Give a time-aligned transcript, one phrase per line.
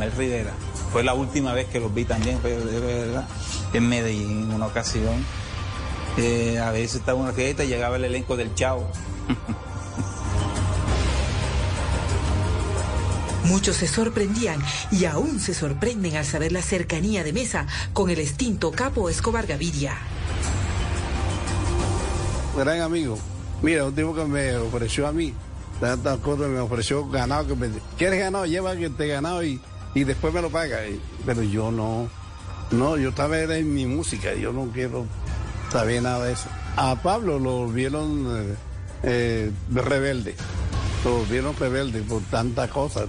[0.00, 0.52] Carmel Rivera.
[0.92, 3.28] Fue la última vez que los vi también, verdad,
[3.72, 5.24] en Medellín, en una ocasión.
[6.16, 8.90] Eh, a veces estaba una fiesta y llegaba el elenco del Chavo.
[13.44, 18.18] Muchos se sorprendían y aún se sorprenden al saber la cercanía de Mesa con el
[18.18, 19.98] extinto capo Escobar Gaviria.
[22.56, 23.18] Gran amigo.
[23.60, 25.34] Mira, un tipo que me ofreció a mí,
[25.78, 28.46] tantas cosas, me ofreció ganado, que me, ¿quieres ganado?
[28.46, 29.60] Lleva que te ganado y,
[29.94, 30.78] y después me lo paga.
[31.26, 32.08] Pero yo no,
[32.70, 35.06] no, yo estaba en mi música, yo no quiero
[35.70, 36.48] saber nada de eso.
[36.76, 38.54] A Pablo lo vieron eh,
[39.02, 40.34] eh, rebelde,
[41.04, 43.08] lo vieron rebelde por tantas cosas.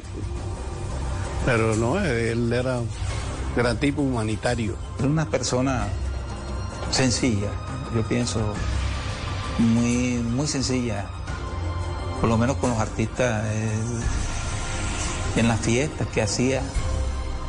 [1.46, 2.90] Pero no, él era un
[3.56, 4.76] gran tipo humanitario.
[5.00, 5.88] Una persona
[6.92, 7.50] sencilla,
[7.96, 8.54] yo pienso,
[9.58, 11.06] muy, muy sencilla,
[12.20, 13.72] por lo menos con los artistas, eh,
[15.36, 16.62] en las fiestas que hacía,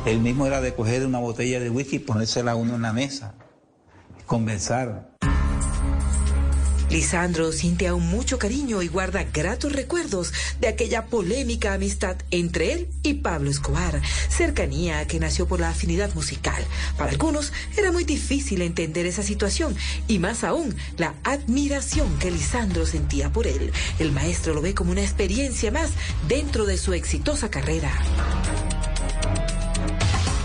[0.05, 2.93] él mismo era de coger una botella de whisky y ponérsela a uno en la
[2.93, 3.35] mesa,
[4.25, 5.12] conversar.
[6.93, 12.87] Lisandro siente aún mucho cariño y guarda gratos recuerdos de aquella polémica amistad entre él
[13.01, 13.99] y Pablo Escobar,
[14.29, 16.63] cercanía que nació por la afinidad musical.
[16.95, 19.75] Para algunos era muy difícil entender esa situación
[20.07, 23.73] y más aún la admiración que Lisandro sentía por él.
[23.97, 25.89] El maestro lo ve como una experiencia más
[26.27, 27.91] dentro de su exitosa carrera.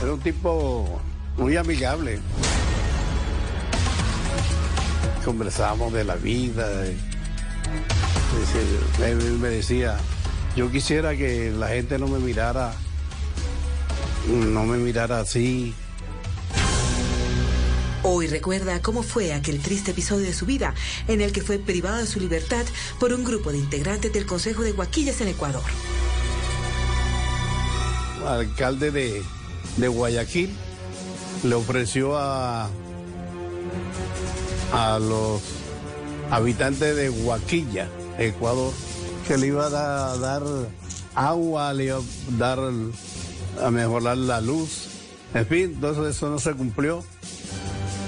[0.03, 0.99] Era un tipo
[1.37, 2.21] muy amigable.
[5.29, 6.67] Conversábamos de la vida.
[6.71, 6.97] de-
[9.39, 9.99] me decía,
[10.57, 12.73] yo quisiera que la gente no me mirara,
[14.27, 15.75] no me mirara así.
[18.05, 20.73] Hoy recuerda cómo fue aquel triste episodio de su vida
[21.09, 22.65] en el que fue privado de su libertad
[22.99, 25.63] por un grupo de integrantes del Consejo de Guaquillas en Ecuador.
[28.27, 29.23] alcalde de,
[29.77, 30.57] de Guayaquil
[31.45, 32.71] le ofreció a,
[34.73, 35.41] a los
[36.31, 37.89] habitantes de Huaquilla,
[38.19, 38.73] Ecuador,
[39.27, 40.43] que le iba a da- dar
[41.15, 42.03] agua, le iba a
[42.39, 42.59] dar
[43.63, 44.89] a mejorar la luz.
[45.35, 47.05] En fin, entonces eso no se cumplió.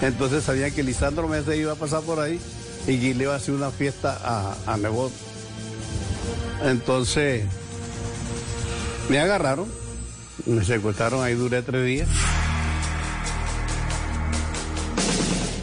[0.02, 2.40] Entonces sabían que Lisandro Mesa iba a pasar por ahí
[2.86, 5.12] y que le iba a hacer una fiesta a, a Nebot.
[6.64, 7.44] Entonces
[9.08, 9.66] me agarraron,
[10.46, 12.08] me secuestraron, ahí duré tres días.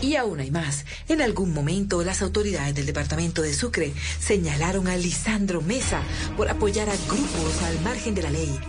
[0.02, 0.86] Y aún hay más.
[1.10, 6.02] En algún momento las autoridades del departamento de Sucre señalaron a Lisandro Mesa
[6.36, 8.60] por apoyar a grupos al margen de la ley.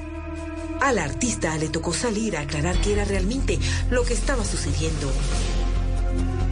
[0.81, 3.59] Al artista le tocó salir a aclarar qué era realmente
[3.91, 5.11] lo que estaba sucediendo.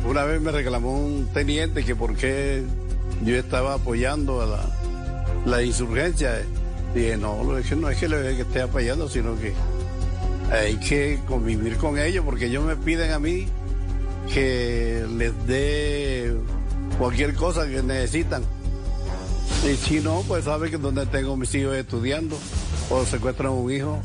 [0.07, 2.63] Una vez me reclamó un teniente que por qué
[3.25, 4.65] yo estaba apoyando a la,
[5.47, 6.43] la insurgencia.
[6.95, 9.55] Dije, no, es que no es que le que esté apoyando, sino que
[10.51, 13.49] hay que convivir con ellos, porque ellos me piden a mí
[14.33, 16.37] que les dé
[16.99, 18.43] cualquier cosa que necesitan.
[19.65, 22.37] Y si no, pues sabe que donde tengo mis hijos estudiando
[22.91, 24.01] o secuestran un hijo.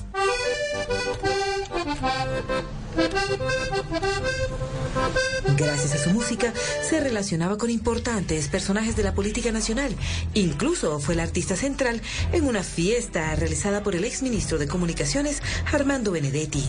[5.57, 9.95] Gracias a su música se relacionaba con importantes personajes de la política nacional.
[10.33, 12.01] Incluso fue el artista central
[12.31, 16.63] en una fiesta realizada por el exministro de Comunicaciones, Armando Benedetti.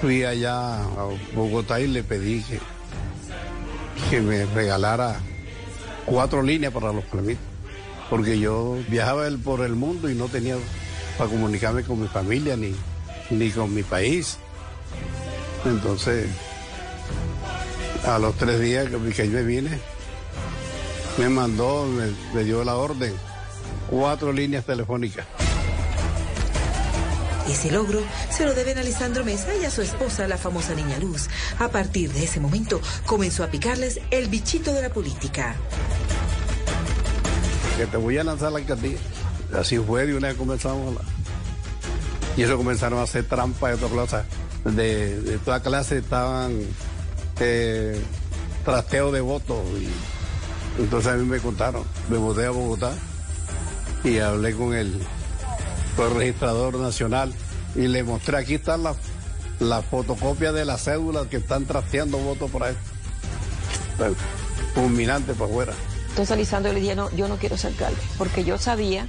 [0.00, 2.58] Fui allá a Bogotá y le pedí que,
[4.10, 5.20] que me regalara
[6.06, 7.44] cuatro líneas para los plemitos,
[8.10, 10.56] porque yo viajaba por el mundo y no tenía
[11.18, 12.74] para comunicarme con mi familia ni,
[13.30, 14.38] ni con mi país.
[15.64, 16.28] Entonces,
[18.04, 19.78] a los tres días que, yo me vine,
[21.18, 21.86] me mandó,
[22.34, 23.12] me dio la orden,
[23.88, 25.26] cuatro líneas telefónicas.
[27.48, 30.98] Ese logro se lo deben a Lisandro Mesa y a su esposa, la famosa Niña
[30.98, 31.28] Luz.
[31.58, 35.54] A partir de ese momento comenzó a picarles el bichito de la política.
[37.76, 38.98] que te voy a lanzar la alcaldía.
[39.58, 40.94] Así fue, de una vez comenzamos.
[40.94, 41.00] la-
[42.36, 44.24] Y eso comenzaron a hacer trampas de otra cosa.
[44.64, 46.58] De, de toda clase estaban
[47.40, 48.00] eh,
[48.64, 49.58] trasteo de votos.
[49.80, 51.82] Y, entonces a mí me contaron.
[52.08, 52.92] Me mudé a Bogotá
[54.04, 55.00] y hablé con el,
[55.96, 57.32] con el registrador nacional
[57.74, 58.96] y le mostré, aquí están las
[59.62, 62.76] la fotocopias de las cédulas que están trasteando votos ahí.
[63.96, 64.12] Pues,
[64.74, 65.72] Fulminante para afuera.
[66.08, 69.06] Entonces Lisandro le dije, no, yo no quiero ser alcalde, porque yo sabía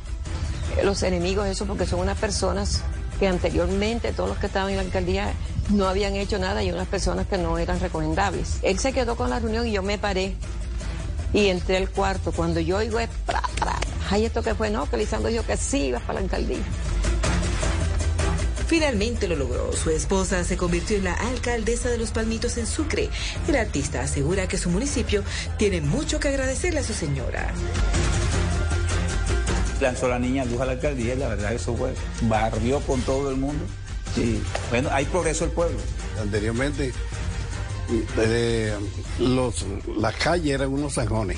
[0.83, 2.81] los enemigos eso, porque son unas personas
[3.19, 5.33] que anteriormente, todos los que estaban en la alcaldía,
[5.69, 8.59] no habían hecho nada y unas personas que no eran recomendables.
[8.61, 10.35] Él se quedó con la reunión y yo me paré
[11.33, 12.31] y entré al cuarto.
[12.31, 15.57] Cuando yo oigo, es, pra, pra, ay, esto que fue, no, que Lisandro dijo que
[15.57, 16.63] sí, ibas para la alcaldía.
[18.67, 19.71] Finalmente lo logró.
[19.73, 23.09] Su esposa se convirtió en la alcaldesa de Los Palmitos en Sucre.
[23.47, 25.23] El artista asegura que su municipio
[25.57, 27.53] tiene mucho que agradecerle a su señora.
[29.79, 33.29] Lanzó la niña luz a la alcaldía y la verdad eso fue, barrió con todo
[33.29, 33.63] el mundo.
[34.15, 35.77] Sí, bueno, hay progreso el pueblo.
[36.19, 36.93] Anteriormente,
[38.15, 38.73] desde
[39.19, 39.65] los,
[39.97, 41.37] las calles eran unos zanjones.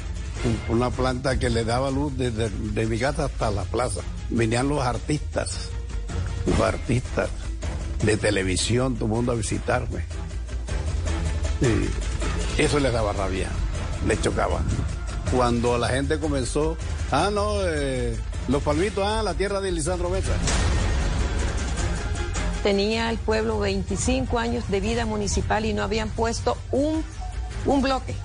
[0.69, 4.01] Una planta que le daba luz desde de mi casa hasta la plaza.
[4.29, 5.69] Venían los artistas,
[6.45, 7.29] los artistas
[8.03, 10.05] de televisión, todo el mundo a visitarme.
[12.57, 13.49] Eso les daba rabia,
[14.07, 14.61] les chocaba.
[15.35, 16.77] Cuando la gente comenzó,
[17.11, 18.15] ah, no, eh,
[18.47, 20.33] los palmitos, ah, la tierra de Lisandro Mesa.
[22.65, 27.05] Tenía el pueblo 25 años de vida municipal y no habían puesto un,
[27.67, 28.15] un bloque.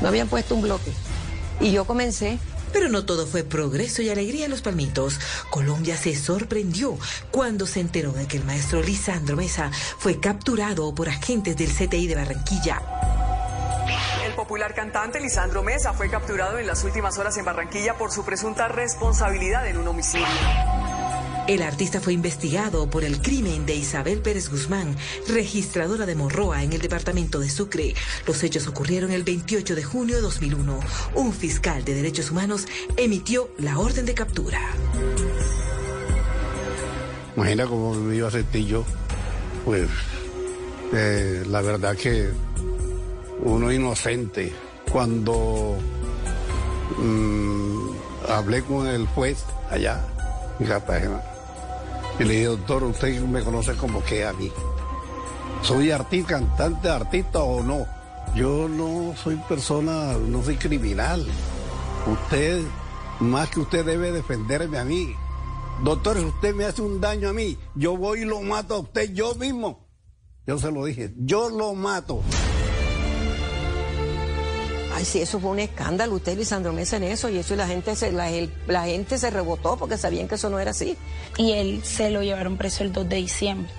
[0.00, 0.90] No habían puesto un bloque.
[1.60, 2.40] Y yo comencé
[2.72, 5.20] pero no todo fue progreso y alegría en los palmitos.
[5.50, 6.98] Colombia se sorprendió
[7.30, 12.08] cuando se enteró de que el maestro Lisandro Mesa fue capturado por agentes del CTI
[12.08, 12.82] de Barranquilla.
[14.26, 18.24] El popular cantante Lisandro Mesa fue capturado en las últimas horas en Barranquilla por su
[18.24, 20.26] presunta responsabilidad en un homicidio.
[21.46, 24.96] El artista fue investigado por el crimen de Isabel Pérez Guzmán,
[25.28, 27.94] registradora de Morroa en el departamento de Sucre.
[28.26, 30.80] Los hechos ocurrieron el 28 de junio de 2001.
[31.16, 34.58] Un fiscal de derechos humanos emitió la orden de captura.
[37.36, 38.86] Imagina cómo me iba a sentir yo.
[39.66, 39.90] Pues
[40.94, 42.30] eh, la verdad que
[43.42, 44.50] uno inocente.
[44.90, 45.76] Cuando
[46.96, 47.88] mm,
[48.30, 50.00] hablé con el juez allá
[50.58, 51.33] en Cartagena,
[52.18, 54.50] y le dije, doctor, usted me conoce como que a mí.
[55.62, 57.86] ¿Soy artista, cantante, artista o no?
[58.34, 61.26] Yo no soy persona, no soy criminal.
[62.06, 62.62] Usted,
[63.20, 65.14] más que usted debe defenderme a mí.
[65.82, 68.78] Doctor, si usted me hace un daño a mí, yo voy y lo mato a
[68.80, 69.88] usted yo mismo.
[70.46, 72.20] Yo se lo dije, yo lo mato.
[74.94, 76.14] Ay, sí, eso fue un escándalo.
[76.14, 78.30] Usted, Lisandro Mesa, en eso, y eso y la gente se, la,
[78.68, 80.96] la gente se rebotó porque sabían que eso no era así.
[81.36, 83.72] Y él se lo llevaron preso el 2 de diciembre.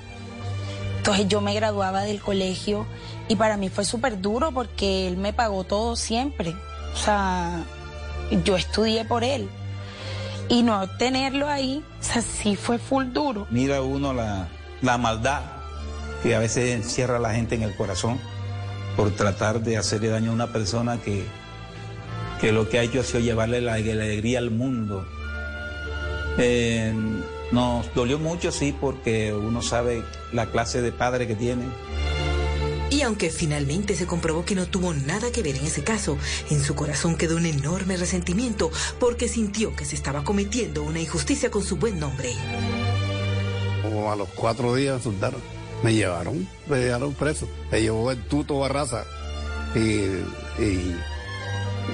[0.97, 2.85] Entonces yo me graduaba del colegio
[3.29, 6.53] y para mí fue súper duro porque él me pagó todo siempre.
[6.94, 7.63] O sea,
[8.44, 9.47] yo estudié por él.
[10.50, 13.47] Y no tenerlo ahí, o sea, sí fue full duro.
[13.50, 14.47] Mira uno la,
[14.81, 15.41] la maldad
[16.21, 18.19] que a veces encierra a la gente en el corazón
[18.95, 21.24] por tratar de hacerle daño a una persona que,
[22.39, 25.06] que lo que ha hecho ha sido llevarle la alegría al mundo.
[26.38, 26.94] Eh,
[27.51, 30.03] nos dolió mucho, sí, porque uno sabe
[30.33, 31.65] la clase de padre que tiene.
[32.89, 36.18] Y aunque finalmente se comprobó que no tuvo nada que ver en ese caso,
[36.50, 41.51] en su corazón quedó un enorme resentimiento porque sintió que se estaba cometiendo una injusticia
[41.51, 42.33] con su buen nombre.
[43.81, 45.54] Como a los cuatro días soltaron.
[45.85, 47.47] Me llevaron, me llevaron preso.
[47.71, 49.03] Me llevó el Tuto Barraza
[49.75, 49.79] y,
[50.59, 50.95] y,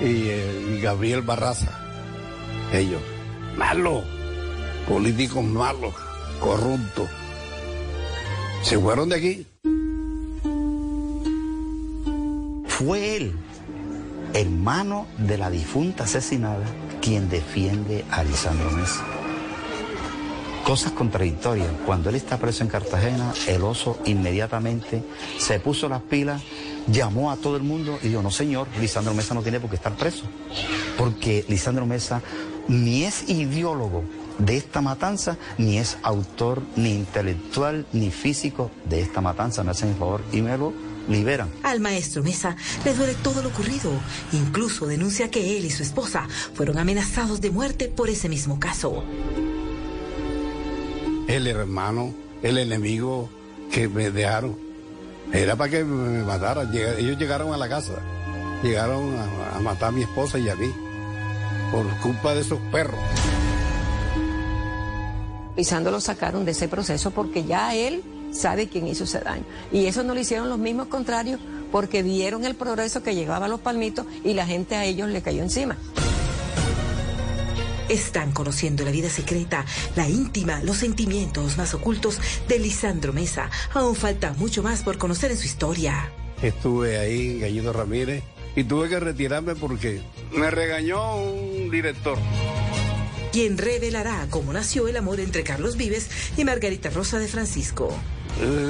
[0.02, 1.78] y, Gabriel Barraza.
[2.72, 3.02] Ellos,
[3.58, 4.06] malos,
[4.88, 5.94] políticos malos,
[6.40, 7.10] corruptos.
[8.64, 9.46] Se fueron de aquí.
[12.68, 13.34] Fue él,
[14.34, 16.66] hermano de la difunta asesinada,
[17.02, 19.11] quien defiende a Lisandro Mesa
[20.64, 21.68] cosas contradictorias.
[21.86, 25.04] Cuando él está preso en Cartagena, el oso inmediatamente
[25.38, 26.42] se puso las pilas,
[26.88, 29.76] llamó a todo el mundo y dijo, no señor, Lisandro Mesa no tiene por qué
[29.76, 30.24] estar preso.
[30.98, 32.22] Porque Lisandro Mesa
[32.68, 34.04] ni es ideólogo
[34.38, 39.64] de esta matanza, ni es autor, ni intelectual, ni físico de esta matanza.
[39.64, 40.74] Me hacen el favor y me lo
[41.10, 41.50] liberan.
[41.64, 43.92] Al maestro Mesa le duele todo lo ocurrido.
[44.32, 49.04] Incluso denuncia que él y su esposa fueron amenazados de muerte por ese mismo caso
[51.32, 53.30] el hermano, el enemigo
[53.72, 54.58] que me dejaron.
[55.32, 56.74] Era para que me mataran.
[56.74, 57.94] Ellos llegaron a la casa,
[58.62, 59.16] llegaron
[59.56, 60.74] a, matar a mi esposa y a mí,
[61.72, 63.00] por culpa de esos perros.
[65.56, 69.44] Pisando lo sacaron de ese proceso porque ya él sabe quién hizo ese daño.
[69.72, 71.40] Y eso no lo hicieron los mismos contrarios
[71.72, 75.22] porque vieron el progreso que llegaba a los palmitos y la gente a ellos le
[75.22, 75.78] cayó encima.
[77.92, 79.66] Están conociendo la vida secreta,
[79.98, 83.50] la íntima, los sentimientos más ocultos de Lisandro Mesa.
[83.74, 86.10] Aún falta mucho más por conocer en su historia.
[86.42, 88.24] Estuve ahí, Gallito Ramírez,
[88.56, 92.18] y tuve que retirarme porque me regañó un director.
[93.34, 97.94] Quien revelará cómo nació el amor entre Carlos Vives y Margarita Rosa de Francisco.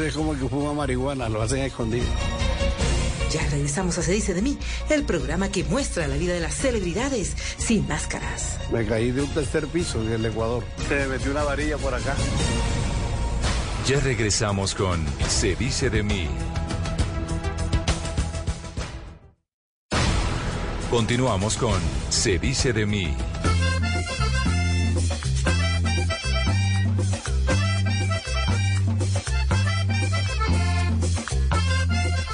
[0.04, 2.08] Es como que fuma marihuana, lo hacen escondido.
[3.32, 4.58] Ya regresamos a Se dice de mí,
[4.90, 8.60] el programa que muestra la vida de las celebridades sin máscaras.
[8.72, 10.64] Me caí de un tercer piso en el Ecuador.
[10.90, 12.16] Se me metió una varilla por acá.
[13.88, 16.28] Ya regresamos con Se dice de mí.
[20.90, 23.16] Continuamos con Se dice de mí.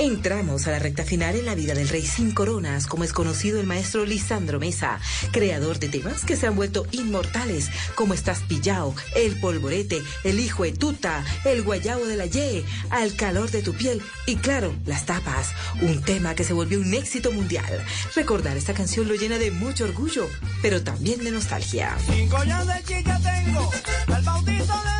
[0.07, 3.59] Entramos a la recta final en la vida del rey sin coronas, como es conocido
[3.59, 5.01] el maestro Lisandro Mesa,
[5.33, 10.63] creador de temas que se han vuelto inmortales, como Estás Pillao, El Polvorete, El Hijo
[10.63, 15.05] de Tuta, El Guayabo de la Ye, Al Calor de tu Piel y claro, Las
[15.05, 15.49] Tapas,
[15.81, 17.83] un tema que se volvió un éxito mundial.
[18.15, 20.25] Recordar esta canción lo llena de mucho orgullo,
[20.61, 21.97] pero también de nostalgia.
[22.09, 23.71] Cinco años de tengo,
[24.15, 24.96] el bautizo de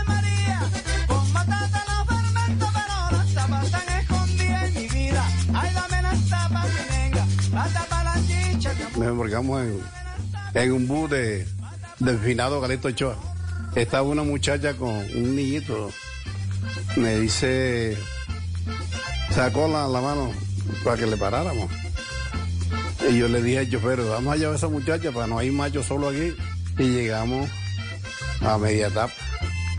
[9.38, 9.84] embarcamos
[10.54, 11.46] en, un bus de,
[12.00, 13.16] del finado Galeto Ochoa.
[13.76, 15.92] Estaba una muchacha con un niñito.
[16.96, 17.98] Me dice,
[19.32, 20.32] sacó la, mano
[20.84, 21.70] para que le paráramos.
[23.10, 25.52] Y yo le dije al chofer, vamos a llevar a esa muchacha para no ir
[25.52, 26.34] macho solo aquí.
[26.80, 27.50] Y llegamos
[28.42, 29.14] a media etapa.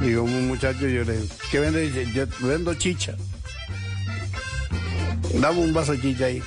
[0.01, 2.13] Y un muchacho, yo le dije, ¿qué vende?
[2.13, 3.17] Yo vendo chicha.
[5.35, 6.43] Dame un vaso de chicha ahí.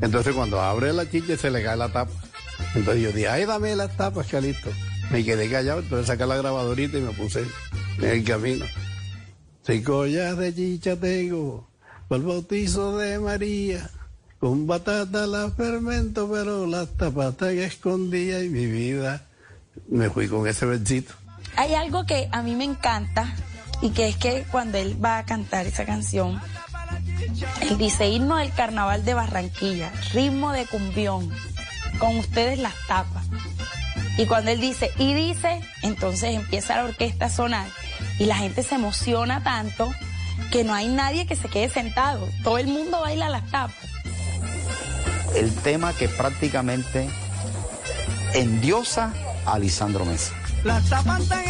[0.00, 2.23] Entonces cuando abre la chicha se le cae la tapa.
[2.74, 4.70] Entonces yo dije, ay, dame las tapas, Calito.
[5.10, 7.44] Me quedé callado, entonces saqué la grabadorita y me puse
[7.98, 8.64] en el camino.
[9.66, 11.68] Cinco ollas de chicha tengo,
[12.08, 13.90] por el bautizo de María.
[14.40, 19.26] Con batata la fermento, pero las tapas están escondidas y mi vida.
[19.88, 21.14] Me fui con ese versito.
[21.56, 23.34] Hay algo que a mí me encanta
[23.80, 26.40] y que es que cuando él va a cantar esa canción,
[27.62, 31.30] él dice himno del carnaval de Barranquilla, ritmo de cumbión,
[31.98, 33.24] con ustedes las tapas.
[34.16, 37.66] Y cuando él dice, y dice, entonces empieza la orquesta a sonar
[38.18, 39.92] y la gente se emociona tanto
[40.50, 42.28] que no hay nadie que se quede sentado.
[42.42, 43.76] Todo el mundo baila las tapas.
[45.34, 47.08] El tema que prácticamente
[48.34, 49.12] endiosa
[49.46, 50.32] a Lisandro Mesa.
[50.62, 51.44] Las tapas están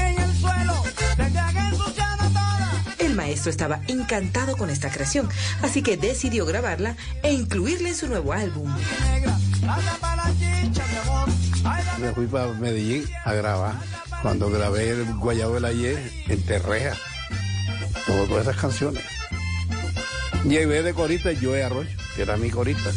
[3.14, 5.28] El maestro estaba encantado con esta creación,
[5.62, 8.68] así que decidió grabarla e incluirla en su nuevo álbum.
[12.00, 13.75] Me fui para Medellín a grabar.
[14.21, 16.97] Cuando grabé el Guayabo de la Ye en Terreja.
[18.04, 19.04] Todas esas canciones.
[20.44, 22.90] Llevé de corista Joe Arroyo, que era mi corista.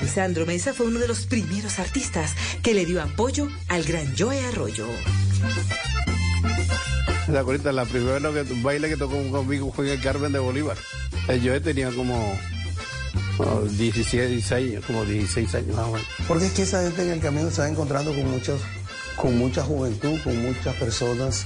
[0.00, 4.44] Lisandro Mesa fue uno de los primeros artistas que le dio apoyo al gran Joe
[4.46, 4.88] Arroyo.
[7.32, 10.76] Esa corista, la primera que, baile que tocó conmigo fue en el Carmen de Bolívar.
[11.26, 12.16] Joe tenía como
[13.38, 16.02] oh, 16 años, como 16 años más.
[16.26, 18.60] Porque es que esa gente en el camino se va encontrando con muchos,
[19.16, 21.44] con mucha juventud, con muchas personas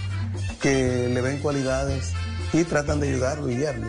[0.61, 2.12] que le ven cualidades
[2.53, 3.89] y tratan de ayudarlo y guiarlo.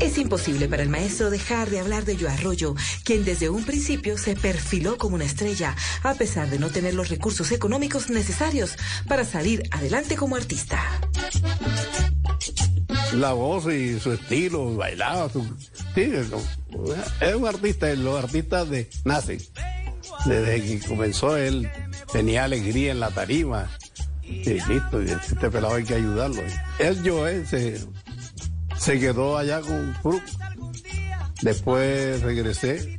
[0.00, 4.16] Es imposible para el maestro dejar de hablar de Joe Arroyo, quien desde un principio
[4.16, 8.76] se perfiló como una estrella, a pesar de no tener los recursos económicos necesarios
[9.06, 10.82] para salir adelante como artista.
[13.14, 15.30] La voz y su estilo, bailaba.
[15.94, 16.12] Sí,
[17.20, 19.38] es un artista, los artistas de nacen.
[20.24, 21.70] Desde que comenzó él
[22.12, 23.68] tenía alegría en la tarima.
[24.22, 26.40] Y listo, este pelado hay que ayudarlo.
[26.78, 27.80] Él, Joe, se,
[28.80, 30.22] se quedó allá con Fruc.
[31.42, 32.98] Después regresé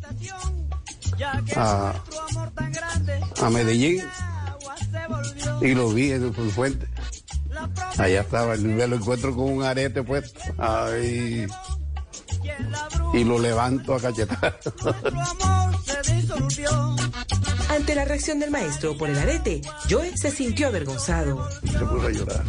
[1.56, 1.94] a,
[3.42, 4.04] a Medellín
[5.62, 6.88] y lo vi en el fuente.
[7.98, 10.40] Allá estaba, me lo encuentro con un arete puesto.
[10.58, 11.48] Ay,
[13.14, 14.60] y lo levanto a cachetar.
[17.70, 21.50] Ante la reacción del maestro por el arete, Joe se sintió avergonzado.
[21.62, 22.44] Se puso a llorar.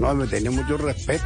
[0.00, 1.24] No, me tenía mucho respeto.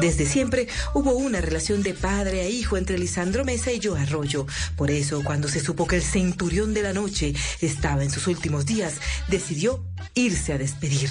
[0.00, 4.46] Desde siempre hubo una relación de padre a hijo entre Lisandro Mesa y Joe Arroyo.
[4.76, 8.66] Por eso, cuando se supo que el centurión de la noche estaba en sus últimos
[8.66, 8.94] días,
[9.28, 9.84] decidió
[10.14, 11.10] irse a despedir.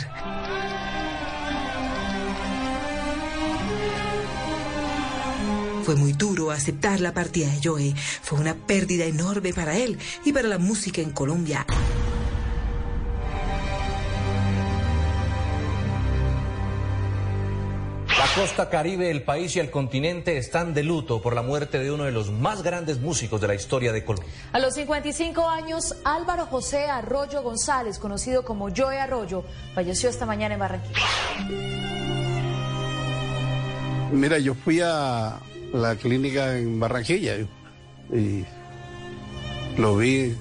[5.83, 7.95] Fue muy duro aceptar la partida de Joe.
[8.21, 11.65] Fue una pérdida enorme para él y para la música en Colombia.
[18.41, 22.05] Costa caribe, el país y el continente están de luto por la muerte de uno
[22.05, 24.33] de los más grandes músicos de la historia de Colombia.
[24.51, 29.43] A los 55 años, Álvaro José Arroyo González, conocido como Joe Arroyo,
[29.75, 30.99] falleció esta mañana en Barranquilla.
[34.11, 35.37] Mira, yo fui a
[35.71, 37.35] la clínica en Barranquilla
[38.11, 38.43] y
[39.77, 40.35] lo vi,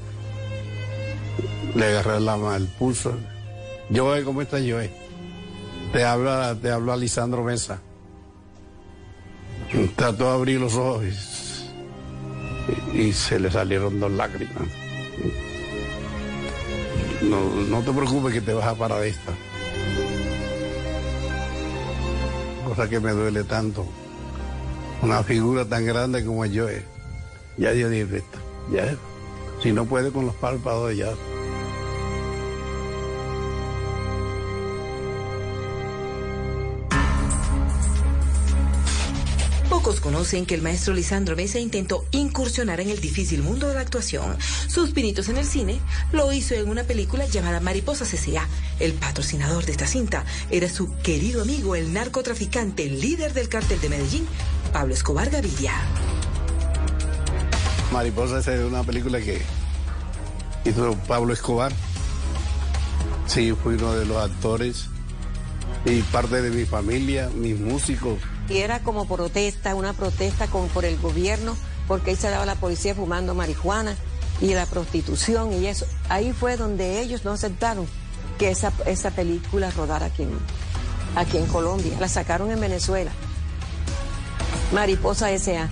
[1.74, 3.14] le agarré la, el pulso
[3.94, 4.90] Joe, ¿cómo estás, Joe?
[5.92, 7.82] Te habla, te habla Lisandro Mesa.
[9.96, 11.04] Trató de abrir los ojos
[12.92, 14.68] y, se le salieron dos lágrimas.
[17.22, 19.32] No, no te preocupes que te vas a parar de esta.
[22.66, 23.86] Cosa que me duele tanto.
[25.02, 26.82] Una figura tan grande como yo es.
[27.56, 28.38] Ya Dios dijo esto.
[28.72, 28.96] Ya.
[29.62, 31.12] Si no puede con los párpados, ya.
[39.80, 43.80] Pocos conocen que el maestro Lisandro Mesa intentó incursionar en el difícil mundo de la
[43.80, 44.36] actuación.
[44.68, 45.80] Sus pinitos en el cine
[46.12, 48.46] lo hizo en una película llamada Mariposa CCA.
[48.78, 53.88] El patrocinador de esta cinta era su querido amigo, el narcotraficante, líder del cártel de
[53.88, 54.28] Medellín,
[54.70, 55.72] Pablo Escobar Gaviria.
[57.90, 59.40] Mariposa es una película que
[60.66, 61.72] hizo Pablo Escobar.
[63.26, 64.88] Sí, fui uno de los actores
[65.86, 68.18] y parte de mi familia, mis músicos.
[68.50, 72.94] Era como protesta, una protesta como por el gobierno, porque ahí se daba la policía
[72.94, 73.96] fumando marihuana
[74.40, 75.86] y la prostitución y eso.
[76.08, 77.86] Ahí fue donde ellos no aceptaron
[78.38, 80.26] que esa, esa película rodara aquí
[81.14, 81.96] aquí en Colombia.
[82.00, 83.12] La sacaron en Venezuela.
[84.72, 85.68] Mariposa S.A.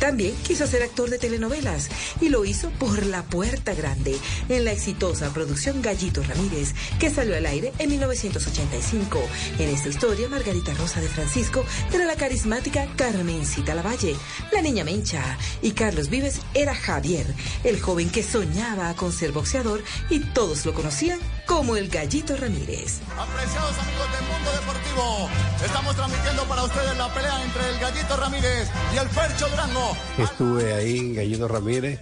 [0.00, 1.88] También quiso ser actor de telenovelas
[2.20, 4.16] y lo hizo por la puerta grande
[4.48, 9.20] en la exitosa producción Gallito Ramírez que salió al aire en 1985.
[9.58, 14.16] En esta historia, Margarita Rosa de Francisco era la carismática Carmencita Lavalle,
[14.52, 17.26] la niña Mencha, y Carlos Vives era Javier,
[17.64, 23.00] el joven que soñaba con ser boxeador y todos lo conocían como el Gallito Ramírez.
[23.18, 25.28] Apreciados amigos del mundo deportivo,
[25.64, 29.96] estamos transmitiendo para ustedes la pelea entre el Gallito Ramírez y el Fercho Durango.
[30.18, 32.00] Estuve ahí en Gallito Ramírez.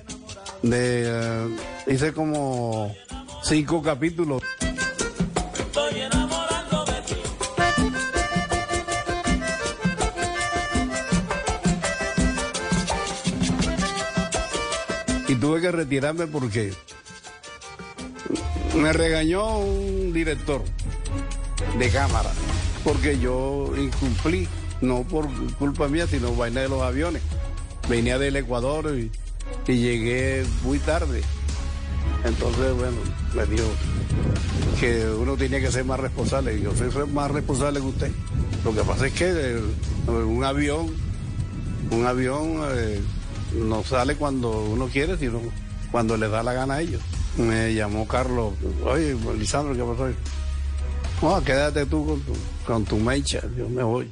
[0.62, 2.94] De, eh, hice como
[3.44, 4.42] cinco capítulos.
[5.58, 7.14] Estoy enamorando de ti.
[15.28, 16.74] Y tuve que retirarme porque
[18.76, 20.62] me regañó un director
[21.78, 22.30] de cámara
[22.84, 24.46] porque yo incumplí,
[24.80, 27.20] no por culpa mía, sino vaina de los aviones.
[27.88, 29.10] Venía del Ecuador y,
[29.66, 31.22] llegué muy tarde.
[32.24, 32.96] Entonces, bueno,
[33.34, 33.66] me dijo
[34.78, 36.60] que uno tenía que ser más responsable.
[36.60, 38.12] Yo soy más responsable que usted.
[38.64, 39.60] Lo que pasa es que eh,
[40.06, 40.86] un avión,
[41.90, 43.00] un avión eh,
[43.54, 45.40] no sale cuando uno quiere, sino
[45.90, 47.02] cuando le da la gana a ellos.
[47.36, 50.10] Me llamó Carlos, oye, Lisandro, ¿qué pasó?
[51.22, 52.32] No, quédate tú con tu,
[52.66, 54.10] con tu mecha, yo me voy.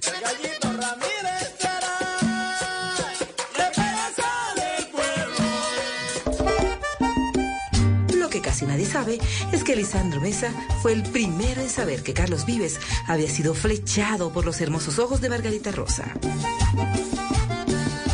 [8.15, 9.19] Lo que casi nadie sabe
[9.53, 10.51] es que Lisandro Mesa
[10.83, 15.23] fue el primero en saber que Carlos Vives había sido flechado por los hermosos ojos
[15.23, 16.05] de Margarita Rosa.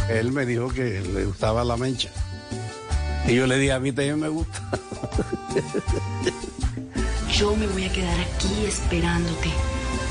[0.09, 2.11] Él me dijo que le gustaba la mencha.
[3.27, 4.61] Y yo le dije, a mí también me gusta.
[7.33, 9.51] Yo me voy a quedar aquí esperándote.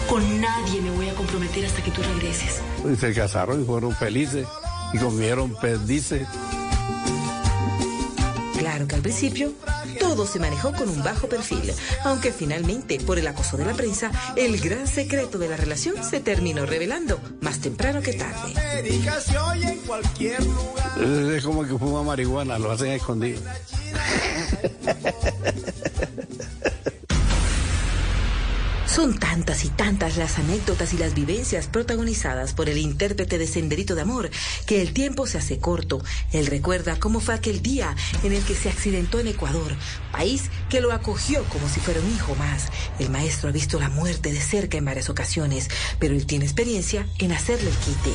[0.08, 2.62] Con nadie me voy a comprometer hasta que tú regreses.
[2.92, 4.48] Y se casaron y fueron felices
[4.94, 6.28] y comieron perdices.
[8.60, 9.54] Claro que al principio
[10.00, 11.72] todo se manejó con un bajo perfil,
[12.04, 16.20] aunque finalmente, por el acoso de la prensa, el gran secreto de la relación se
[16.20, 18.54] terminó revelando, más temprano que tarde.
[21.38, 23.40] Es como que fuma marihuana, lo hacen escondido.
[28.90, 33.94] Son tantas y tantas las anécdotas y las vivencias protagonizadas por el intérprete de Senderito
[33.94, 34.32] de Amor
[34.66, 36.02] que el tiempo se hace corto.
[36.32, 39.74] Él recuerda cómo fue aquel día en el que se accidentó en Ecuador,
[40.12, 42.70] país que lo acogió como si fuera un hijo más.
[42.98, 47.06] El maestro ha visto la muerte de cerca en varias ocasiones, pero él tiene experiencia
[47.20, 48.12] en hacerle el quite.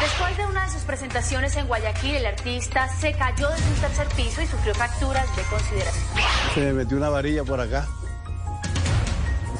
[0.00, 4.08] Después de una de sus presentaciones en Guayaquil, el artista se cayó desde un tercer
[4.08, 6.04] piso y sufrió fracturas de consideración.
[6.52, 7.88] Se me metió una varilla por acá.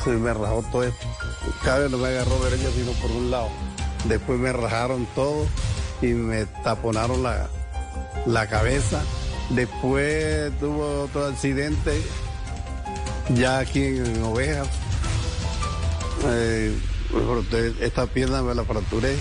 [0.04, 1.06] Se me rajó todo esto.
[1.64, 3.48] Vez no me agarró derecha, sino por un lado.
[4.04, 5.46] Después me rajaron todo
[6.00, 7.48] y me taponaron la,
[8.26, 9.00] la cabeza.
[9.50, 12.02] Después tuvo otro accidente
[13.34, 14.68] ya aquí en Ovejas.
[16.26, 16.76] Eh,
[17.80, 19.16] esta pierna me la fracturé,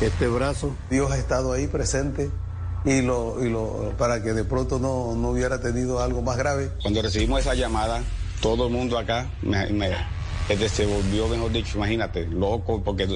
[0.00, 0.74] este brazo.
[0.90, 2.30] Dios ha estado ahí presente
[2.84, 6.70] y lo, y lo para que de pronto no, no hubiera tenido algo más grave.
[6.82, 8.02] Cuando recibimos esa llamada,
[8.40, 9.90] todo el mundo acá me, me-
[10.48, 13.06] este, se volvió, mejor dicho, imagínate, loco, porque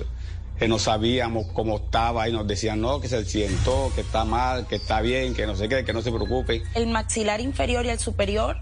[0.59, 4.67] que no sabíamos cómo estaba y nos decían, no, que se sientó, que está mal,
[4.69, 6.63] que está bien, que no sé qué, que no se preocupe.
[6.75, 8.59] El maxilar inferior y el superior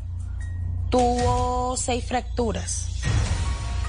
[0.89, 2.89] tuvo seis fracturas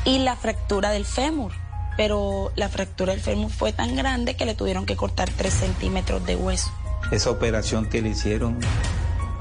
[0.06, 1.54] y la fractura del fémur.
[1.98, 6.26] Pero la fractura del fémur fue tan grande que le tuvieron que cortar tres centímetros
[6.26, 6.72] de hueso.
[7.12, 8.58] Esa operación que le hicieron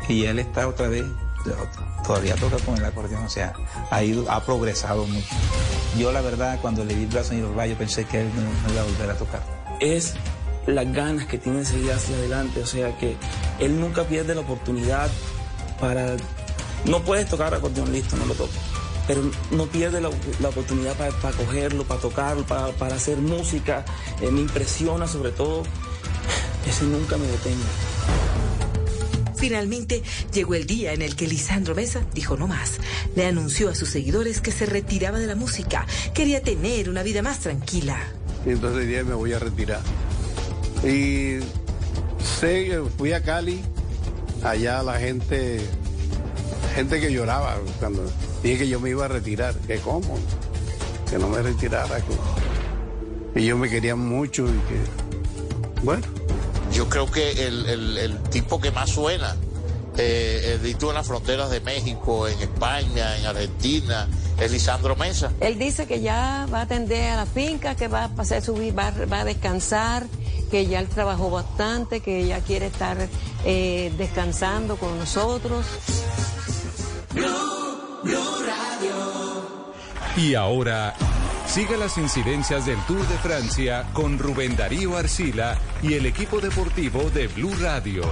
[0.08, 1.04] y él está otra vez,
[2.06, 3.52] todavía toca con el acordeón, o sea,
[3.90, 5.34] ha, ido, ha progresado mucho.
[5.98, 8.72] Yo la verdad cuando le vi el brazo en el yo pensé que él no,
[8.72, 9.42] iba a volver a tocar.
[9.80, 10.14] Es
[10.66, 13.16] las ganas que tiene de seguir hacia adelante, o sea que
[13.58, 15.08] él nunca pierde la oportunidad
[15.80, 16.16] para...
[16.84, 18.52] No puedes tocar acordeón, listo, no lo toco
[19.10, 20.08] pero no pierde la,
[20.48, 23.84] oportunidad para, cogerlo, para tocarlo, para, hacer música.
[24.20, 25.64] Eh, me impresiona sobre todo,
[26.64, 27.64] ese nunca me detengo.
[29.40, 32.74] Finalmente llegó el día en el que Lisandro Mesa dijo no más.
[33.16, 37.22] Le anunció a sus seguidores que se retiraba de la música, quería tener una vida
[37.22, 37.98] más tranquila.
[38.46, 39.80] Entonces dije me voy a retirar.
[40.84, 41.40] Y
[42.96, 43.60] fui a Cali,
[44.42, 45.60] allá la gente,
[46.74, 48.10] gente que lloraba cuando
[48.42, 50.18] Dije que yo me iba a retirar, que cómo,
[51.10, 51.98] que no me retirara.
[53.34, 56.19] Y yo me quería mucho y que, bueno.
[56.80, 59.36] Yo creo que el, tipo que más suena,
[59.98, 64.08] eh, en las fronteras de México, en España, en Argentina,
[64.40, 65.30] es Lisandro Mesa.
[65.40, 68.54] Él dice que ya va a atender a la finca, que va a pasar su
[68.74, 70.06] va, va a descansar,
[70.50, 72.96] que ya él trabajó bastante, que ya quiere estar
[73.44, 75.66] eh, descansando con nosotros.
[80.16, 80.94] Y ahora,
[81.50, 87.10] siga las incidencias del Tour de Francia con Rubén Darío Arcila y el equipo deportivo
[87.10, 88.02] de Blue Radio.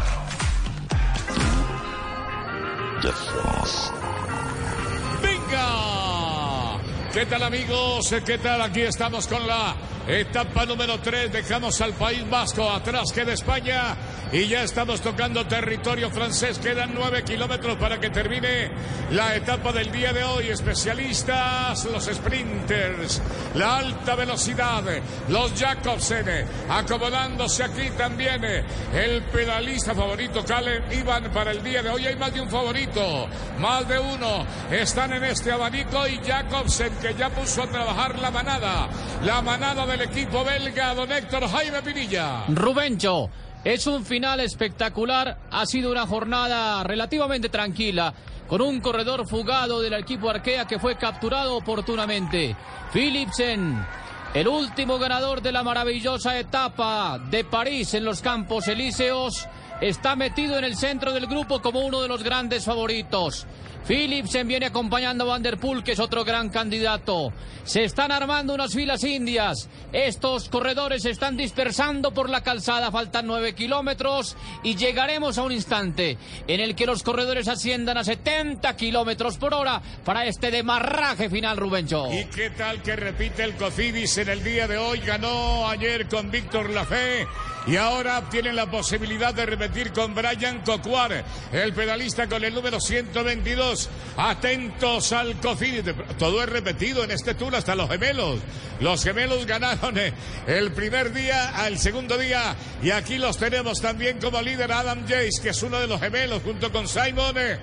[5.23, 6.81] ¡Venga!
[7.13, 8.13] ¿Qué tal amigos?
[8.27, 8.61] ¿Qué tal?
[8.61, 9.77] Aquí estamos con la
[10.09, 11.31] etapa número 3.
[11.33, 13.95] Dejamos al País Vasco atrás que de España
[14.33, 16.59] y ya estamos tocando territorio francés.
[16.59, 18.71] Quedan nueve kilómetros para que termine
[19.11, 20.49] la etapa del día de hoy.
[20.49, 23.21] Especialistas, los sprinters,
[23.55, 24.83] la alta velocidad,
[25.29, 32.07] los Jacobsen, acomodándose aquí también el pedalista favorito, Caleb Ivan, para el día de hoy.
[32.07, 34.47] Hay más de un favorito, más de uno.
[34.71, 38.89] Están en este abanico y Jacobsen, que ya puso a trabajar la manada,
[39.23, 42.45] la manada del equipo belga, don Héctor Jaime Pinilla.
[42.49, 43.31] Rubencho.
[43.65, 48.15] Es un final espectacular, ha sido una jornada relativamente tranquila,
[48.47, 52.55] con un corredor fugado del equipo Arkea que fue capturado oportunamente.
[52.93, 53.85] Philipsen,
[54.33, 59.49] el último ganador de la maravillosa etapa de París en los Campos Elíseos,
[59.81, 63.47] está metido en el centro del grupo como uno de los grandes favoritos.
[63.89, 67.33] Philipsen viene acompañando a Van que es otro gran candidato.
[67.65, 69.67] Se están armando unas filas indias.
[69.95, 72.93] Estos corredores se están dispersando por la calzada.
[72.93, 78.05] Faltan nueve kilómetros y llegaremos a un instante en el que los corredores asciendan a
[78.05, 82.13] 70 kilómetros por hora para este demarraje final, Rubencho.
[82.13, 85.01] ¿Y qué tal que repite el Cofidis en el día de hoy?
[85.01, 87.27] Ganó ayer con Víctor Lafé
[87.67, 92.81] y ahora tienen la posibilidad de repetir con Brian Cocuar, el pedalista con el número
[92.81, 93.78] 122.
[94.17, 95.95] Atentos al Cofidis.
[96.19, 98.41] Todo es repetido en este tour hasta los gemelos.
[98.81, 100.13] Los gemelos ganaron eh,
[100.47, 105.43] el primer día al segundo día y aquí los tenemos también como líder Adam Jace,
[105.43, 107.35] que es uno de los gemelos junto con Simon.
[107.37, 107.59] Eh,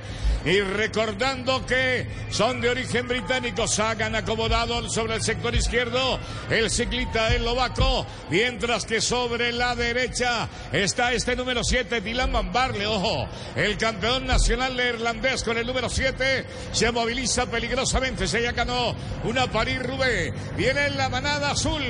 [0.45, 6.19] y recordando que son de origen británico, Sagan acomodado sobre el sector izquierdo,
[6.51, 12.85] el ciclista eslovaco, mientras que sobre la derecha está este número 7, Dylan Van Barle,
[12.85, 18.93] ojo, el campeón nacional neerlandés con el número 7 se moviliza peligrosamente, se ya ganó
[19.23, 21.81] una París-Roubaix, viene en la manada azul,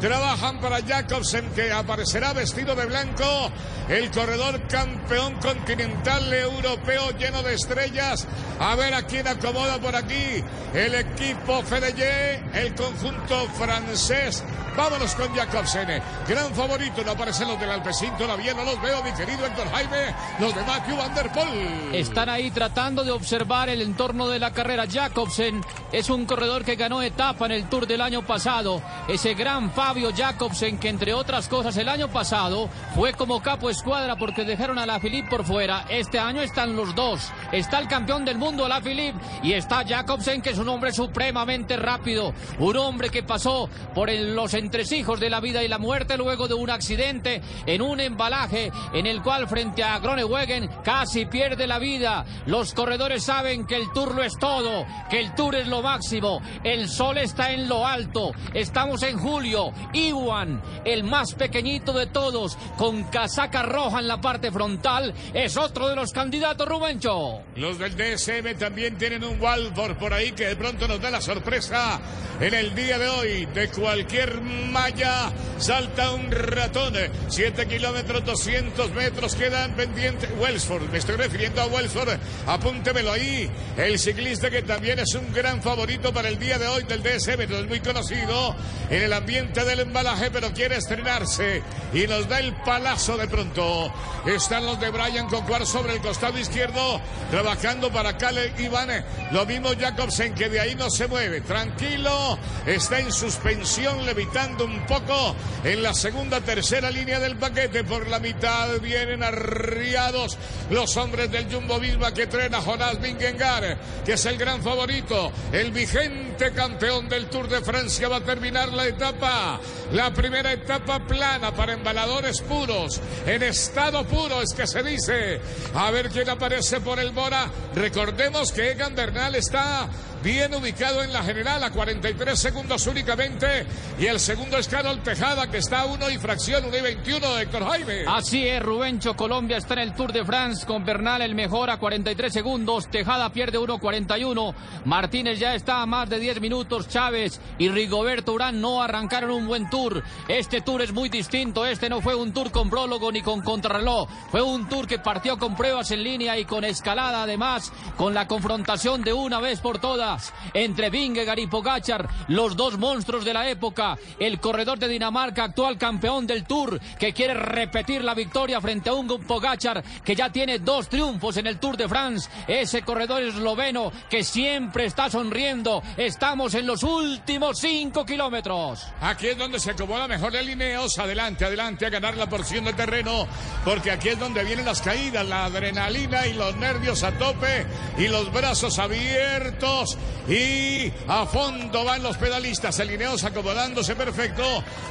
[0.00, 3.50] trabajan para Jacobsen que aparecerá vestido de blanco,
[3.88, 8.26] el corredor campeón continental europeo lleno de estrellas,
[8.58, 10.42] a ver a quién acomoda por aquí
[10.74, 14.42] el equipo Fedeye, el conjunto francés
[14.76, 16.02] Vámonos con Jacobsen.
[16.28, 17.02] Gran favorito.
[17.02, 18.52] No aparecen los del Alpecin todavía.
[18.52, 20.14] No los veo, mi querido Héctor Jaime.
[20.38, 21.94] Los de Matthew Van Der Poel.
[21.94, 24.86] Están ahí tratando de observar el entorno de la carrera.
[24.90, 25.60] Jacobsen
[25.92, 28.80] es un corredor que ganó etapa en el Tour del año pasado.
[29.08, 34.16] Ese gran Fabio Jacobsen que entre otras cosas el año pasado fue como capo escuadra
[34.16, 35.84] porque dejaron a la Philippe por fuera.
[35.90, 37.30] Este año están los dos.
[37.52, 41.76] Está el campeón del mundo, la Philippe, y está Jacobsen que es un hombre supremamente
[41.76, 42.32] rápido.
[42.58, 46.48] Un hombre que pasó por los entre hijos de la vida y la muerte luego
[46.48, 51.78] de un accidente en un embalaje en el cual frente a Groenewegen casi pierde la
[51.78, 52.24] vida.
[52.46, 56.40] Los corredores saben que el Tour lo es todo, que el Tour es lo máximo.
[56.62, 58.30] El sol está en lo alto.
[58.54, 59.72] Estamos en julio.
[59.92, 65.88] Iwan, el más pequeñito de todos, con casaca roja en la parte frontal, es otro
[65.88, 67.40] de los candidatos, Rubencho.
[67.56, 71.20] Los del DSM también tienen un Walford por ahí que de pronto nos da la
[71.20, 72.00] sorpresa
[72.40, 73.46] en el día de hoy.
[73.46, 76.94] De cualquier malla salta un ratón.
[77.28, 80.30] 7 kilómetros, 200 metros quedan pendientes.
[80.38, 82.18] Wellsford, me estoy refiriendo a Wellsford.
[82.46, 83.50] Apúntemelo ahí.
[83.76, 87.48] El ciclista que también es un gran favorito para el día de hoy del DSM.
[87.48, 88.54] No es muy conocido
[88.90, 93.92] en el ambiente del embalaje, pero quiere estrenarse y nos da el palazo de pronto.
[94.26, 97.00] Están los de Brian Concuar sobre el costado izquierdo,
[97.30, 99.04] trabajando para Kale Iván.
[99.32, 101.40] Lo mismo Jacobsen, que de ahí no se mueve.
[101.40, 107.84] Tranquilo, está en suspensión, levitando un poco en la segunda, tercera línea del paquete.
[107.84, 110.38] Por la mitad vienen arriados
[110.70, 115.32] los hombres del Jumbo Visma que traen a Jonás Vingegaard, que es el gran favorito,
[115.52, 118.08] el vigente campeón del Tour de Francia.
[118.08, 119.60] Va a terminar la etapa,
[119.92, 125.40] la primera etapa plana para embaladores puros, en estado puro es que se dice.
[125.74, 127.48] A ver quién aparece por el Mora.
[127.74, 129.88] Recordemos que Egan Bernal está
[130.26, 133.64] bien ubicado en la general a 43 segundos únicamente.
[133.96, 137.34] Y el segundo es Carol Tejada que está a 1 y fracción 1 y 21
[137.36, 138.04] de Héctor Jaime.
[138.08, 141.76] Así es, Rubencho Colombia está en el Tour de France con Bernal el mejor a
[141.76, 144.52] 43 segundos, Tejada pierde 1.41,
[144.84, 149.46] Martínez ya está a más de 10 minutos, Chávez y Rigoberto Urán no arrancaron un
[149.46, 150.02] buen tour.
[150.26, 154.08] Este tour es muy distinto, este no fue un tour con prólogo ni con contrarreloj,
[154.32, 158.26] fue un tour que partió con pruebas en línea y con escalada además, con la
[158.26, 160.15] confrontación de una vez por todas
[160.54, 165.78] entre Vingegaard y Pogachar, los dos monstruos de la época, el corredor de Dinamarca, actual
[165.78, 170.58] campeón del Tour, que quiere repetir la victoria frente a un Pogachar que ya tiene
[170.58, 176.54] dos triunfos en el Tour de France, ese corredor esloveno que siempre está sonriendo, estamos
[176.54, 178.86] en los últimos cinco kilómetros.
[179.00, 182.72] Aquí es donde se acomoda mejor el Lineos, adelante, adelante a ganar la porción de
[182.72, 183.26] terreno,
[183.64, 187.66] porque aquí es donde vienen las caídas, la adrenalina y los nervios a tope
[187.98, 189.96] y los brazos abiertos
[190.28, 194.42] y a fondo van los pedalistas, el Lineos acomodándose perfecto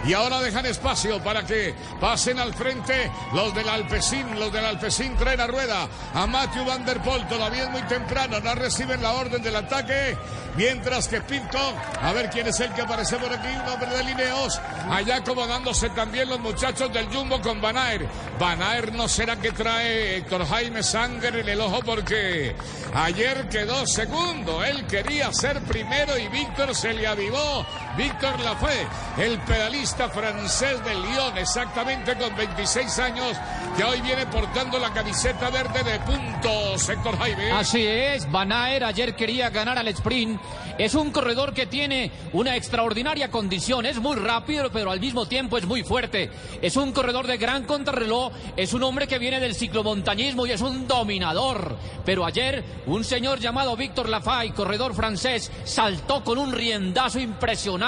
[0.06, 5.16] y ahora dejan espacio para que pasen al frente los del Alpecin, los del Alpecin
[5.18, 9.14] traen a rueda a Matthew Van Der Poel, todavía es muy temprano, no reciben la
[9.14, 10.16] orden del ataque,
[10.56, 14.04] mientras que Pitcock, a ver quién es el que aparece por aquí, un hombre de
[14.04, 18.08] Lineos, allá acomodándose también los muchachos del Jumbo con Van Aert.
[18.40, 22.56] Van Aert no será que trae Héctor Jaime sangre en el ojo porque
[22.94, 27.66] ayer quedó segundo, él quería ser primero y Víctor se le avivó.
[27.98, 28.88] Víctor Lafay,
[29.20, 33.38] el pedalista francés del Lyon, exactamente con 26 años,
[33.78, 37.52] que hoy viene portando la camiseta verde de puntos, Héctor Jaime.
[37.54, 40.42] Así es, Van Aert ayer quería ganar al sprint.
[40.78, 45.58] Es un corredor que tiene una extraordinaria condición, es muy rápido, pero al mismo tiempo
[45.58, 46.30] es muy fuerte.
[46.62, 50.60] Es un corredor de gran contrarreloj, es un hombre que viene del ciclomontañismo y es
[50.60, 51.78] un dominador.
[52.04, 57.85] Pero ayer un señor llamado Víctor Lafay, corredor francés, saltó con un riendazo impresionante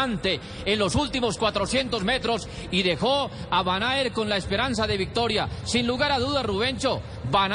[0.65, 3.83] en los últimos 400 metros y dejó a Van
[4.13, 5.47] con la esperanza de victoria.
[5.63, 7.51] Sin lugar a dudas, Rubencho, Van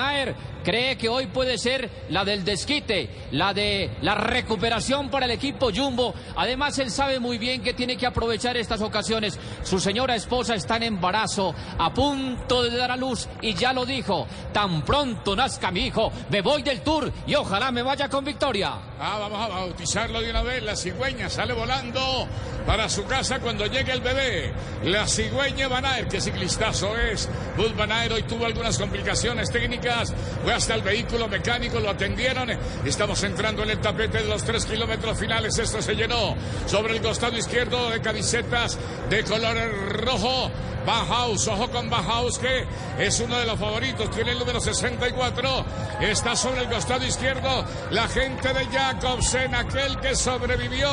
[0.63, 5.71] cree que hoy puede ser la del desquite, la de la recuperación para el equipo
[5.75, 6.15] Jumbo.
[6.37, 9.39] Además, él sabe muy bien que tiene que aprovechar estas ocasiones.
[9.63, 13.85] Su señora esposa está en embarazo, a punto de dar a luz, y ya lo
[13.85, 18.25] dijo, tan pronto nazca mi hijo, me voy del tour y ojalá me vaya con
[18.25, 18.73] victoria.
[19.05, 20.63] Ah, vamos a bautizarlo de una vez.
[20.63, 22.29] La cigüeña sale volando
[22.67, 24.53] para su casa cuando llegue el bebé.
[24.85, 27.29] La cigüeña Van Aert, que ciclistazo es.
[27.57, 30.15] Bud Van Aert hoy tuvo algunas complicaciones técnicas.
[30.53, 32.51] Hasta el vehículo mecánico, lo atendieron.
[32.85, 35.59] Estamos entrando en el tapete de los tres kilómetros finales.
[35.59, 36.37] Esto se llenó
[36.67, 39.57] sobre el costado izquierdo de camisetas de color
[40.05, 40.51] rojo.
[40.85, 42.67] Bauhaus, ojo con Bauhaus, que
[42.99, 45.65] es uno de los favoritos, tiene el número 64.
[46.01, 50.89] Está sobre el costado izquierdo la gente de Jacobsen, aquel que sobrevivió.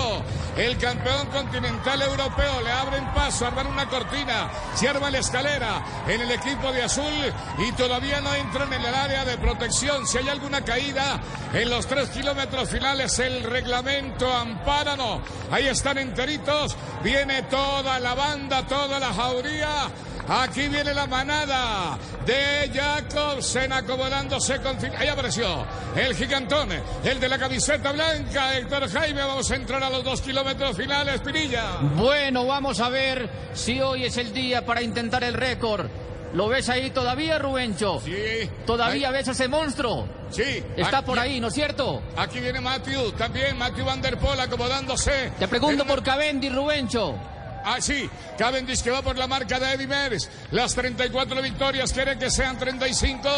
[0.58, 4.52] El campeón continental europeo le abren paso, arman una cortina,
[4.88, 9.26] arma la escalera en el equipo de azul y todavía no entran en el área
[9.26, 10.06] de protección.
[10.06, 11.20] Si hay alguna caída
[11.54, 15.22] en los tres kilómetros finales, el reglamento ampárano.
[15.52, 19.90] Ahí están enteritos, viene toda la banda, toda la jauría
[20.30, 24.78] Aquí viene la manada de Jacobsen acomodándose con...
[24.96, 26.70] Ahí apareció el gigantón,
[27.04, 29.22] el de la camiseta blanca, Héctor Jaime.
[29.22, 31.80] Vamos a entrar a los dos kilómetros finales, Pinilla.
[31.96, 35.88] Bueno, vamos a ver si hoy es el día para intentar el récord.
[36.34, 38.02] ¿Lo ves ahí todavía, Rubencho?
[38.06, 38.50] Sí.
[38.66, 40.08] ¿Todavía ves a ese monstruo?
[40.30, 40.64] Sí.
[40.78, 42.04] Está por ahí, ¿no es cierto?
[42.16, 45.32] Aquí viene Matthew, también Matthew Van Der Poel acomodándose.
[45.40, 47.16] Te pregunto una- por Cavendish, Rubencho.
[47.62, 50.30] Ah, sí, Cavendish que va por la marca de Eddie Merckx.
[50.52, 53.30] Las 34 victorias quieren que sean 35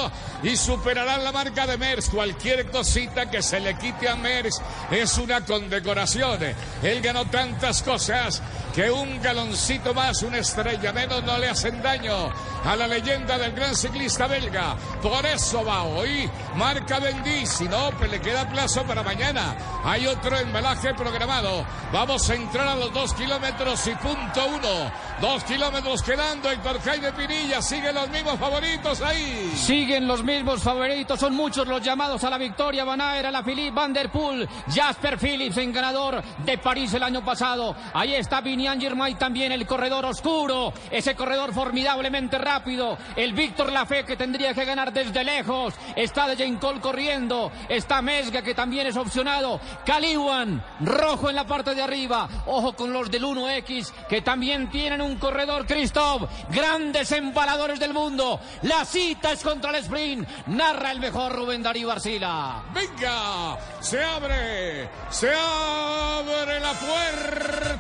[0.44, 2.10] y superarán la marca de Merckx.
[2.10, 6.38] Cualquier cosita que se le quite a Merckx es una condecoración.
[6.84, 12.32] Él ganó tantas cosas que un galoncito más, una estrella menos no le hacen daño
[12.64, 14.76] a la leyenda del gran ciclista belga.
[15.02, 17.48] Por eso va hoy, marca Cavendish.
[17.48, 19.56] Si no, pues le queda plazo para mañana.
[19.84, 21.66] Hay otro embalaje programado.
[21.92, 24.92] Vamos a entrar a los dos kilómetros y punto uno.
[25.20, 26.50] Dos kilómetros quedando.
[26.50, 29.52] Héctor Jaime Pinilla sigue los mismos favoritos ahí.
[29.56, 32.84] Siguen los mismos favoritos, son muchos los llamados a la victoria.
[32.84, 37.24] Van a la Philippe Van Der Poel, Jasper Phillips en ganador de París el año
[37.24, 37.76] pasado.
[37.94, 42.96] Ahí está Vinian Girmay también, el corredor oscuro, ese corredor formidablemente rápido.
[43.16, 45.74] El Víctor Lafay que tendría que ganar desde lejos.
[45.96, 47.52] Está de Jane Cole corriendo.
[47.68, 49.60] Está Mesga que también es opcionado.
[49.84, 52.30] Caliwan, rojo en la parte de arriba.
[52.46, 56.30] Ojo con los del 1X que también tienen un corredor, Christoph.
[56.52, 58.40] Grandes embaladores del mundo.
[58.62, 60.30] La cita es contra el sprint.
[60.46, 62.62] Narra el mejor Rubén Darío Arcila.
[62.76, 67.71] Venga, se abre, se abre la puerta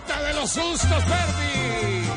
[0.41, 2.10] los sustos, Verdi.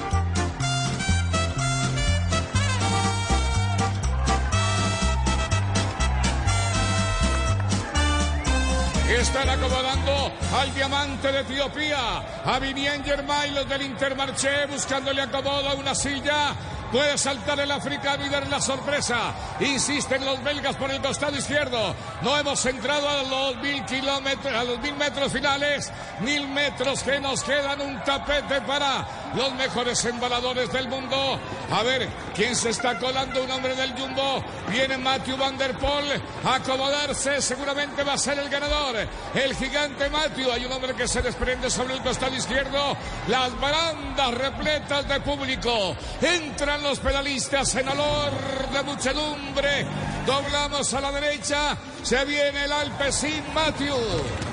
[9.20, 15.74] Están acomodando al diamante de Etiopía, a Vivien Germay, los del Intermarché, buscándole acomodo a
[15.74, 16.54] una silla.
[16.94, 19.34] Puede saltar el africano y dar la sorpresa.
[19.58, 21.92] Insisten los belgas por el costado izquierdo.
[22.22, 25.92] No hemos entrado a los mil kilómetros, a los mil metros finales.
[26.20, 29.04] Mil metros que nos quedan un tapete para
[29.36, 31.38] los mejores embaladores del mundo.
[31.70, 33.42] A ver, ¿quién se está colando?
[33.42, 34.44] Un hombre del Jumbo.
[34.68, 37.40] Viene Matthew Van Der Poel a acomodarse.
[37.40, 38.96] Seguramente va a ser el ganador.
[39.34, 40.50] El gigante Matthew.
[40.52, 42.96] Hay un hombre que se desprende sobre el costado izquierdo.
[43.28, 45.96] Las barandas repletas de público.
[46.20, 48.32] Entran los pedalistas en olor
[48.72, 49.86] de muchedumbre.
[50.26, 51.76] Doblamos a la derecha.
[52.02, 53.96] Se viene el Alpecin Matthew.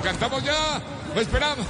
[0.02, 0.80] ¿Cantamos ya?
[1.14, 1.66] Lo esperamos.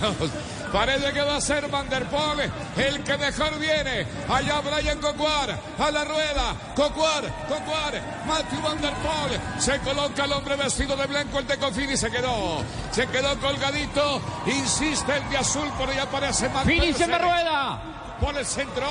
[0.72, 4.06] Parece que va a ser Van der Poel el que mejor viene.
[4.28, 6.54] Allá Brian Cocuar, a la rueda.
[6.74, 7.92] Cocuar, Cocuar,
[8.26, 9.40] Matthew Van der Poel.
[9.60, 12.64] Se coloca el hombre vestido de blanco, el de Confini se quedó.
[12.90, 14.20] Se quedó colgadito.
[14.46, 16.72] Insiste el de azul, por ahí aparece Matthew.
[16.72, 17.82] Phillips en la rueda.
[18.18, 18.88] Por el centro.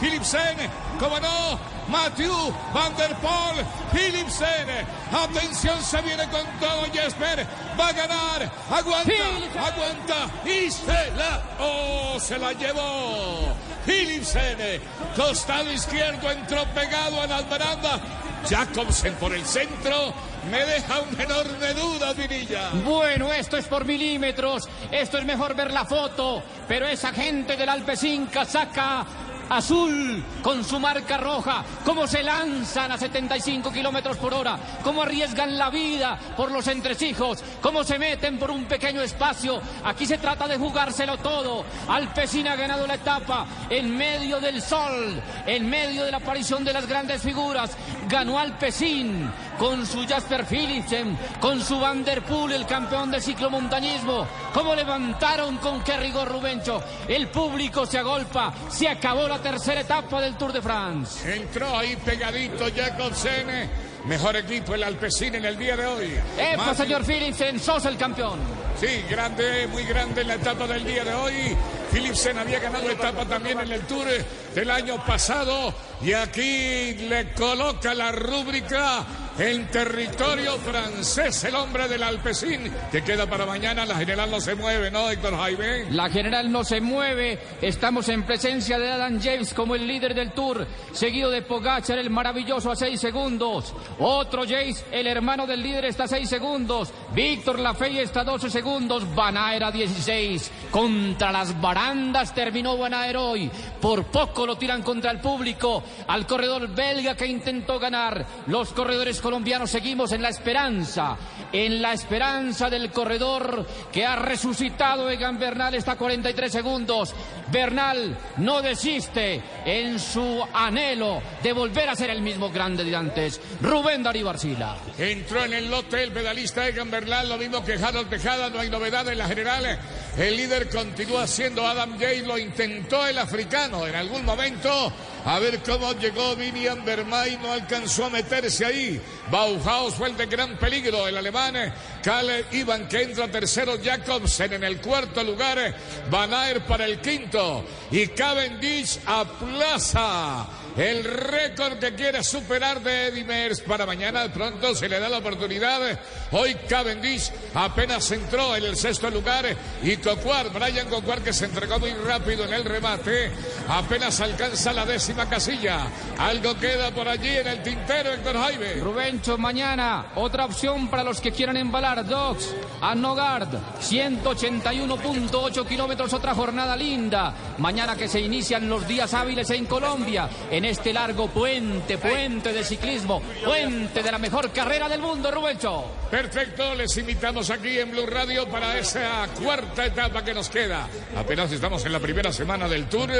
[0.00, 0.56] Philipsen,
[0.98, 2.32] como no, Matthew
[2.74, 4.68] Van der Poel, Philipsen,
[5.12, 7.46] atención, se viene con todo Jesper,
[7.78, 9.12] va a ganar, aguanta,
[9.58, 13.54] aguanta, y se la, oh, se la llevó,
[13.86, 14.82] Philipsen,
[15.14, 18.00] costado izquierdo, entró pegado a las barandas,
[18.48, 20.12] Jacobsen por el centro,
[20.50, 22.70] me deja una enorme duda, Vinilla.
[22.84, 27.68] Bueno, esto es por milímetros, esto es mejor ver la foto, pero esa gente del
[27.68, 29.04] Alpecin casaca
[29.48, 35.56] azul con su marca roja, cómo se lanzan a 75 kilómetros por hora, cómo arriesgan
[35.56, 39.60] la vida por los entresijos, cómo se meten por un pequeño espacio.
[39.84, 41.64] Aquí se trata de jugárselo todo.
[41.88, 46.72] Alpecin ha ganado la etapa en medio del sol, en medio de la aparición de
[46.72, 47.76] las grandes figuras.
[48.08, 54.26] Ganó Alpecin con su Jasper Philipsen, con su Van der Poel, el campeón de ciclomontañismo.
[54.52, 56.82] Cómo levantaron con qué rigor Rubencho.
[57.08, 61.34] El público se agolpa, se acabó la tercera etapa del Tour de France.
[61.34, 63.86] Entró ahí pegadito Jacobsen.
[64.06, 66.14] Mejor equipo el Alpecin en el día de hoy.
[66.38, 67.58] ¡Epa, Matthew- señor Philipsen!
[67.58, 68.38] ¡Sos el campeón!
[68.80, 71.56] Sí, grande, muy grande en la etapa del día de hoy.
[71.90, 74.06] Philipsen había ganado etapa también en el Tour
[74.54, 75.74] del año pasado.
[76.02, 79.04] Y aquí le coloca la rúbrica
[79.38, 83.84] en territorio francés, el hombre del Alpecin, que queda para mañana.
[83.84, 85.90] La general no se mueve, ¿no, Héctor Jaime?
[85.90, 87.38] La general no se mueve.
[87.60, 92.08] Estamos en presencia de Adam James como el líder del Tour, seguido de Pogachar, el
[92.08, 93.74] maravilloso, a 6 segundos.
[93.98, 96.90] Otro James, el hermano del líder, está a 6 segundos.
[97.12, 99.14] Víctor Lafay está a 12 segundos.
[99.14, 100.50] Van Aert a 16.
[100.70, 103.50] Contra las barandas terminó Van Aert hoy.
[103.80, 105.82] Por poco lo tiran contra el público.
[106.06, 108.24] Al corredor belga que intentó ganar.
[108.46, 111.16] Los corredores colombianos seguimos en la esperanza,
[111.52, 117.12] en la esperanza del corredor que ha resucitado Egan Bernal está 43 segundos.
[117.50, 123.40] Bernal no desiste en su anhelo de volver a ser el mismo grande de antes.
[123.62, 124.76] Rubén Darío Arcila.
[124.96, 128.70] Entró en el lote el pedalista Egan Bernal, lo mismo que Harold Tejada, no hay
[128.70, 129.76] novedad en la general.
[130.18, 134.90] El líder continúa siendo Adam Jay, lo intentó el africano en algún momento.
[135.26, 138.98] A ver cómo llegó Vinian Bermay, no alcanzó a meterse ahí.
[139.30, 141.74] Bauhaus fue el de gran peligro, el alemán.
[142.02, 145.76] Kale Ivan que entra tercero, Jacobsen en el cuarto lugar.
[146.10, 146.30] Van
[146.66, 147.66] para el quinto.
[147.90, 150.46] Y Cavendish aplaza
[150.76, 154.22] el récord que quiere superar de Eddie Merckx para mañana.
[154.22, 155.98] De pronto se le da la oportunidad.
[156.32, 159.46] Hoy Cavendish apenas entró en el sexto lugar
[159.82, 163.30] y Cocuar, Brian Cocuar que se entregó muy rápido en el remate,
[163.68, 165.86] apenas alcanza la décima casilla.
[166.18, 168.74] Algo queda por allí en el tintero, Héctor Jaime.
[168.74, 172.06] Rubencho, mañana otra opción para los que quieran embalar.
[172.06, 173.48] Dogs, Annogard,
[173.80, 177.34] 181.8 kilómetros, otra jornada linda.
[177.58, 182.64] Mañana que se inician los días hábiles en Colombia, en este largo puente, puente de
[182.64, 185.84] ciclismo, puente de la mejor carrera del mundo, Rubencho.
[186.10, 190.88] Perfecto, les invitamos aquí en Blue Radio para esa cuarta etapa que nos queda.
[191.16, 193.10] Apenas estamos en la primera semana del Tour,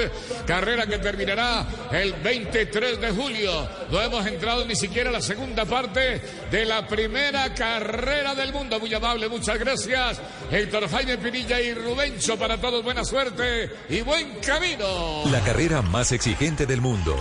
[0.46, 3.68] carrera que terminará el 23 de julio.
[3.90, 6.20] No hemos entrado ni siquiera a la segunda parte
[6.50, 8.80] de la primera carrera del mundo.
[8.80, 10.20] Muy amable, muchas gracias.
[10.50, 15.22] Héctor Jaime Pinilla y Rubencho para todos, buena suerte y buen camino.
[15.30, 17.16] La carrera más exigente del mundo.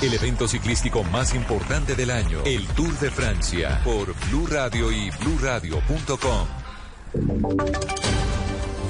[0.00, 5.10] El evento ciclístico más importante del año, el Tour de Francia, por Blue Radio y
[5.10, 6.46] BlueRadio.com.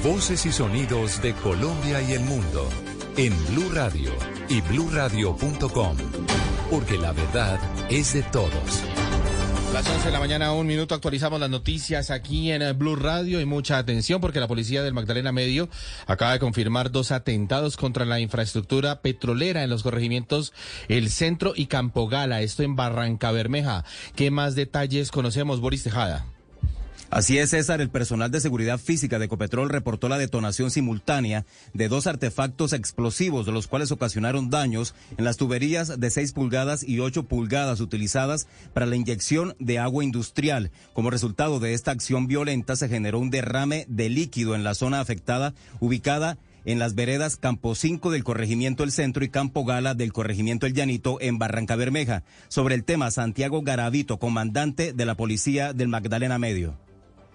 [0.03, 2.69] Voces y sonidos de Colombia y el mundo
[3.17, 4.11] en Blue Radio
[4.49, 5.97] y BlueRadio.com,
[6.69, 9.04] porque la verdad es de todos.
[9.75, 13.41] Las 11 de la mañana, un minuto, actualizamos las noticias aquí en eh, Blue Radio
[13.41, 15.67] y mucha atención porque la policía del Magdalena Medio
[16.07, 20.53] acaba de confirmar dos atentados contra la infraestructura petrolera en los corregimientos
[20.87, 23.83] El Centro y Campo Gala, esto en Barranca Bermeja.
[24.15, 26.25] ¿Qué más detalles conocemos, Boris Tejada?
[27.15, 27.79] Así es, César.
[27.79, 33.45] El personal de seguridad física de Ecopetrol reportó la detonación simultánea de dos artefactos explosivos,
[33.45, 38.47] de los cuales ocasionaron daños en las tuberías de 6 pulgadas y 8 pulgadas utilizadas
[38.73, 40.71] para la inyección de agua industrial.
[40.91, 44.99] Como resultado de esta acción violenta, se generó un derrame de líquido en la zona
[44.99, 50.11] afectada, ubicada en las veredas Campo 5 del corregimiento El Centro y Campo Gala del
[50.11, 52.23] corregimiento El Llanito en Barranca Bermeja.
[52.49, 56.84] Sobre el tema, Santiago Garavito, comandante de la policía del Magdalena Medio.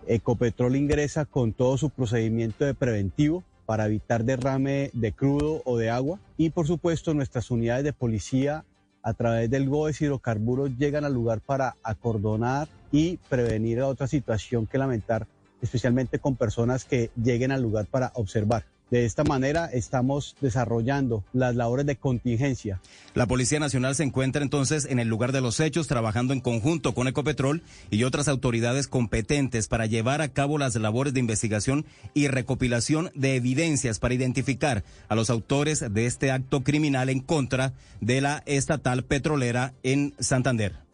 [0.06, 5.90] Ecopetrol ingresa con todo su procedimiento de preventivo para evitar derrame de crudo o de
[5.90, 8.64] agua y por supuesto nuestras unidades de policía
[9.02, 14.78] a través del GOES hidrocarburos llegan al lugar para acordonar y prevenir otra situación que
[14.78, 15.26] lamentar,
[15.62, 18.64] especialmente con personas que lleguen al lugar para observar.
[18.90, 22.80] De esta manera estamos desarrollando las labores de contingencia.
[23.14, 26.92] La Policía Nacional se encuentra entonces en el lugar de los hechos trabajando en conjunto
[26.92, 32.26] con Ecopetrol y otras autoridades competentes para llevar a cabo las labores de investigación y
[32.26, 38.20] recopilación de evidencias para identificar a los autores de este acto criminal en contra de
[38.20, 40.89] la estatal petrolera en Santander.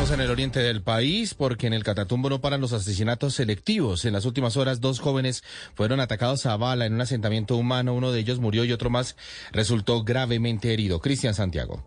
[0.00, 4.06] Seguimos en el oriente del país porque en el Catatumbo no paran los asesinatos selectivos.
[4.06, 5.44] En las últimas horas, dos jóvenes
[5.74, 7.92] fueron atacados a bala en un asentamiento humano.
[7.92, 9.14] Uno de ellos murió y otro más
[9.52, 11.00] resultó gravemente herido.
[11.00, 11.84] Cristian Santiago.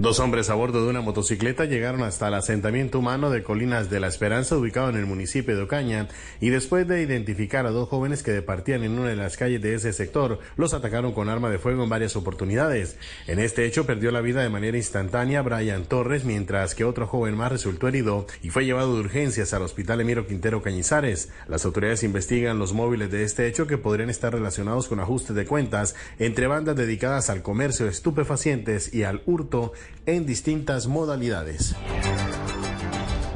[0.00, 4.00] Dos hombres a bordo de una motocicleta llegaron hasta el asentamiento humano de Colinas de
[4.00, 6.08] la Esperanza, ubicado en el municipio de Ocaña,
[6.40, 9.74] y después de identificar a dos jóvenes que departían en una de las calles de
[9.74, 12.96] ese sector, los atacaron con arma de fuego en varias oportunidades.
[13.26, 17.36] En este hecho perdió la vida de manera instantánea Brian Torres, mientras que otro joven
[17.36, 21.28] más resultó herido y fue llevado de urgencias al Hospital Emiro Quintero Cañizares.
[21.46, 25.44] Las autoridades investigan los móviles de este hecho que podrían estar relacionados con ajustes de
[25.44, 29.74] cuentas entre bandas dedicadas al comercio de estupefacientes y al hurto
[30.06, 31.74] en distintas modalidades.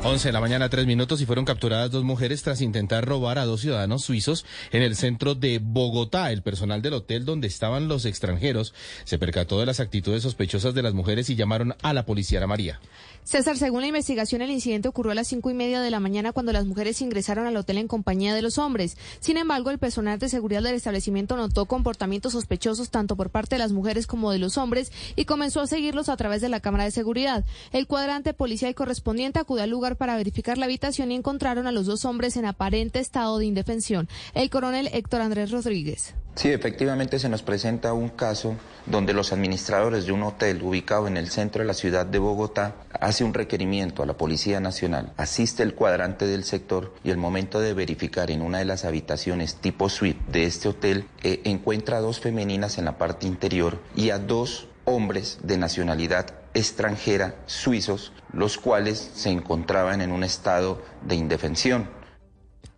[0.06, 3.46] 11 de la mañana, tres minutos, y fueron capturadas dos mujeres tras intentar robar a
[3.46, 6.30] dos ciudadanos suizos en el centro de Bogotá.
[6.30, 8.74] El personal del hotel donde estaban los extranjeros
[9.04, 12.48] se percató de las actitudes sospechosas de las mujeres y llamaron a la policía Ana
[12.48, 12.80] María.
[13.22, 16.32] César, según la investigación, el incidente ocurrió a las cinco y media de la mañana
[16.32, 18.98] cuando las mujeres ingresaron al hotel en compañía de los hombres.
[19.20, 23.60] Sin embargo, el personal de seguridad del establecimiento notó comportamientos sospechosos tanto por parte de
[23.60, 26.84] las mujeres como de los hombres y comenzó a seguirlos a través de la cámara
[26.84, 27.46] de seguridad.
[27.72, 31.86] El cuadrante policial correspondiente acudió al lugar para verificar la habitación y encontraron a los
[31.86, 34.08] dos hombres en aparente estado de indefensión.
[34.34, 36.14] El coronel Héctor Andrés Rodríguez.
[36.34, 41.16] Sí, efectivamente se nos presenta un caso donde los administradores de un hotel ubicado en
[41.16, 45.62] el centro de la ciudad de Bogotá hace un requerimiento a la Policía Nacional, asiste
[45.62, 49.88] el cuadrante del sector y el momento de verificar en una de las habitaciones tipo
[49.88, 54.18] suite de este hotel eh, encuentra a dos femeninas en la parte interior y a
[54.18, 61.88] dos hombres de nacionalidad extranjera suizos, los cuales se encontraban en un estado de indefensión.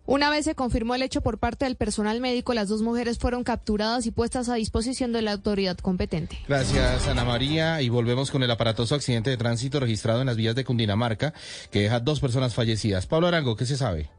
[0.07, 3.43] Una vez se confirmó el hecho por parte del personal médico, las dos mujeres fueron
[3.43, 6.39] capturadas y puestas a disposición de la autoridad competente.
[6.47, 7.81] Gracias, Ana María.
[7.81, 11.33] Y volvemos con el aparatoso accidente de tránsito registrado en las vías de Cundinamarca,
[11.71, 13.05] que deja dos personas fallecidas.
[13.05, 14.09] Pablo Arango, ¿qué se sabe?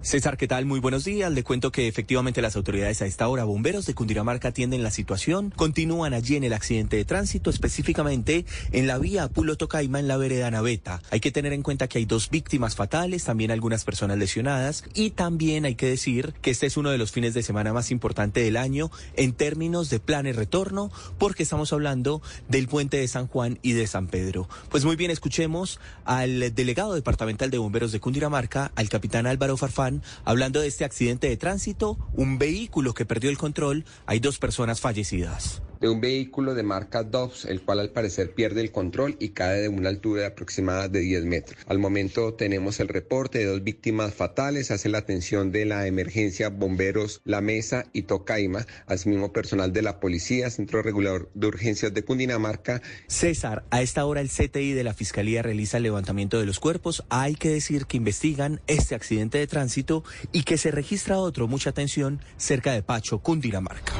[0.00, 0.64] César, ¿qué tal?
[0.64, 1.32] Muy buenos días.
[1.32, 5.52] Le cuento que efectivamente las autoridades a esta hora, bomberos de Cundinamarca, atienden la situación.
[5.56, 10.16] Continúan allí en el accidente de tránsito, específicamente en la vía Pulo Tocaima, en la
[10.16, 11.02] vereda Naveta.
[11.10, 14.84] Hay que tener en cuenta que hay dos víctimas fatales, también algunas personas lesionadas.
[14.94, 17.90] Y también hay que decir que este es uno de los fines de semana más
[17.90, 23.26] importantes del año en términos de planes retorno, porque estamos hablando del puente de San
[23.26, 24.48] Juan y de San Pedro.
[24.70, 29.87] Pues muy bien, escuchemos al delegado departamental de bomberos de Cundinamarca, al capitán Álvaro Farfán
[30.24, 34.80] hablando de este accidente de tránsito, un vehículo que perdió el control, hay dos personas
[34.80, 39.30] fallecidas de un vehículo de marca Dobbs, el cual al parecer pierde el control y
[39.30, 41.58] cae de una altura de aproximada de 10 metros.
[41.66, 46.48] Al momento tenemos el reporte de dos víctimas fatales, hace la atención de la emergencia
[46.48, 52.04] Bomberos La Mesa y Tocaima, asimismo personal de la Policía, Centro Regulador de Urgencias de
[52.04, 52.82] Cundinamarca.
[53.06, 57.04] César, a esta hora el CTI de la Fiscalía realiza el levantamiento de los cuerpos.
[57.08, 61.70] Hay que decir que investigan este accidente de tránsito y que se registra otro, mucha
[61.70, 63.92] atención, cerca de Pacho, Cundinamarca.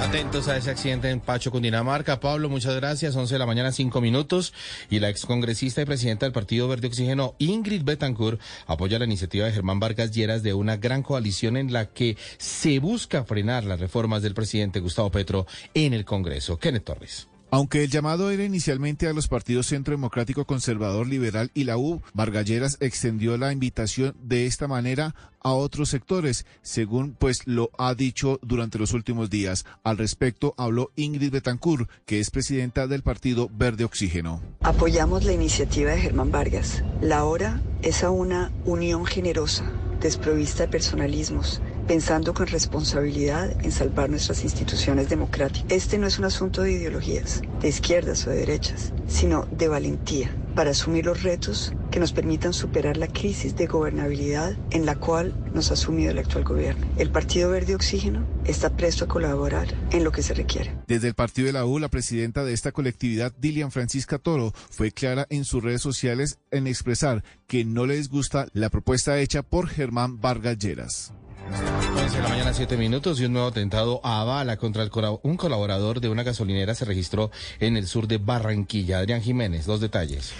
[0.00, 2.20] Atentos a ese accidente en Pacho, Cundinamarca.
[2.20, 3.16] Pablo, muchas gracias.
[3.16, 4.52] 11 de la mañana, 5 minutos.
[4.90, 9.52] Y la excongresista y presidenta del Partido Verde Oxígeno, Ingrid Betancourt, apoya la iniciativa de
[9.52, 14.22] Germán Vargas Lleras de una gran coalición en la que se busca frenar las reformas
[14.22, 16.58] del presidente Gustavo Petro en el Congreso.
[16.58, 17.28] Kenneth Torres.
[17.50, 22.02] Aunque el llamado era inicialmente a los partidos Centro Democrático Conservador Liberal y la U,
[22.12, 28.38] Vargalleras extendió la invitación de esta manera a otros sectores, según pues lo ha dicho
[28.42, 29.64] durante los últimos días.
[29.82, 34.42] Al respecto habló Ingrid Betancourt, que es presidenta del partido Verde Oxígeno.
[34.60, 36.84] Apoyamos la iniciativa de Germán Vargas.
[37.00, 39.64] La hora es a una unión generosa,
[40.00, 45.72] desprovista de personalismos pensando con responsabilidad en salvar nuestras instituciones democráticas.
[45.72, 50.30] Este no es un asunto de ideologías, de izquierdas o de derechas, sino de valentía
[50.54, 55.32] para asumir los retos que nos permitan superar la crisis de gobernabilidad en la cual
[55.54, 56.86] nos ha sumido el actual gobierno.
[56.98, 60.74] El Partido Verde Oxígeno está presto a colaborar en lo que se requiere.
[60.86, 64.90] Desde el partido de la U, la presidenta de esta colectividad, Dilian Francisca Toro, fue
[64.90, 69.68] clara en sus redes sociales en expresar que no les gusta la propuesta hecha por
[69.68, 71.12] Germán Vargas Lleras.
[71.48, 74.90] 11 de la mañana, 7 minutos y un nuevo atentado a bala contra el
[75.22, 77.30] un colaborador de una gasolinera se registró
[77.60, 78.98] en el sur de Barranquilla.
[78.98, 80.34] Adrián Jiménez, dos detalles.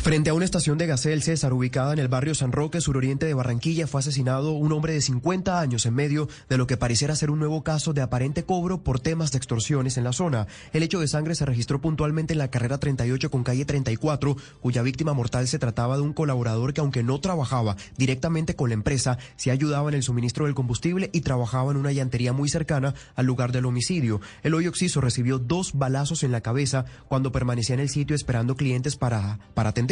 [0.00, 3.34] Frente a una estación de Gacel César ubicada en el barrio San Roque, suroriente de
[3.34, 7.30] Barranquilla, fue asesinado un hombre de 50 años en medio de lo que pareciera ser
[7.30, 10.46] un nuevo caso de aparente cobro por temas de extorsiones en la zona.
[10.72, 14.82] El hecho de sangre se registró puntualmente en la carrera 38 con calle 34, cuya
[14.82, 19.18] víctima mortal se trataba de un colaborador que aunque no trabajaba directamente con la empresa,
[19.36, 23.26] se ayudaba en el suministro del combustible y trabajaba en una llantería muy cercana al
[23.26, 24.20] lugar del homicidio.
[24.44, 28.56] El hoyo oxiso recibió dos balazos en la cabeza cuando permanecía en el sitio esperando
[28.56, 29.87] clientes para, para atender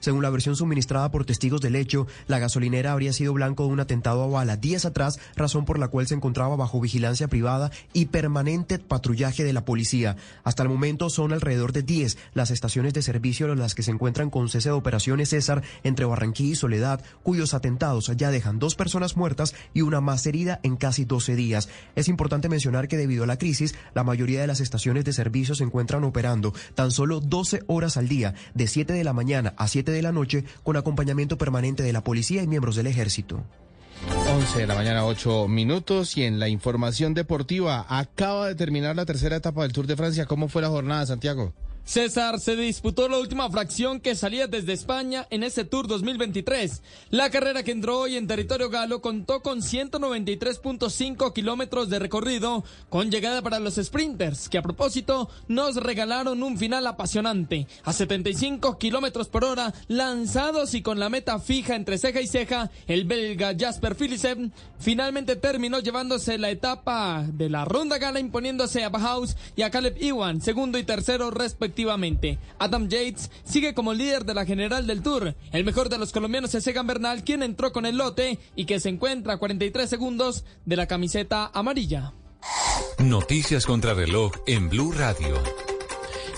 [0.00, 3.80] según la versión suministrada por testigos del hecho, la gasolinera habría sido blanco de un
[3.80, 8.06] atentado a bala días atrás, razón por la cual se encontraba bajo vigilancia privada y
[8.06, 10.16] permanente patrullaje de la policía.
[10.44, 13.90] Hasta el momento son alrededor de 10 las estaciones de servicio en las que se
[13.90, 18.74] encuentran con cese de operaciones César entre Barranquilla y Soledad, cuyos atentados ya dejan dos
[18.74, 21.68] personas muertas y una más herida en casi 12 días.
[21.96, 25.54] Es importante mencionar que debido a la crisis, la mayoría de las estaciones de servicio
[25.54, 29.68] se encuentran operando tan solo 12 horas al día, de 7 de la mañana a
[29.68, 33.42] 7 de la noche con acompañamiento permanente de la policía y miembros del ejército.
[34.32, 36.16] 11 de la mañana, 8 minutos.
[36.16, 40.26] Y en la información deportiva, acaba de terminar la tercera etapa del Tour de Francia.
[40.26, 41.52] ¿Cómo fue la jornada, Santiago?
[41.90, 46.82] César se disputó la última fracción que salía desde España en ese Tour 2023.
[47.10, 53.10] La carrera que entró hoy en territorio galo contó con 193.5 kilómetros de recorrido, con
[53.10, 57.66] llegada para los sprinters, que a propósito nos regalaron un final apasionante.
[57.82, 62.70] A 75 kilómetros por hora, lanzados y con la meta fija entre ceja y ceja,
[62.86, 68.90] el belga Jasper Philipsen finalmente terminó llevándose la etapa de la ronda gala imponiéndose a
[68.90, 71.79] Bahaus y a Caleb Iwan, segundo y tercero respectivamente
[72.58, 75.34] Adam Yates sigue como líder de la general del Tour.
[75.52, 78.80] El mejor de los colombianos es Egan Bernal, quien entró con el lote y que
[78.80, 82.12] se encuentra a 43 segundos de la camiseta amarilla.
[82.98, 85.69] Noticias contra reloj en Blue Radio.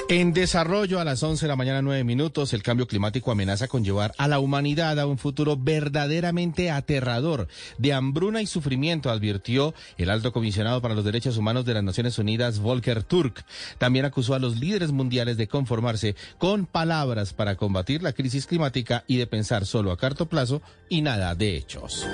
[0.09, 3.85] En desarrollo a las 11 de la mañana, 9 minutos, el cambio climático amenaza con
[3.85, 7.49] llevar a la humanidad a un futuro verdaderamente aterrador
[7.79, 12.19] de hambruna y sufrimiento, advirtió el alto comisionado para los derechos humanos de las Naciones
[12.19, 13.45] Unidas, Volker Turk.
[13.79, 19.05] También acusó a los líderes mundiales de conformarse con palabras para combatir la crisis climática
[19.07, 22.07] y de pensar solo a corto plazo y nada de hechos.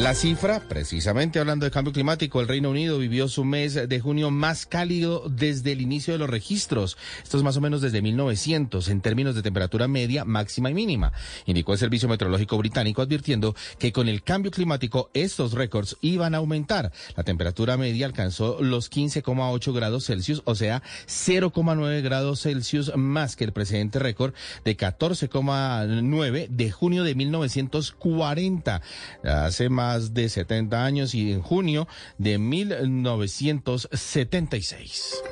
[0.00, 4.30] La cifra, precisamente hablando de cambio climático, el Reino Unido vivió su mes de junio
[4.30, 6.96] más cálido desde el inicio de los registros.
[7.22, 11.12] Esto es más o menos desde 1900 en términos de temperatura media, máxima y mínima.
[11.44, 16.38] Indicó el Servicio Meteorológico Británico advirtiendo que con el cambio climático estos récords iban a
[16.38, 16.92] aumentar.
[17.14, 23.44] La temperatura media alcanzó los 15,8 grados Celsius, o sea, 0,9 grados Celsius más que
[23.44, 24.32] el precedente récord
[24.64, 28.80] de 14,9 de junio de 1940.
[29.24, 31.88] Hace más de 70 años y en junio
[32.18, 35.22] de 1976.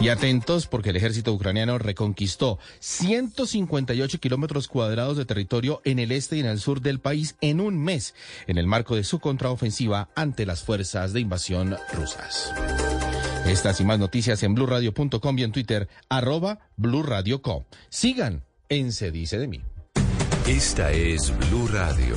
[0.00, 6.34] Y atentos porque el ejército ucraniano reconquistó 158 kilómetros cuadrados de territorio en el este
[6.36, 8.16] y en el sur del país en un mes,
[8.48, 12.52] en el marco de su contraofensiva ante las fuerzas de invasión rusas.
[13.46, 16.58] Estas y más noticias en blurradio.com y en Twitter, arroba.
[17.88, 19.62] Sigan en Se Dice de mí.
[20.46, 22.16] Esta es Blue Radio.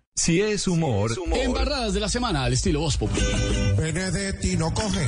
[0.13, 1.11] Si es humor.
[1.33, 2.99] Embarradas de la semana al estilo Voz.
[3.77, 5.07] Benedetti no coge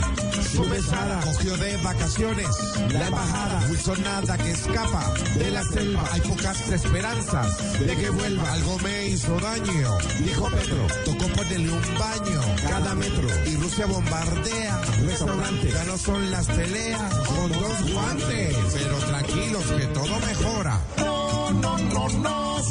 [0.49, 2.47] su mesada, cogió de vacaciones
[2.89, 3.67] la embajada.
[3.69, 6.07] Wilson nada que escapa de la selva.
[6.13, 8.53] Hay pocas esperanzas de que vuelva.
[8.53, 10.87] Algo me hizo daño, dijo Pedro.
[11.03, 13.27] Tocó ponerle un baño cada metro.
[13.45, 15.69] Y Rusia bombardea restaurante.
[15.69, 18.55] Ya no son las peleas con dos guantes.
[18.73, 20.81] Pero tranquilos que todo mejora.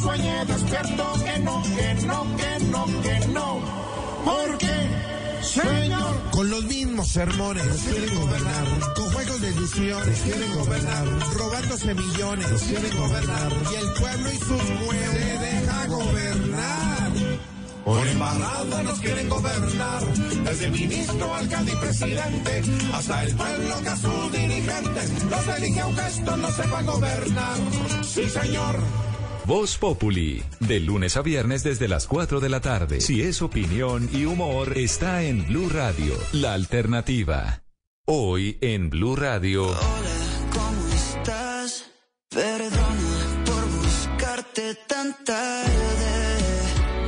[0.01, 3.61] Sueñe despierto que no, que no, que no, que no.
[4.25, 4.89] Porque,
[5.43, 6.31] señor.
[6.31, 8.95] Con los mismos sermones nos quieren gobernar.
[8.95, 11.07] Con juegos de ilusiones quieren gobernar.
[11.35, 13.53] Robándose millones quieren gobernar.
[13.71, 17.13] Y el pueblo y sus huevos se deja gobernar.
[17.85, 20.07] Por embarrada nos quieren gobernar,
[20.45, 22.63] desde ministro, alcalde y presidente,
[22.95, 27.57] hasta el pueblo que a sus dirigentes los elige aunque esto no sepa gobernar.
[28.05, 28.77] Sí, señor.
[29.45, 33.01] Voz Populi, de lunes a viernes desde las 4 de la tarde.
[33.01, 37.65] Si es opinión y humor, está en Blue Radio, la alternativa.
[38.07, 39.67] Hoy en Blue Radio.
[40.53, 41.91] ¿Cómo estás?
[42.31, 45.73] Perdona por buscarte tan tarde.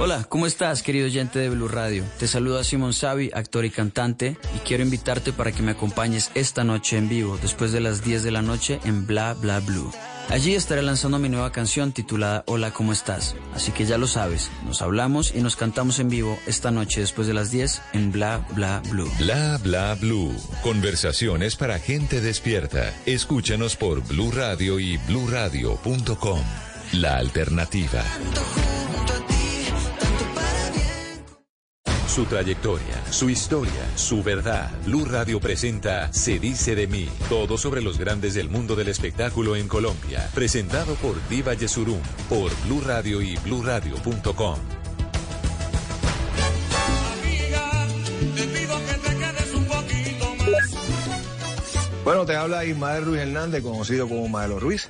[0.00, 2.02] Hola, ¿cómo estás, querido oyente de Blue Radio?
[2.18, 6.64] Te saluda Simón Savi, actor y cantante, y quiero invitarte para que me acompañes esta
[6.64, 9.92] noche en vivo, después de las 10 de la noche en Bla Bla Blue.
[10.30, 13.36] Allí estaré lanzando mi nueva canción titulada Hola, ¿cómo estás?
[13.54, 17.26] Así que ya lo sabes, nos hablamos y nos cantamos en vivo esta noche después
[17.26, 19.10] de las 10 en Bla Bla Blue.
[19.18, 20.34] Bla Bla Blue.
[20.62, 22.92] Conversaciones para gente despierta.
[23.06, 26.40] Escúchanos por Blue Radio y bluradio.com.
[26.92, 28.04] La alternativa.
[32.14, 34.70] Su trayectoria, su historia, su verdad.
[34.86, 37.08] Blue Radio presenta Se dice de mí.
[37.28, 40.30] Todo sobre los grandes del mundo del espectáculo en Colombia.
[40.32, 41.98] Presentado por Diva Yesurum,
[42.28, 44.58] por Blue Radio y bluradio.com.
[52.04, 54.88] Bueno, te habla Ismael Ruiz Hernández, conocido como Maelo Ruiz,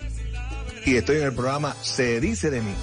[0.85, 2.75] y estoy en el programa Se dice de mí.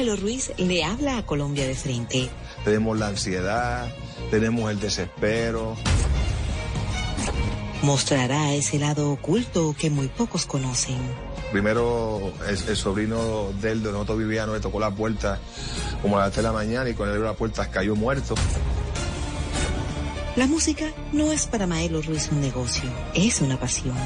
[0.00, 2.30] Maelo Ruiz le habla a Colombia de frente.
[2.64, 3.86] Tenemos la ansiedad,
[4.30, 5.76] tenemos el desespero.
[7.82, 10.96] Mostrará ese lado oculto que muy pocos conocen.
[11.52, 15.38] Primero, el, el sobrino de él, de nosotros vivíamos, le tocó la puerta
[16.00, 18.34] como a las 3 de la mañana y le abrió la puerta cayó muerto.
[20.34, 23.98] La música no es para Maelo Ruiz un negocio, es una pasión.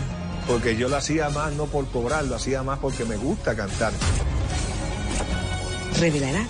[0.49, 3.93] Porque yo lo hacía más no por cobrar, lo hacía más porque me gusta cantar.
[6.05, 6.47] Revelará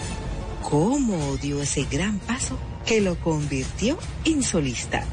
[0.68, 5.04] cómo dio ese gran paso que lo convirtió en solista.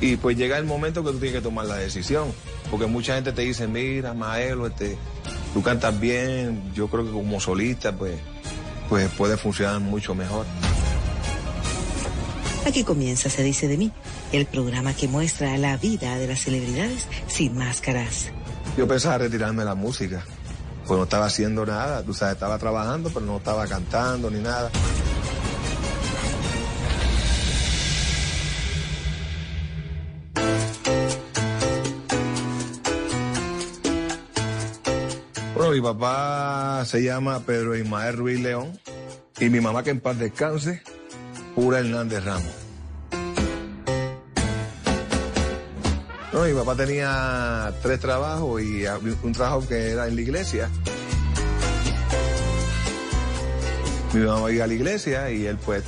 [0.00, 2.32] Y pues llega el momento que tú tienes que tomar la decisión.
[2.70, 4.96] Porque mucha gente te dice, mira, Maelo, este,
[5.52, 8.14] tú cantas bien, yo creo que como solista, pues,
[8.88, 10.46] pues puede funcionar mucho mejor.
[12.66, 13.92] Aquí comienza Se dice de mí,
[14.32, 18.30] el programa que muestra la vida de las celebridades sin máscaras.
[18.78, 20.24] Yo pensaba retirarme de la música,
[20.90, 24.72] pues no estaba haciendo nada, tú sabes, estaba trabajando, pero no estaba cantando ni nada.
[35.54, 38.76] Bueno, mi papá se llama Pedro Ismael Ruiz León
[39.38, 40.82] y mi mamá que en paz descanse,
[41.54, 42.69] Pura Hernández Ramos.
[46.32, 48.84] No, mi papá tenía tres trabajos y
[49.22, 50.70] un trabajo que era en la iglesia.
[54.12, 55.84] Mi mamá iba a la iglesia y él pues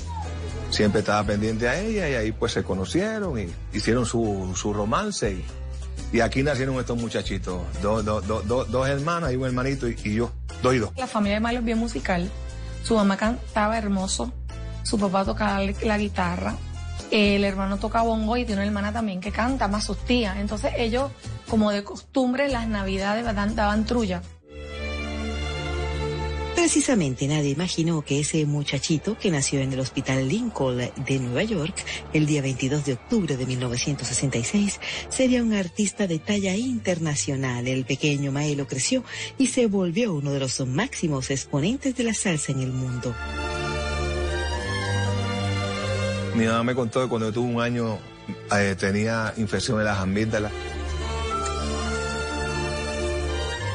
[0.71, 5.31] siempre estaba pendiente a ella y ahí pues se conocieron y hicieron su, su romance
[5.33, 9.97] y, y aquí nacieron estos muchachitos, dos, dos, dos, dos, hermanas y un hermanito y,
[10.05, 10.33] y yo,
[10.63, 10.91] dos y dos.
[10.97, 12.31] La familia de Mario es bien musical.
[12.83, 14.33] Su mamá cantaba hermoso,
[14.83, 16.57] su papá tocaba la guitarra,
[17.13, 20.39] el hermano toca bongo y tiene una hermana también que canta, más sus tías.
[20.39, 21.11] Entonces ellos,
[21.49, 24.23] como de costumbre, las navidades daban, daban trulla.
[26.55, 31.75] Precisamente nadie imaginó que ese muchachito que nació en el Hospital Lincoln de Nueva York
[32.13, 37.67] el día 22 de octubre de 1966 sería un artista de talla internacional.
[37.67, 39.03] El pequeño Maelo creció
[39.39, 43.15] y se volvió uno de los máximos exponentes de la salsa en el mundo.
[46.35, 47.99] Mi mamá me contó que cuando yo tuve un año
[48.57, 50.53] eh, tenía infección de las amígdalas.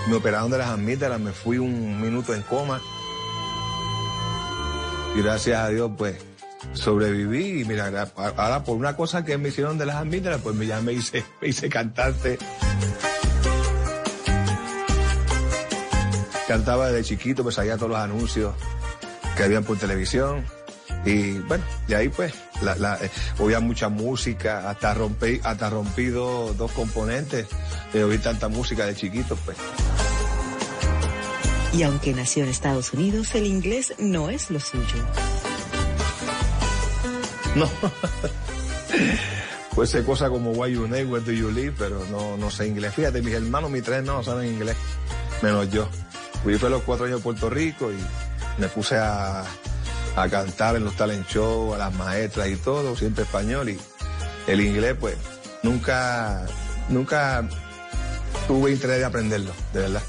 [0.08, 2.82] Me operaron de las amígdalas, me fui un minuto en coma.
[5.16, 6.16] Y gracias a Dios, pues,
[6.74, 7.62] sobreviví.
[7.62, 10.94] Y mira, ahora por una cosa que me hicieron de las amígdalas, pues ya me
[10.94, 12.38] hice, me hice cantante.
[16.48, 18.56] Cantaba desde chiquito, me salía todos los anuncios
[19.36, 20.46] que habían por televisión.
[21.06, 26.08] Y bueno, y ahí pues, la, la, eh, oía mucha música, hasta rompí, hasta rompí
[26.08, 27.48] dos, componentes
[27.94, 29.58] de oír tanta música de chiquito, pues.
[31.74, 35.06] Y aunque nació en Estados Unidos, el inglés no es lo suyo.
[37.56, 37.70] No.
[39.76, 42.68] pues sé cosas como why you name, where do you live, pero no, no sé
[42.68, 42.94] inglés.
[42.94, 44.76] Fíjate, mis hermanos, mis tres no saben inglés,
[45.42, 45.88] menos yo.
[46.44, 49.44] Fui a los cuatro años a Puerto Rico y me puse a,
[50.18, 53.70] a cantar en los talent shows, a las maestras y todo, siempre español.
[53.70, 53.80] Y
[54.48, 55.16] el inglés, pues,
[55.62, 56.44] nunca,
[56.90, 57.48] nunca
[58.48, 60.02] tuve interés de aprenderlo, de verdad.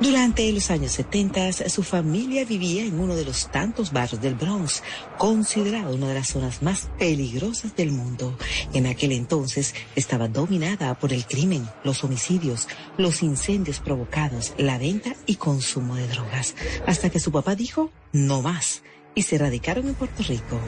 [0.00, 4.84] Durante los años 70, su familia vivía en uno de los tantos barrios del Bronx,
[5.18, 8.38] considerado una de las zonas más peligrosas del mundo.
[8.72, 15.16] En aquel entonces estaba dominada por el crimen, los homicidios, los incendios provocados, la venta
[15.26, 16.54] y consumo de drogas,
[16.86, 18.84] hasta que su papá dijo, no más,
[19.16, 20.60] y se radicaron en Puerto Rico.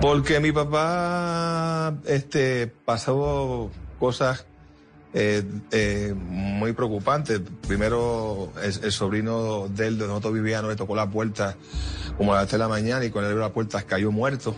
[0.00, 4.46] Porque mi papá este, pasó cosas
[5.14, 7.40] eh, eh, muy preocupantes.
[7.66, 11.56] Primero, el, sobrino de él, de nosotros vivíamos, le tocó la puerta
[12.16, 14.54] como a las 3 de la mañana y cuando le abrió la puerta cayó muerto.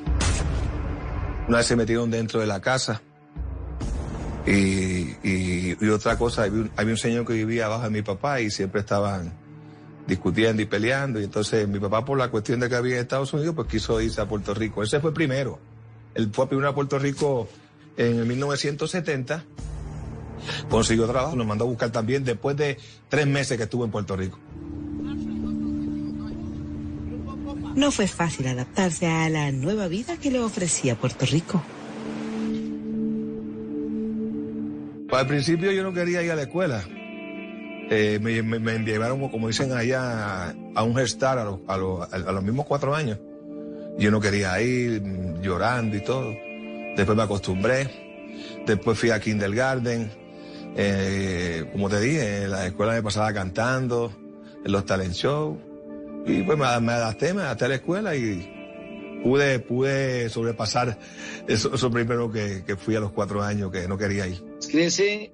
[1.49, 3.03] Una vez se metieron dentro de la casa.
[4.47, 8.03] Y, y, y otra cosa, había un, había un señor que vivía abajo de mi
[8.03, 9.33] papá y siempre estaban
[10.07, 11.21] discutiendo y peleando.
[11.21, 14.01] Y entonces mi papá, por la cuestión de que había en Estados Unidos, pues quiso
[14.01, 14.83] irse a Puerto Rico.
[14.83, 15.59] Ese fue primero.
[16.15, 17.49] Él fue primero a Puerto Rico
[18.01, 19.45] en el 1970
[20.71, 22.79] consiguió trabajo, nos mandó a buscar también después de
[23.11, 24.39] tres meses que estuvo en Puerto Rico.
[27.75, 31.63] No fue fácil adaptarse a la nueva vida que le ofrecía Puerto Rico.
[35.13, 36.83] Al principio yo no quería ir a la escuela.
[37.91, 42.95] Eh, me, me, me, llevaron, como dicen allá, a un gestar a los mismos cuatro
[42.95, 43.19] años.
[43.99, 45.03] Yo no quería ir,
[45.43, 46.33] llorando y todo.
[46.97, 47.89] Después me acostumbré.
[48.67, 50.11] Después fui a kindergarten.
[50.77, 54.13] Eh, como te dije, en la escuela me pasaba cantando,
[54.65, 55.59] en los talent shows.
[56.27, 60.99] Y pues me, adapté, me adapté a la escuela y pude, pude sobrepasar
[61.49, 64.43] eso, primero que, fui a los cuatro años que no quería ir.
[64.71, 65.33] Crece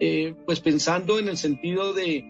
[0.00, 2.24] eh, pues pensando en el sentido de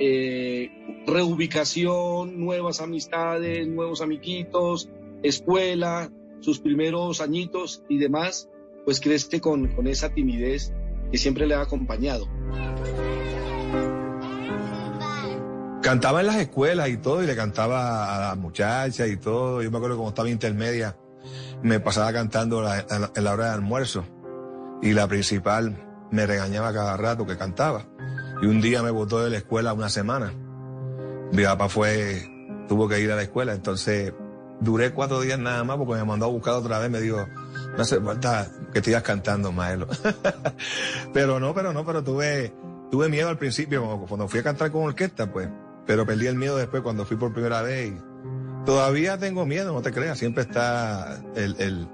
[0.00, 0.70] eh,
[1.06, 4.88] reubicación, nuevas amistades, nuevos amiguitos,
[5.22, 6.10] escuela,
[6.44, 8.48] sus primeros añitos y demás,
[8.84, 10.72] pues crece con, con esa timidez
[11.10, 12.28] que siempre le ha acompañado.
[15.82, 19.62] Cantaba en las escuelas y todo, y le cantaba a las muchachas y todo.
[19.62, 20.96] Yo me acuerdo cuando estaba intermedia,
[21.62, 24.04] me pasaba cantando en la hora de almuerzo.
[24.82, 25.76] Y la principal
[26.10, 27.86] me regañaba cada rato que cantaba.
[28.42, 30.32] Y un día me botó de la escuela una semana.
[31.32, 32.30] Mi papá fue,
[32.66, 34.12] tuvo que ir a la escuela, entonces
[34.60, 37.26] duré cuatro días nada más porque me mandó a buscar otra vez, me dijo,
[37.76, 39.88] no hace falta que sigas cantando, Maelo.
[41.12, 42.54] pero no, pero no, pero tuve,
[42.90, 45.48] tuve miedo al principio, cuando fui a cantar con orquesta, pues,
[45.86, 47.92] pero perdí el miedo después cuando fui por primera vez.
[48.64, 51.88] todavía tengo miedo, no te creas, siempre está el,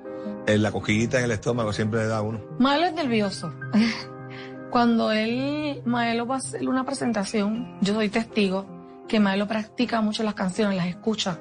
[0.46, 2.40] el, la cosquillita en el estómago, siempre le da uno.
[2.58, 3.52] Maelo es nervioso.
[4.70, 8.66] Cuando él, Maelo va a hacer una presentación, yo soy testigo
[9.08, 11.40] que Maelo practica mucho las canciones, las escucha.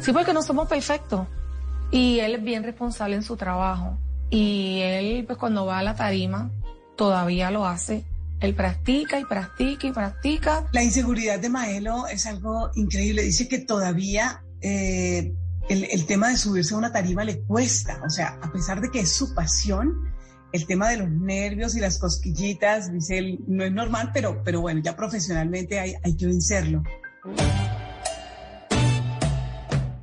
[0.00, 1.26] Sí, porque no somos perfectos.
[1.90, 3.98] Y él es bien responsable en su trabajo.
[4.30, 6.50] Y él, pues cuando va a la tarima,
[6.96, 8.04] todavía lo hace.
[8.40, 10.66] Él practica y practica y practica.
[10.72, 13.22] La inseguridad de Maelo es algo increíble.
[13.22, 15.32] Dice que todavía eh,
[15.68, 18.00] el, tema de subirse a una tarima le cuesta.
[18.04, 19.94] O sea, a pesar de que es su pasión,
[20.52, 24.60] el tema de los nervios y las cosquillitas, dice él, no es normal, pero, pero
[24.60, 26.82] bueno, ya profesionalmente hay, hay que vencerlo.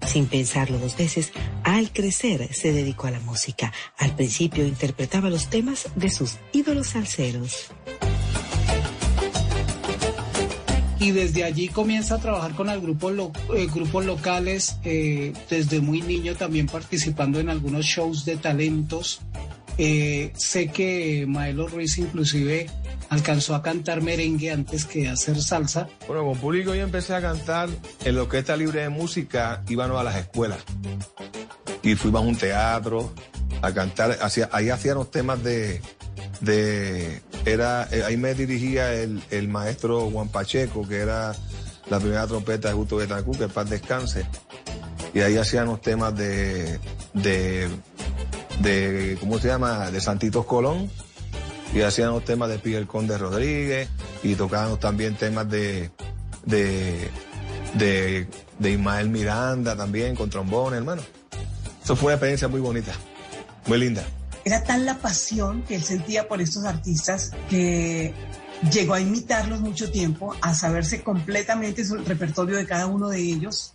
[0.10, 1.32] Sin pensarlo dos veces,
[1.64, 3.72] al crecer se dedicó a la música.
[3.96, 7.68] Al principio interpretaba los temas de sus ídolos salseros.
[11.02, 16.02] y desde allí comienza a trabajar con el grupo eh, grupos locales, eh, desde muy
[16.02, 19.22] niño también participando en algunos shows de talentos
[19.82, 22.70] eh, sé que Maelo Ruiz inclusive
[23.08, 25.88] alcanzó a cantar merengue antes que hacer salsa.
[26.06, 27.70] Bueno, con público yo empecé a cantar
[28.04, 30.60] en lo que está libre de música, íbamos a las escuelas.
[31.82, 33.14] Y fuimos a un teatro
[33.62, 34.20] a cantar,
[34.52, 35.80] ahí hacían los temas de,
[36.42, 41.34] de era, eh, ahí me dirigía el, el, maestro Juan Pacheco, que era
[41.90, 44.26] la primera trompeta de Justo Betancourt, que paz descanse.
[45.14, 46.80] Y ahí hacían los temas de,
[47.14, 47.70] de
[48.60, 50.90] de, ¿cómo se llama?, de Santitos Colón,
[51.74, 53.90] y hacíamos temas de Piguel Conde Rodríguez,
[54.24, 55.92] y tocábamos también temas de,
[56.46, 57.10] de,
[57.76, 58.28] de,
[58.60, 61.02] de Ismael Miranda también, con trombón, hermano.
[61.84, 62.92] Eso fue una experiencia muy bonita,
[63.66, 64.04] muy linda.
[64.46, 68.14] Era tan la pasión que él sentía por estos artistas que
[68.72, 73.74] llegó a imitarlos mucho tiempo, a saberse completamente el repertorio de cada uno de ellos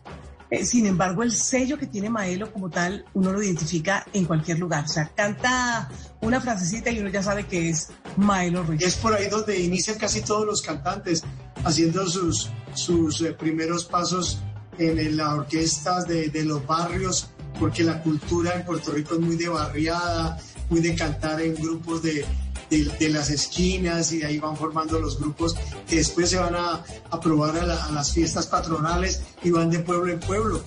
[0.63, 4.85] sin embargo, el sello que tiene Maelo como tal, uno lo identifica en cualquier lugar.
[4.85, 5.91] O sea, canta
[6.21, 8.83] una frasecita y uno ya sabe que es Maelo Ruiz.
[8.83, 11.23] Es por ahí donde inician casi todos los cantantes,
[11.65, 14.41] haciendo sus, sus eh, primeros pasos
[14.79, 19.37] en, las orquestas de, de los barrios, porque la cultura en Puerto Rico es muy
[19.37, 20.39] de barriada,
[20.69, 22.25] muy de cantar en grupos de,
[22.71, 25.55] de, las esquinas y ahí van formando los grupos
[25.89, 30.13] que después se van a, a probar a, las fiestas patronales y van de pueblo
[30.13, 30.63] en pueblo.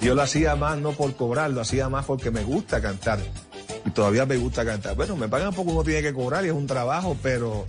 [0.00, 3.18] Yo lo hacía más no por cobrar, lo hacía más porque me gusta cantar.
[3.84, 4.96] Y todavía me gusta cantar.
[4.96, 7.66] Bueno, me pagan poco, uno tiene que cobrar y es un trabajo, pero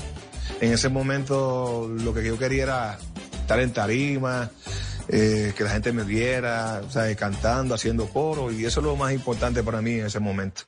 [0.61, 2.99] en ese momento lo que yo quería era
[3.41, 4.51] estar en tarima,
[5.11, 8.95] eh, que la gente me viera, o sea, cantando, haciendo coro, y eso es lo
[8.95, 10.61] más importante para mí en ese momento.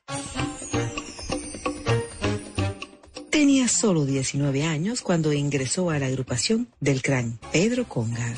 [3.30, 8.34] Tenía solo 19 años cuando ingresó a la agrupación del gran Pedro Conga.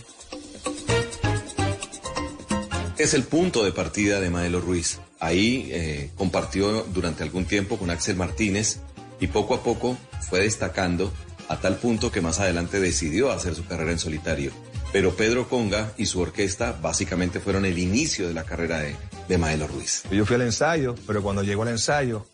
[2.99, 5.01] Es el punto de partida de Maelo Ruiz.
[5.21, 8.79] Ahí eh, compartió durante algún tiempo con Axel Martínez
[9.21, 11.13] y poco a poco fue destacando
[11.49, 14.53] a tal punto que más adelante decidió hacer su carrera en solitario.
[14.95, 18.95] Pero Pedro Conga y su orquesta básicamente fueron el inicio de la carrera de,
[19.27, 20.05] de Maelo Ruiz.
[20.09, 22.25] Yo fui al ensayo, pero cuando llegó al ensayo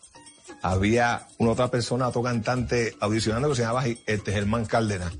[0.61, 5.11] había una otra persona, otro cantante audicionando que se llamaba este, Germán Cárdenas.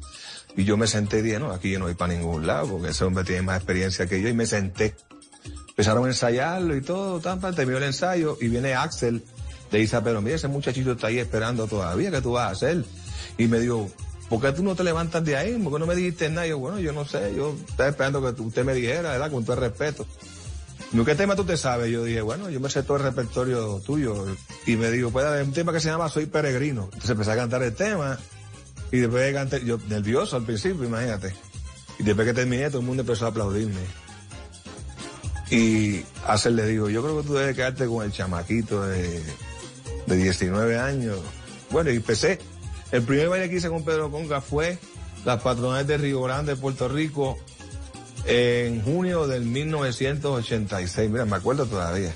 [0.56, 2.90] Y yo me senté y dije, no, aquí yo no voy para ningún lado, porque
[2.90, 4.94] ese hombre tiene más experiencia que yo, y me senté.
[5.70, 9.24] Empezaron a ensayarlo y todo, tan, terminó el ensayo, y viene Axel,
[9.72, 12.86] le dice pero mira, ese muchachito está ahí esperando todavía, ¿qué tú vas a hacer?
[13.40, 13.90] Y me dijo,
[14.32, 15.58] ¿por qué tú no te levantas de ahí?
[15.58, 16.48] ¿Por qué no me dijiste nada?
[16.48, 19.30] yo, bueno, yo no sé, yo estaba esperando que usted me dijera, ¿verdad?
[19.30, 20.08] Con todo el respeto.
[21.06, 21.92] ¿qué tema tú te sabes?
[21.92, 24.26] Yo dije, bueno, yo me sé todo el repertorio tuyo.
[24.66, 26.86] Y me dijo, pues hay un tema que se llama Soy Peregrino.
[26.86, 28.18] Entonces empecé a cantar el tema.
[28.90, 31.34] Y después canté, yo nervioso al principio, imagínate.
[32.00, 33.82] Y después que terminé, todo el mundo empezó a aplaudirme.
[35.50, 39.22] Y Hacer le dijo, yo creo que tú debes quedarte con el chamaquito de,
[40.08, 41.20] de 19 años.
[41.70, 42.40] Bueno, y empecé.
[42.92, 44.78] El primer baile que hice con Pedro Conga fue
[45.24, 47.38] las patronales de Río Grande, Puerto Rico,
[48.26, 51.10] en junio del 1986.
[51.10, 52.14] Mira, me acuerdo todavía.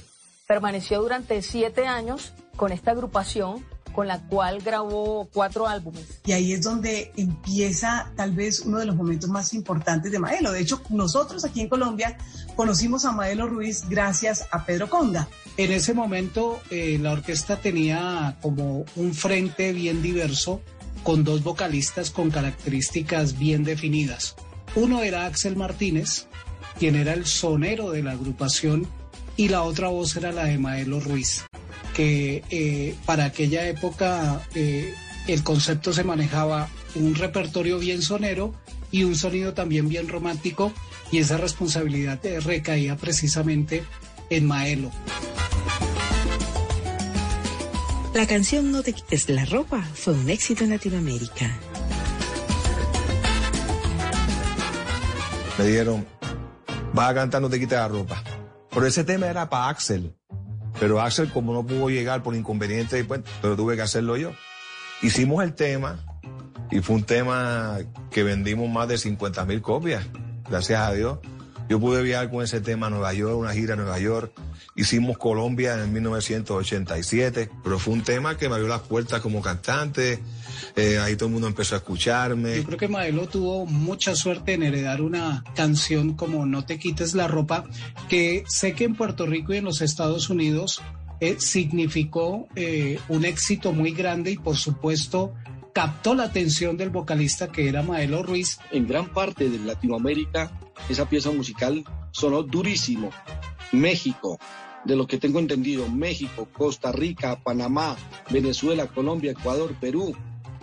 [0.48, 3.66] Permaneció durante siete años con esta agrupación
[3.96, 6.04] con la cual grabó cuatro álbumes.
[6.26, 10.52] Y ahí es donde empieza tal vez uno de los momentos más importantes de Maelo.
[10.52, 12.18] De hecho, nosotros aquí en Colombia
[12.56, 15.28] conocimos a Maelo Ruiz gracias a Pedro Conga.
[15.58, 20.62] En ese momento eh, la orquesta tenía como un frente bien diverso
[21.04, 24.36] con dos vocalistas con características bien definidas.
[24.76, 26.28] Uno era Axel Martínez,
[26.78, 28.88] quien era el sonero de la agrupación,
[29.38, 31.44] y la otra voz era la de Maelo Ruiz,
[31.94, 34.94] que eh, para aquella época eh,
[35.28, 38.54] el concepto se manejaba un repertorio bien sonero
[38.92, 40.72] y un sonido también bien romántico,
[41.12, 43.84] y esa responsabilidad eh, recaía precisamente
[44.30, 44.92] en Maelo.
[48.14, 51.60] La canción No te quites la ropa fue un éxito en Latinoamérica.
[55.58, 56.06] me dijeron,
[56.94, 58.24] vas a cantar No te quites la ropa.
[58.76, 60.14] Pero ese tema era para Axel.
[60.82, 64.34] Pero Axel, como no pudo llegar por inconveniente, pues, pero tuve que hacerlo yo.
[65.02, 65.98] Hicimos el tema
[66.70, 67.78] y fue un tema
[68.12, 70.06] que vendimos más de 50 mil copias,
[70.50, 71.20] gracias a Dios.
[71.70, 74.34] Yo pude viajar con ese tema a Nueva York, una gira a Nueva York.
[74.76, 80.22] Hicimos Colombia en 1987, pero fue un tema que me abrió las puertas como cantante.
[80.76, 82.58] Eh, ahí todo el mundo empezó a escucharme.
[82.58, 87.16] Yo creo que Maelo tuvo mucha suerte en heredar una canción como No te quites
[87.16, 87.66] la ropa,
[88.10, 90.82] que sé que en Puerto Rico y en los Estados Unidos
[91.20, 95.34] eh, significó eh, un éxito muy grande y por supuesto
[95.74, 98.60] captó la atención del vocalista que era Maelo Ruiz.
[98.72, 100.52] En gran parte de Latinoamérica
[100.90, 103.12] esa pieza musical sonó durísimo.
[103.72, 104.40] México,
[104.86, 107.98] de lo que tengo entendido, México, Costa Rica, Panamá,
[108.30, 110.16] Venezuela, Colombia, Ecuador, Perú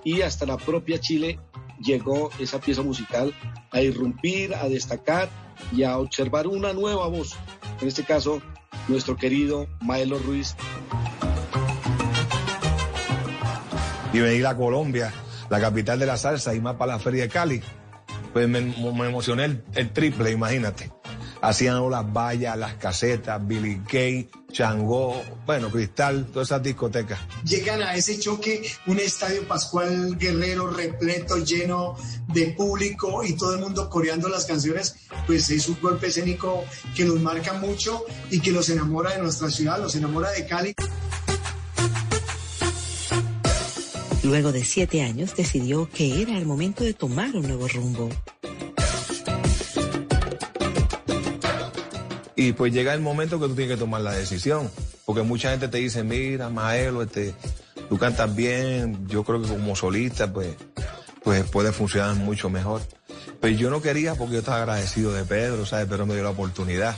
[0.05, 1.39] y hasta la propia Chile
[1.81, 3.35] llegó esa pieza musical
[3.71, 5.29] a irrumpir, a destacar
[5.73, 7.37] y a observar una nueva voz.
[7.81, 8.41] En este caso,
[8.89, 10.55] nuestro querido Maelo Ruiz.
[14.13, 15.13] Y venir a Colombia,
[15.49, 17.63] la capital de la salsa, y más para la Feria de Cali
[18.33, 20.91] pues me, emocioné el, el, triple, imagínate.
[21.41, 27.19] Hacían las vallas, las casetas, Billy Kay, Changó, bueno, Cristal, todas esas discotecas.
[27.45, 31.97] Llegan a ese choque un estadio Pascual Guerrero repleto, lleno
[32.29, 34.95] de público y todo el mundo coreando las canciones,
[35.27, 39.51] pues es un golpe escénico que nos marca mucho y que los enamora de nuestra
[39.51, 40.75] ciudad, los enamora de Cali.
[44.23, 48.09] Luego de siete años decidió que era el momento de tomar un nuevo rumbo.
[52.43, 54.69] Y pues llega el momento que tú tienes que tomar la decisión,
[55.05, 57.37] porque mucha gente te dice, mira, Maelo, este,
[57.89, 60.49] tú cantas bien, yo creo que como solista, pues,
[61.23, 62.83] pues puede funcionar mucho mejor.
[63.41, 65.87] Pero yo no quería porque yo estaba agradecido de Pedro, ¿sabes?
[65.89, 66.97] Pero me dio la oportunidad.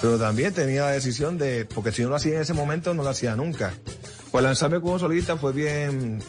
[0.00, 3.02] Pero también tenía la decisión de, porque si no lo hacía en ese momento, no
[3.02, 3.74] lo hacía nunca.
[4.30, 6.22] Pues lanzarme como solista fue bien,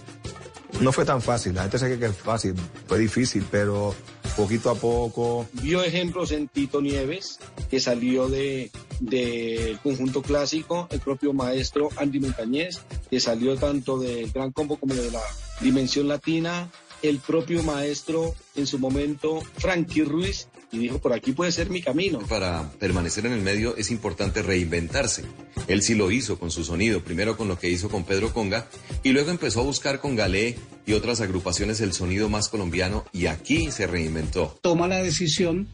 [0.79, 1.55] no fue tan fácil.
[1.55, 2.53] La gente sabe que es fácil,
[2.87, 3.95] fue difícil, pero
[4.35, 5.47] poquito a poco.
[5.53, 12.19] Vio ejemplos en Tito Nieves, que salió de del conjunto clásico, el propio maestro Andy
[12.19, 15.21] Montañez, que salió tanto del Gran Combo como de la
[15.61, 16.71] Dimensión Latina,
[17.01, 20.47] el propio maestro en su momento, Frankie Ruiz,
[20.77, 22.19] y dijo, por aquí puede ser mi camino.
[22.19, 25.23] Para permanecer en el medio es importante reinventarse.
[25.67, 28.67] Él sí lo hizo con su sonido, primero con lo que hizo con Pedro Conga,
[29.03, 33.25] y luego empezó a buscar con Galé y otras agrupaciones el sonido más colombiano, y
[33.25, 34.57] aquí se reinventó.
[34.61, 35.67] Toma la decisión,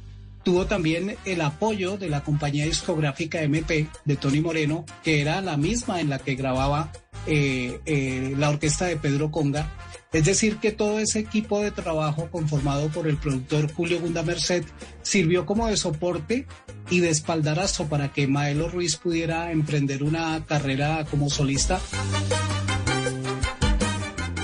[0.43, 5.57] tuvo también el apoyo de la compañía discográfica MP de Tony Moreno, que era la
[5.57, 6.91] misma en la que grababa
[7.27, 9.71] eh, eh, la orquesta de Pedro Conga
[10.13, 14.63] es decir, que todo ese equipo de trabajo conformado por el productor Julio Gunda Merced
[15.01, 16.45] sirvió como de soporte
[16.91, 21.79] y de espaldarazo para que Maelo Ruiz pudiera emprender una carrera como solista.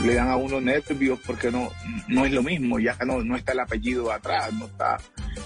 [0.03, 1.69] Le dan a uno nervios porque no,
[2.07, 4.97] no es lo mismo, ya no, no está el apellido atrás, no está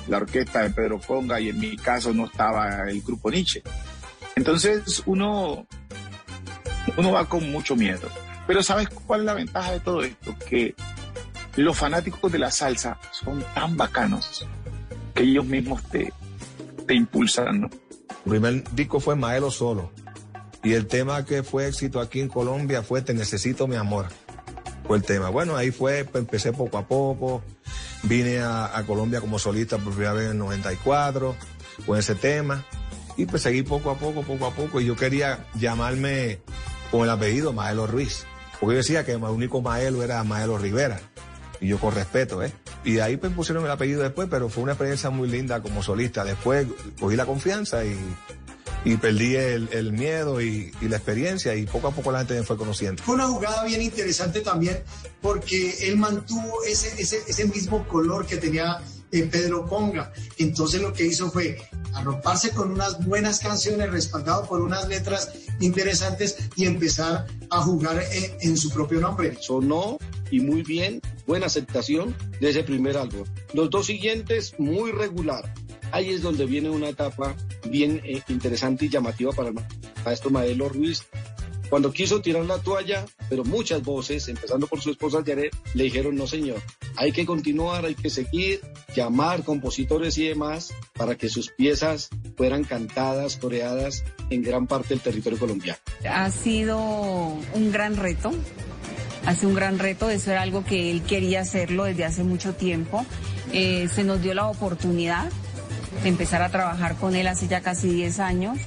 [0.07, 3.61] la orquesta de Pedro Conga y en mi caso no estaba el grupo Nietzsche.
[4.37, 5.67] Entonces uno,
[6.95, 8.09] uno va con mucho miedo.
[8.47, 10.35] Pero ¿sabes cuál es la ventaja de todo esto?
[10.49, 10.75] Que
[11.55, 14.47] los fanáticos de la salsa son tan bacanos
[15.13, 16.11] que ellos mismos te,
[16.87, 17.69] te impulsan, ¿no?
[18.25, 19.91] El primer disco fue Maelo Solo.
[20.63, 24.07] Y el tema que fue éxito aquí en Colombia fue Te Necesito Mi Amor.
[24.87, 25.29] Fue el tema.
[25.29, 27.43] Bueno, ahí fue, pues, empecé poco a poco.
[28.03, 31.35] Vine a, a Colombia como solista por primera vez en el 94
[31.85, 32.65] con ese tema.
[33.15, 34.81] Y pues seguí poco a poco, poco a poco.
[34.81, 36.39] Y yo quería llamarme
[36.91, 38.25] con el apellido Maelo Ruiz.
[38.63, 40.97] Porque yo decía que el único Maelo era Maelo Rivera.
[41.59, 42.53] Y yo con respeto, ¿eh?
[42.85, 46.23] Y ahí pues pusieron el apellido después, pero fue una experiencia muy linda como solista.
[46.23, 46.65] Después
[46.97, 51.91] cogí la confianza y, perdí el, el miedo y, y la experiencia y poco a
[51.91, 53.03] poco la gente me fue conociendo.
[53.03, 54.81] Fue una jugada bien interesante también
[55.21, 58.79] porque él mantuvo ese, ese, ese mismo color que tenía
[59.21, 60.11] Pedro Conga.
[60.39, 61.61] Entonces lo que hizo fue
[61.93, 68.49] arroparse con unas buenas canciones, respaldado por unas letras interesantes y empezar a jugar en,
[68.49, 69.37] en su propio nombre.
[69.39, 69.99] Sonó
[70.31, 73.23] y muy bien, buena aceptación de ese primer álbum.
[73.53, 75.53] Los dos siguientes, muy regular.
[75.91, 77.35] Ahí es donde viene una etapa
[77.69, 79.55] bien eh, interesante y llamativa para el
[80.03, 81.03] maestro Maelo Ruiz.
[81.73, 86.13] Cuando quiso tirar la toalla, pero muchas voces, empezando por su esposa Jared, le dijeron,
[86.15, 86.61] no señor,
[86.95, 88.61] hay que continuar, hay que seguir,
[88.95, 94.99] llamar compositores y demás para que sus piezas fueran cantadas, coreadas en gran parte del
[94.99, 95.79] territorio colombiano.
[96.07, 98.31] Ha sido un gran reto,
[99.25, 102.53] ha sido un gran reto, eso era algo que él quería hacerlo desde hace mucho
[102.53, 103.03] tiempo.
[103.51, 105.31] Eh, se nos dio la oportunidad
[106.03, 108.59] de empezar a trabajar con él hace ya casi 10 años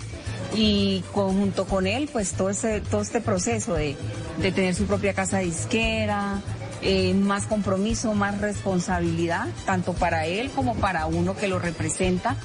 [0.55, 3.97] y junto con él pues todo este, todo este proceso de,
[4.41, 6.43] de tener su propia casa disquera,
[6.83, 12.37] eh, más compromiso, más responsabilidad, tanto para él como para uno que lo representa,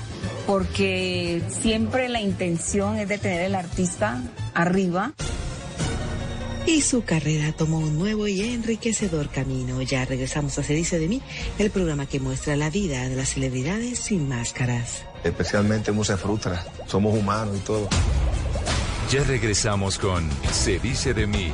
[0.48, 4.22] porque siempre la intención es de tener el artista
[4.54, 5.14] arriba.
[6.66, 9.82] Y su carrera tomó un nuevo y enriquecedor camino.
[9.82, 11.22] Ya regresamos a Se dice de mí,
[11.60, 15.04] el programa que muestra la vida de las celebridades sin máscaras.
[15.24, 17.88] Especialmente uno se frustra, somos humanos y todo.
[19.12, 21.52] Ya regresamos con Se dice de mí.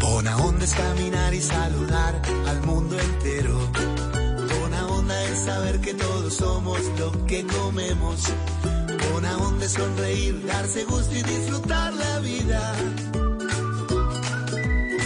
[0.00, 3.58] Bona onda es caminar y saludar al mundo entero.
[4.60, 8.24] Bona onda es saber que todos somos lo que comemos.
[9.12, 12.74] Bona onda es sonreír, darse gusto y disfrutar la vida.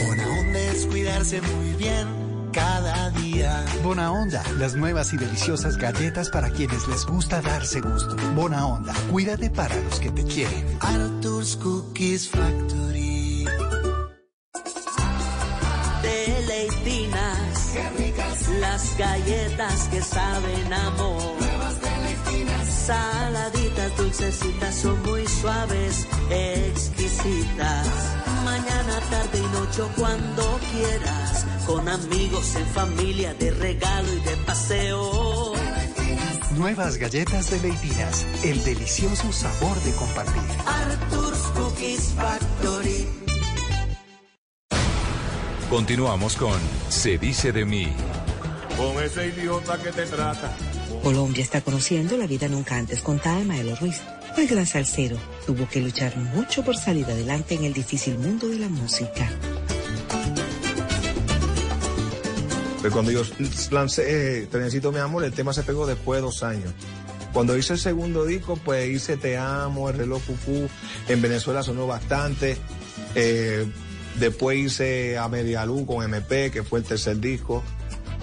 [0.07, 2.24] Bona onda es cuidarse muy bien
[2.55, 3.65] cada día.
[3.83, 8.17] Bona Onda, las nuevas y deliciosas galletas para quienes les gusta darse gusto.
[8.35, 10.79] Bona Onda, cuídate para los que te quieren.
[10.81, 13.45] Arthur's Cookies Factory.
[16.03, 17.73] Deleitinas.
[17.73, 18.49] Qué ricas.
[18.61, 21.35] Las galletas que saben amor.
[21.41, 22.69] Nuevas deleitinas.
[22.69, 28.24] Saladitas, dulcecitas, son muy suaves, exquisitas.
[28.45, 31.47] Mañana, tarde y noche o cuando quieras.
[31.67, 35.55] Con amigos, en familia, de regalo y de paseo.
[36.57, 40.43] Nuevas galletas de Leitinas, el delicioso sabor de compartir.
[40.67, 43.09] Arthur's Cookies Factory.
[45.71, 47.93] Continuamos con Se dice de mí.
[48.77, 50.55] Con ese idiota que te trata.
[51.05, 54.01] Colombia está conociendo la vida nunca antes contada de Maelo Ruiz.
[54.39, 58.59] El gran salsero tuvo que luchar mucho por salir adelante en el difícil mundo de
[58.59, 59.31] la música.
[62.81, 63.21] Pues cuando yo
[63.71, 66.73] lancé eh, Te Necesito Mi Amor, el tema se pegó después de dos años.
[67.35, 70.71] Cuando hice el segundo disco, pues hice Te Amo, El Reloj Cucú.
[71.09, 72.57] En Venezuela sonó bastante.
[73.15, 73.71] Eh,
[74.19, 77.63] después hice A Media Luz con MP, que fue el tercer disco.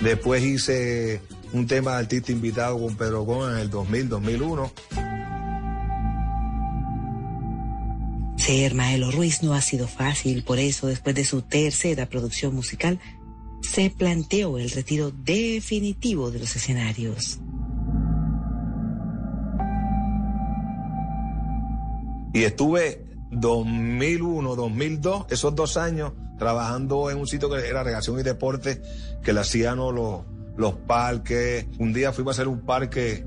[0.01, 1.21] Después hice
[1.53, 4.71] un tema de artista invitado con Pedro Gómez en el 2000, 2001.
[8.37, 12.99] Ser Maelo Ruiz no ha sido fácil, por eso después de su tercera producción musical,
[13.61, 17.39] se planteó el retiro definitivo de los escenarios.
[22.33, 28.23] Y estuve 2001, 2002, esos dos años, trabajando en un sitio que era Regación y
[28.23, 28.81] Deporte,
[29.21, 30.23] que le hacían los,
[30.57, 31.65] los parques.
[31.79, 33.25] Un día fuimos a hacer un parque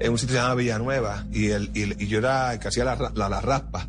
[0.00, 2.84] en un sitio que se llama Villanueva y, el, y, yo era el que hacía
[2.84, 3.88] la, la, la raspa.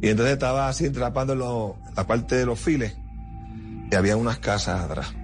[0.00, 2.94] Y entonces estaba así atrapando lo, la parte de los files
[3.90, 5.14] y había unas casas atrás.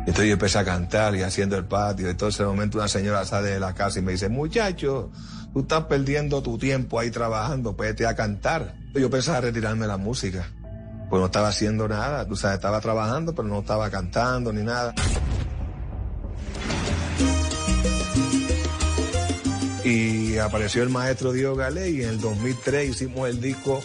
[0.00, 2.06] Entonces yo empecé a cantar y haciendo el patio.
[2.06, 5.10] Y en ese momento una señora sale de la casa y me dice, muchacho,
[5.52, 8.76] tú estás perdiendo tu tiempo ahí trabajando, vete a cantar.
[8.94, 10.46] Yo pensaba retirarme la música.
[11.10, 14.94] Pues no estaba haciendo nada, tú sabes, estaba trabajando, pero no estaba cantando ni nada.
[19.86, 23.80] Y apareció el maestro Diego Galé y en el 2003 hicimos el disco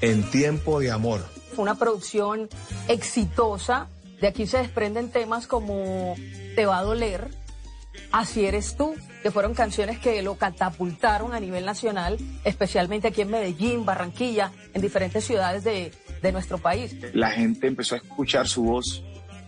[0.00, 1.24] En Tiempo de Amor.
[1.54, 2.48] Fue una producción
[2.88, 3.86] exitosa.
[4.20, 6.16] De aquí se desprenden temas como
[6.56, 7.30] Te va a doler,
[8.12, 13.30] Así eres tú, que fueron canciones que lo catapultaron a nivel nacional, especialmente aquí en
[13.30, 15.92] Medellín, Barranquilla, en diferentes ciudades de,
[16.22, 16.96] de nuestro país.
[17.12, 19.02] La gente empezó a escuchar su voz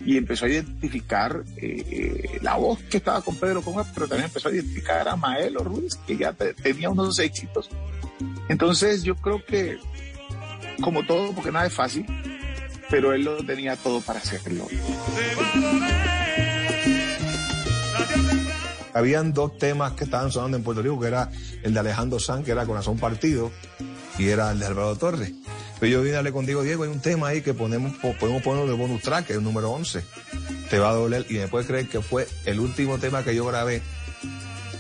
[0.04, 4.26] y empezó a identificar eh, eh, la voz que estaba con Pedro Conga, pero también
[4.26, 7.68] empezó a identificar a Maelo Ruiz, que ya te- tenía unos éxitos.
[8.48, 9.78] Entonces yo creo que,
[10.80, 12.06] como todo, porque nada es fácil,
[12.90, 14.66] pero él lo tenía todo para hacerlo.
[18.94, 21.30] Habían dos temas que estaban sonando en Puerto Rico, que era
[21.62, 23.52] el de Alejandro Sanz, que era Corazón Partido,
[24.18, 25.32] y era el de Alvaro Torres.
[25.80, 28.12] Pero yo vine a hablar con Diego, Diego, hay un tema ahí que ponemos, po-
[28.18, 30.02] podemos ponerlo de bonus track, es el número 11.
[30.70, 33.46] Te va a doler, y me puedes creer que fue el último tema que yo
[33.46, 33.80] grabé,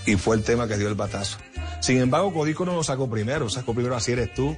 [0.06, 1.38] y fue el tema que dio el batazo.
[1.80, 4.56] Sin embargo, Codico no lo sacó primero, sacó primero Así eres tú,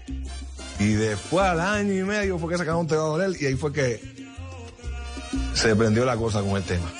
[0.79, 3.55] y después al año y medio fue que sacaron Te va a doler, y ahí
[3.57, 4.01] fue que
[5.53, 6.91] se prendió la cosa con el tema.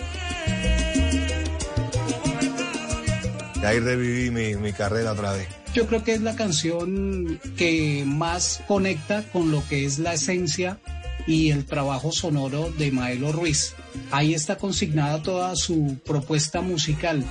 [3.63, 5.49] Y ahí reviví mi, mi carrera otra vez.
[5.73, 10.81] Yo creo que es la canción que más conecta con lo que es la esencia
[11.29, 13.75] y el trabajo sonoro de Maelo Ruiz.
[14.11, 17.25] Ahí está consignada toda su propuesta musical.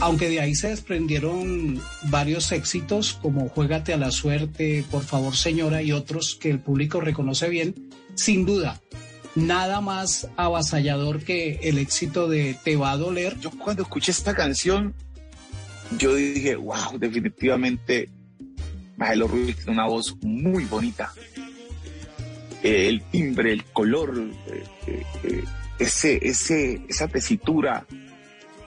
[0.00, 5.80] Aunque de ahí se desprendieron varios éxitos como Juégate a la suerte, Por favor señora
[5.80, 8.80] y otros que el público reconoce bien, sin duda,
[9.36, 13.38] nada más avasallador que el éxito de Te va a doler.
[13.38, 14.94] Yo cuando escuché esta canción,
[15.98, 18.08] yo dije, wow, definitivamente
[18.96, 21.12] Maelo Ruiz tiene una voz muy bonita.
[22.62, 25.44] Eh, el timbre, el color, eh, eh,
[25.78, 27.86] ese, ese, esa tesitura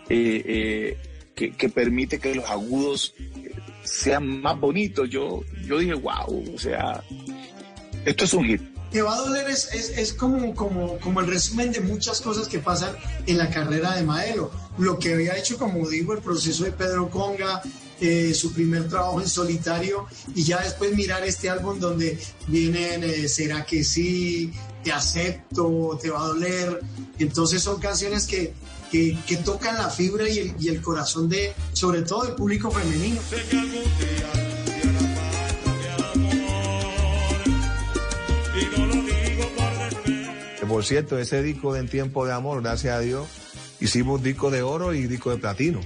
[0.08, 0.98] que,
[1.74, 3.14] permite que los agudos
[3.84, 5.10] sean más bonitos.
[5.10, 7.04] Yo, yo dije, wow, o sea,
[8.06, 8.62] esto es un hit.
[8.92, 12.48] Te va a doler es, es, es como, como, como el resumen de muchas cosas
[12.48, 12.96] que pasan
[13.26, 14.52] en la carrera de Maelo.
[14.78, 17.62] Lo que había hecho, como digo, el proceso de Pedro Conga,
[18.00, 20.06] eh, su primer trabajo en solitario
[20.36, 26.12] y ya después mirar este álbum donde vienen eh, Será que sí, Te acepto, Te
[26.12, 26.80] va a doler.
[27.18, 28.54] Entonces son canciones que,
[28.92, 32.70] que, que tocan la fibra y el, y el corazón de, sobre todo, del público
[32.70, 33.20] femenino.
[40.68, 43.26] Por cierto, ese disco de En Tiempo de Amor, gracias a Dios,
[43.80, 45.82] hicimos disco de oro y disco de platino.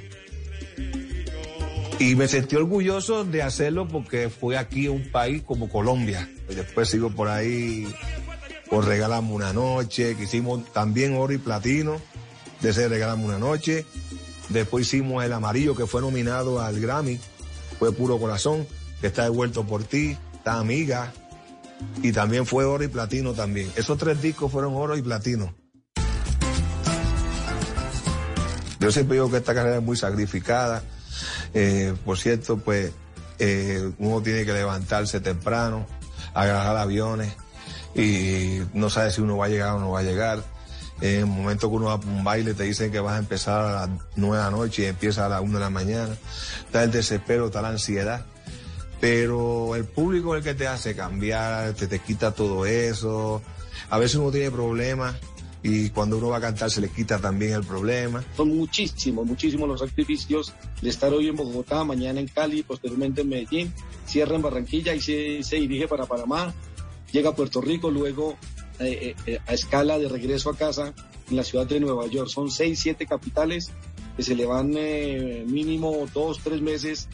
[1.99, 6.27] Y me sentí orgulloso de hacerlo porque fue aquí un país como Colombia.
[6.49, 7.87] Y después sigo por ahí,
[8.69, 12.01] por Regalamos una Noche, que hicimos también oro y platino,
[12.61, 13.85] de ese Regalamos una Noche.
[14.49, 17.19] Después hicimos El Amarillo, que fue nominado al Grammy,
[17.77, 18.65] fue Puro Corazón,
[18.99, 21.13] que está devuelto por ti, está Amiga,
[22.01, 23.71] y también fue oro y platino también.
[23.75, 25.53] Esos tres discos fueron oro y platino.
[28.81, 30.81] Yo siempre digo que esta carrera es muy sacrificada.
[31.53, 32.91] Eh, por cierto, pues
[33.37, 35.85] eh, uno tiene que levantarse temprano,
[36.33, 37.31] agarrar aviones
[37.93, 40.43] y no sabe si uno va a llegar o no va a llegar.
[40.99, 43.63] En el momento que uno va a un baile te dicen que vas a empezar
[43.63, 46.15] a las nueve de la noche y empieza a las una de la mañana.
[46.65, 48.25] Está el desespero, está la ansiedad
[49.01, 53.41] pero el público es el que te hace cambiar, te, te quita todo eso.
[53.89, 55.15] A veces uno tiene problemas
[55.63, 58.23] y cuando uno va a cantar se le quita también el problema.
[58.35, 63.29] Son muchísimos, muchísimos los sacrificios de estar hoy en Bogotá, mañana en Cali, posteriormente en
[63.29, 63.73] Medellín,
[64.05, 66.53] cierra en Barranquilla y se, se dirige para Panamá,
[67.11, 68.37] llega a Puerto Rico, luego
[68.79, 70.93] eh, eh, a escala de regreso a casa
[71.29, 72.29] en la ciudad de Nueva York.
[72.29, 73.69] Son seis, siete capitales
[74.17, 77.07] que se le van eh, mínimo dos, tres meses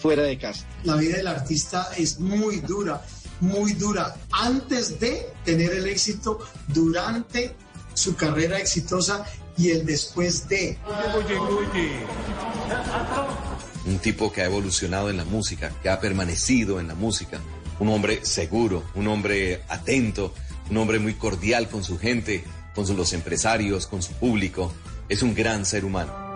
[0.00, 0.66] fuera de casa.
[0.84, 3.04] La vida del artista es muy dura,
[3.40, 4.16] muy dura.
[4.32, 6.38] Antes de tener el éxito,
[6.68, 7.54] durante
[7.94, 9.24] su carrera exitosa
[9.56, 10.78] y el después de.
[13.86, 17.40] Un tipo que ha evolucionado en la música, que ha permanecido en la música.
[17.80, 20.34] Un hombre seguro, un hombre atento,
[20.70, 22.44] un hombre muy cordial con su gente,
[22.74, 24.72] con los empresarios, con su público.
[25.08, 26.27] Es un gran ser humano.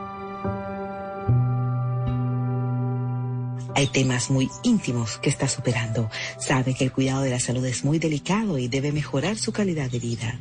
[3.75, 6.11] Hay temas muy íntimos que está superando.
[6.39, 9.91] Sabe que el cuidado de la salud es muy delicado y debe mejorar su calidad
[9.91, 10.39] de vida.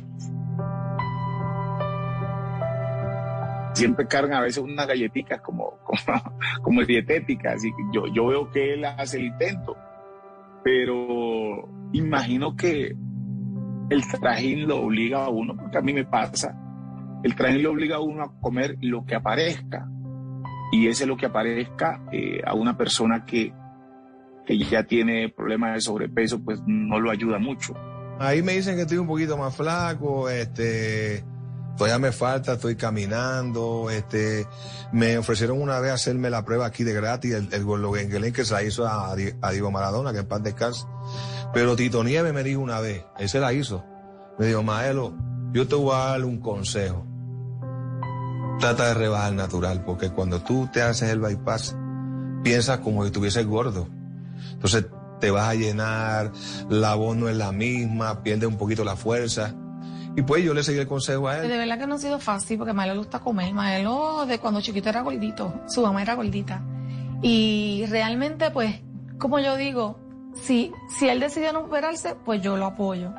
[3.74, 5.78] siempre cargan a veces unas galletitas como,
[6.62, 7.62] como, dietéticas.
[7.92, 9.76] Yo, yo veo que él hace el intento,
[10.62, 12.94] pero imagino que
[13.90, 16.56] el trajín lo obliga a uno, porque a mí me pasa,
[17.22, 19.88] el trajín lo obliga a uno a comer lo que aparezca.
[20.72, 23.52] Y ese es lo que aparezca eh, a una persona que,
[24.44, 27.74] que ya tiene problemas de sobrepeso, pues no lo ayuda mucho.
[28.18, 31.24] Ahí me dicen que estoy un poquito más flaco, este,
[31.76, 34.46] Todavía me falta, estoy caminando, este,
[34.92, 38.62] me ofrecieron una vez hacerme la prueba aquí de gratis, el, el que se la
[38.62, 40.84] hizo a, a Diego Maradona, que en paz descanse.
[41.54, 43.84] Pero Tito Nieves me dijo una vez, él se la hizo.
[44.38, 45.14] Me dijo, Maelo,
[45.52, 47.06] yo te voy a dar un consejo.
[48.62, 51.74] Trata de rebajar natural, porque cuando tú te haces el bypass,
[52.44, 53.88] piensas como si estuvieses gordo.
[54.52, 54.86] Entonces
[55.18, 56.30] te vas a llenar,
[56.68, 59.52] la voz no es la misma, pierde un poquito la fuerza.
[60.14, 61.48] Y pues yo le seguí el consejo a él.
[61.48, 63.52] De verdad que no ha sido fácil porque Maelo le gusta comer.
[63.52, 66.62] Maelo de cuando chiquito era gordito, su mamá era gordita.
[67.20, 68.76] Y realmente pues,
[69.18, 69.98] como yo digo,
[70.40, 73.12] si, si él decidió no operarse, pues yo lo apoyo.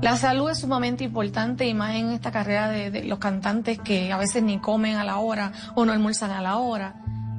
[0.00, 4.16] La salud es sumamente importante y más en esta carrera de, los cantantes que a
[4.16, 6.94] veces ni comen a la hora o no almuerzan a la hora.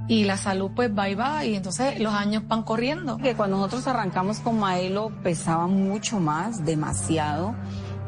[0.09, 3.17] Y la salud pues va y va y entonces los años van corriendo.
[3.17, 7.55] Que cuando nosotros arrancamos con Maelo pesaba mucho más, demasiado.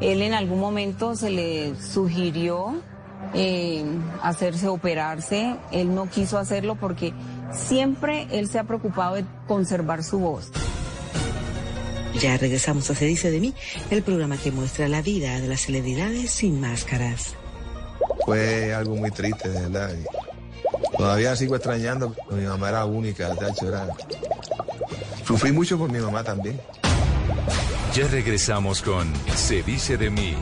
[0.00, 2.74] Él en algún momento se le sugirió
[3.32, 3.84] eh,
[4.22, 5.56] hacerse operarse.
[5.70, 7.14] Él no quiso hacerlo porque
[7.52, 10.50] siempre él se ha preocupado de conservar su voz.
[12.20, 13.54] Ya regresamos a Se dice de mí,
[13.90, 17.34] el programa que muestra la vida de las celebridades sin máscaras.
[18.24, 19.96] Fue algo muy triste, de verdad.
[20.96, 23.88] Todavía sigo extrañando, mi mamá era única, de hecho era...
[25.26, 26.60] Sufrí mucho por mi mamá también.
[27.94, 30.34] Ya regresamos con Se dice de mí.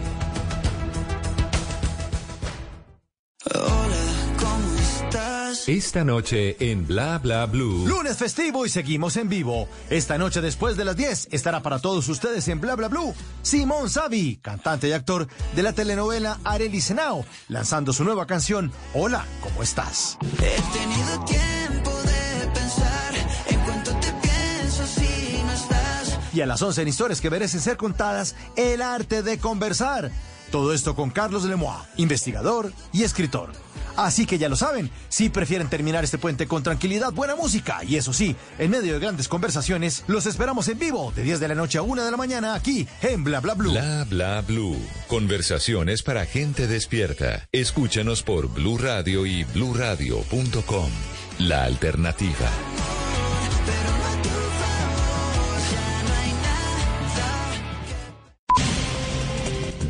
[5.70, 7.86] Esta noche en Bla Bla Blue.
[7.86, 9.68] Lunes festivo y seguimos en vivo.
[9.88, 13.88] Esta noche después de las 10 estará para todos ustedes en Bla Bla Blue Simón
[13.88, 19.62] Savi, cantante y actor de la telenovela Arely Senao, lanzando su nueva canción Hola, ¿cómo
[19.62, 20.18] estás?
[20.42, 23.14] He tenido tiempo de pensar
[23.47, 26.18] en cuanto te pienso si no estás.
[26.34, 30.10] Y a las 11 en historias que merecen ser contadas, el arte de conversar.
[30.51, 33.52] Todo esto con Carlos Lemois, investigador y escritor.
[33.96, 37.96] Así que ya lo saben, si prefieren terminar este puente con tranquilidad, buena música y
[37.96, 41.54] eso sí, en medio de grandes conversaciones, los esperamos en vivo de 10 de la
[41.54, 43.72] noche a 1 de la mañana aquí en Bla Bla Blue.
[43.72, 44.78] Bla Bla Blue.
[45.08, 47.46] Conversaciones para gente despierta.
[47.52, 50.90] Escúchanos por Blue Radio y bluradio.com.
[51.38, 52.50] La alternativa.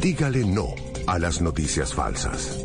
[0.00, 0.74] Dígale no
[1.06, 2.64] a las noticias falsas.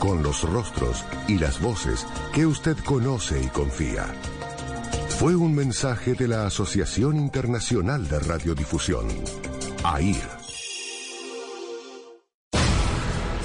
[0.00, 2.04] con los rostros y las voces
[2.34, 4.06] que usted conoce y confía.
[5.20, 9.06] Fue un mensaje de la Asociación Internacional de Radiodifusión,
[9.84, 10.40] AIR.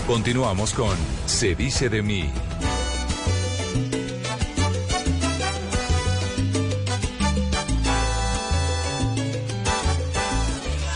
[0.08, 0.96] Continuamos con
[1.26, 2.32] Se dice de mí.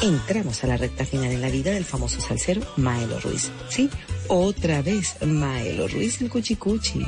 [0.01, 3.51] Entramos a la recta final en la vida del famoso salsero Maelo Ruiz.
[3.67, 3.89] Sí,
[4.29, 7.05] otra vez Maelo Ruiz el Cuchicuchi.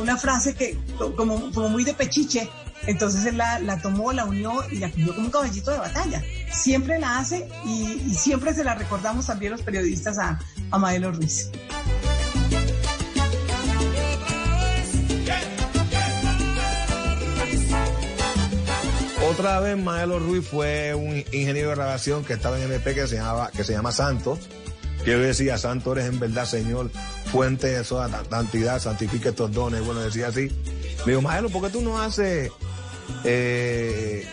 [0.00, 0.78] Una frase que,
[1.14, 1.36] como,
[1.68, 2.48] muy de pechiche,
[2.86, 6.22] entonces él la, tomó, la unió y la cogió como un caballito de batalla.
[6.50, 10.38] Siempre la hace y, siempre se la recordamos también los periodistas a
[10.78, 11.50] Maelo Ruiz.
[19.42, 23.16] Otra vez Maelo Ruiz fue un ingeniero de grabación que estaba en MP que se,
[23.16, 24.38] llamaba, que se llama Santos.
[25.04, 26.92] Que yo decía, Santos eres en verdad, Señor,
[27.24, 29.84] fuente de toda santidad, santifique estos dones.
[29.84, 30.48] Bueno, decía así.
[31.04, 32.52] Me dijo, Maelo, ¿por qué tú no haces...
[33.24, 34.24] Eh,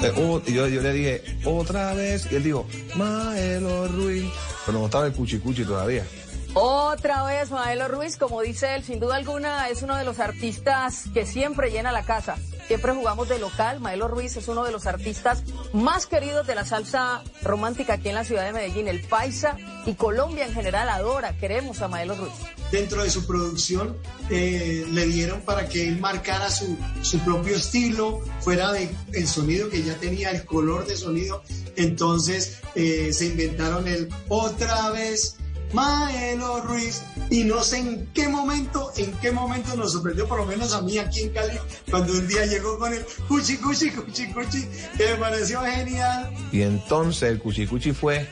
[0.00, 0.12] eh,
[0.46, 2.32] yo, yo le dije, otra vez.
[2.32, 4.24] Y él dijo, Maelo Ruiz.
[4.64, 6.06] Pero no estaba el cuchicuchi todavía.
[6.54, 11.10] Otra vez Maelo Ruiz, como dice él, sin duda alguna es uno de los artistas
[11.12, 12.36] que siempre llena la casa.
[12.66, 13.80] Siempre jugamos de local.
[13.80, 18.16] Maelo Ruiz es uno de los artistas más queridos de la salsa romántica aquí en
[18.16, 18.88] la ciudad de Medellín.
[18.88, 19.56] El Paisa
[19.86, 22.32] y Colombia en general adora, queremos a Maelo Ruiz.
[22.72, 23.96] Dentro de su producción
[24.30, 29.68] eh, le dieron para que él marcara su, su propio estilo, fuera de el sonido
[29.68, 31.44] que ya tenía, el color de sonido.
[31.76, 35.36] Entonces eh, se inventaron el otra vez
[35.72, 37.02] Maelo Ruiz.
[37.30, 40.80] Y no sé en qué momento, en qué momento nos sorprendió, por lo menos a
[40.82, 41.58] mí aquí en Cali,
[41.90, 46.32] cuando un día llegó con el cuchi, cuchi, cuchi, cuchi, que me pareció genial.
[46.52, 48.28] Y entonces el cuchi, cuchi fue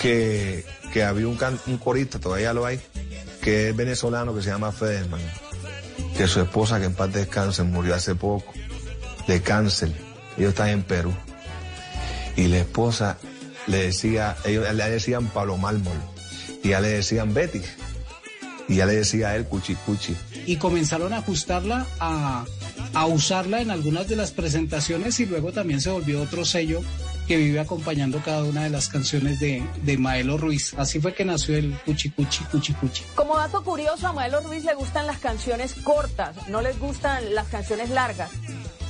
[0.00, 2.80] que, que había un, can- corista, todavía lo hay,
[3.40, 5.20] que es venezolano que se llama Federman,
[6.16, 8.52] que su esposa, que en paz descanse, murió hace poco
[9.26, 9.92] de cáncer.
[10.36, 11.12] Ellos están en Perú.
[12.36, 13.18] Y la esposa
[13.66, 15.92] le decía, ellos le decían Pablo Mármol,
[16.62, 17.60] y ya le decían Betty,
[18.68, 20.16] y ya le decía a él Cuchi Cuchi.
[20.46, 22.44] y comenzaron a ajustarla a,
[22.94, 26.80] a usarla en algunas de las presentaciones y luego también se volvió otro sello
[27.26, 30.74] que vive acompañando cada una de las canciones de, de Maelo Ruiz.
[30.76, 33.04] Así fue que nació el Cuchi Cuchi Cuchi Cuchi.
[33.14, 37.46] Como dato curioso, a Maelo Ruiz le gustan las canciones cortas, no les gustan las
[37.46, 38.30] canciones largas.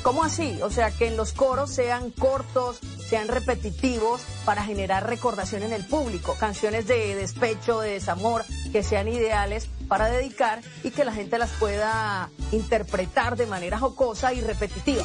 [0.02, 0.58] ¿Cómo así?
[0.62, 5.84] O sea, que en los coros sean cortos, sean repetitivos para generar recordación en el
[5.84, 6.34] público.
[6.38, 11.50] Canciones de despecho, de desamor, que sean ideales para dedicar y que la gente las
[11.52, 15.04] pueda interpretar de manera jocosa y repetitiva.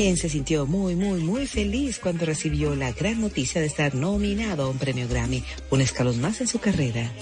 [0.00, 4.62] quien se sintió muy, muy, muy feliz cuando recibió la gran noticia de estar nominado
[4.62, 7.12] a un premio Grammy, un escalón más en su carrera.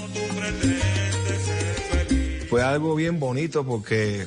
[2.49, 4.27] Fue algo bien bonito porque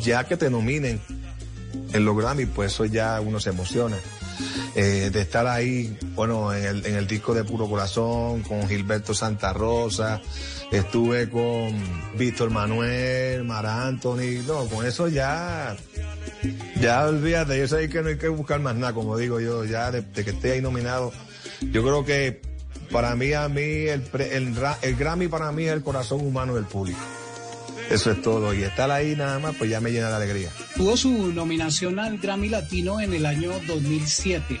[0.00, 1.00] ya que te nominen
[1.92, 3.96] en los Grammy, pues eso ya uno se emociona.
[4.76, 9.12] Eh, de estar ahí, bueno, en el, en el disco de Puro Corazón, con Gilberto
[9.12, 10.20] Santa Rosa,
[10.70, 11.74] estuve con
[12.16, 15.76] Víctor Manuel, Mara Anthony, no, con eso ya,
[16.80, 19.90] ya olvídate, yo sé que no hay que buscar más nada, como digo yo, ya
[19.90, 21.12] de, que esté ahí nominado.
[21.72, 22.40] Yo creo que
[22.92, 26.64] para mí, a mí, el, el, el Grammy para mí es el corazón humano del
[26.64, 27.00] público.
[27.90, 28.54] Eso es todo.
[28.54, 30.50] Y estar ahí nada más, pues ya me llena de alegría.
[30.76, 34.60] Tuvo su nominación al Grammy Latino en el año 2007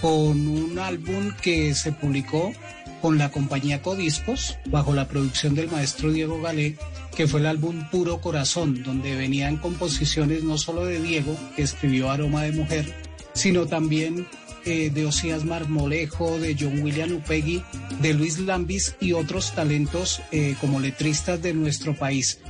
[0.00, 2.52] con un álbum que se publicó
[3.00, 6.76] con la compañía Codiscos bajo la producción del maestro Diego Galé,
[7.16, 12.10] que fue el álbum Puro Corazón, donde venían composiciones no solo de Diego, que escribió
[12.10, 12.94] Aroma de Mujer,
[13.32, 14.26] sino también
[14.64, 17.62] eh, de Osías Marmolejo, de John William Upegui,
[18.00, 22.40] de Luis Lambis y otros talentos eh, como letristas de nuestro país.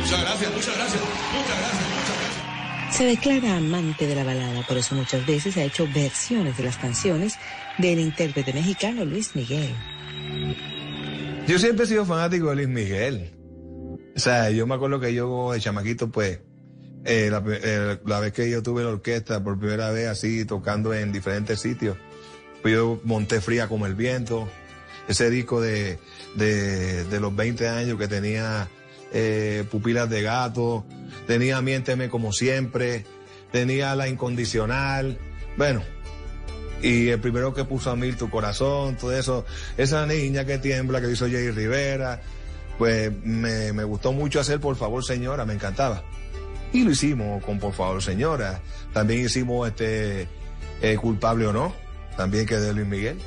[0.00, 2.96] Muchas gracias, muchas gracias, muchas gracias, muchas gracias.
[2.96, 6.76] Se declara amante de la balada, por eso muchas veces ha hecho versiones de las
[6.76, 7.34] canciones
[7.78, 9.74] del intérprete mexicano Luis Miguel.
[11.46, 13.30] Yo siempre he sido fanático de Luis Miguel.
[14.16, 16.40] O sea, yo me acuerdo que yo de chamaquito, pues,
[17.04, 20.92] eh, la, eh, la vez que yo tuve la orquesta por primera vez así, tocando
[20.92, 21.96] en diferentes sitios,
[22.62, 24.48] pues yo monté fría como el viento.
[25.08, 25.98] Ese disco de,
[26.36, 28.68] de, de los 20 años que tenía
[29.12, 30.84] eh, pupilas de gato,
[31.26, 33.04] tenía Miénteme como siempre,
[33.50, 35.18] tenía La Incondicional.
[35.56, 35.82] Bueno,
[36.82, 39.44] y el primero que puso a mil tu corazón, todo eso,
[39.76, 42.20] esa niña que tiembla que hizo Jay Rivera,
[42.78, 46.04] pues me, me gustó mucho hacer Por favor señora, me encantaba.
[46.72, 48.60] Y lo hicimos con Por favor señora.
[48.92, 50.28] También hicimos este
[50.82, 51.74] eh, Culpable o no,
[52.16, 53.18] también que de Luis Miguel.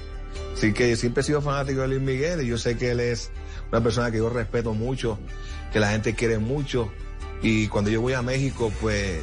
[0.54, 3.32] Así que siempre he sido fanático de Luis Miguel y yo sé que él es
[3.72, 5.20] una persona que yo respeto mucho,
[5.72, 6.92] que la gente quiere mucho.
[7.42, 9.20] Y cuando yo voy a México, pues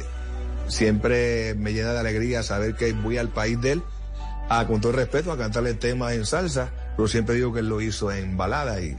[0.67, 3.83] siempre me llena de alegría saber que voy al país de él,
[4.49, 7.69] a, con todo el respeto, a cantarle temas en salsa, pero siempre digo que él
[7.69, 8.97] lo hizo en balada y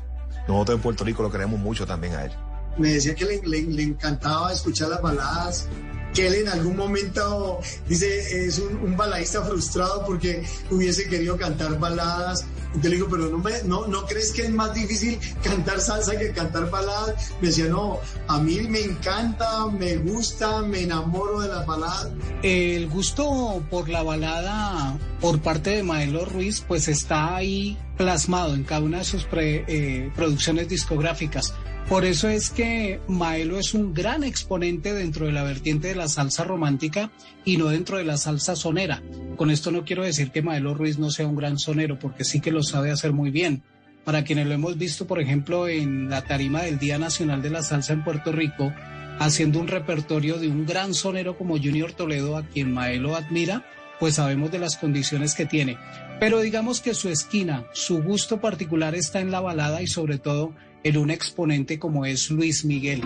[0.48, 2.32] nosotros en Puerto Rico lo queremos mucho también a él.
[2.78, 5.68] Me decía que le, encantaba escuchar las baladas,
[6.14, 12.44] que él en algún momento dice es un, baladista frustrado porque hubiese querido cantar baladas.
[12.80, 16.18] Te le digo, pero no, me, no, ¿no crees que es más difícil cantar salsa
[16.18, 17.32] que cantar baladas?
[17.42, 22.08] Me decía, no, a mí me encanta, me gusta, me enamoro de las baladas.
[22.42, 28.64] El gusto por la balada por parte de Maelo Ruiz pues está ahí plasmado en
[28.64, 31.54] cada una de sus eh, producciones discográficas.
[31.88, 36.08] Por eso es que Maelo es un gran exponente dentro de la vertiente de la
[36.08, 37.12] salsa romántica
[37.44, 39.00] y no dentro de la salsa sonera.
[39.36, 42.40] Con esto no quiero decir que Maelo Ruiz no sea un gran sonero, porque sí
[42.40, 43.62] que lo sabe hacer muy bien.
[44.04, 47.62] Para quienes lo hemos visto, por ejemplo, en la tarima del Día Nacional de la
[47.62, 48.72] Salsa en Puerto Rico,
[49.20, 53.64] haciendo un repertorio de un gran sonero como Junior Toledo, a quien Maelo admira,
[54.02, 55.78] pues sabemos de las condiciones que tiene.
[56.18, 60.52] Pero digamos que su esquina, su gusto particular está en la balada y sobre todo
[60.82, 63.00] en un exponente como es Luis Miguel.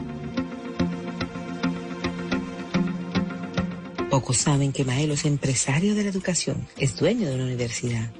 [4.09, 8.11] Pocos saben que Maelo es empresario de la educación, es dueño de una universidad.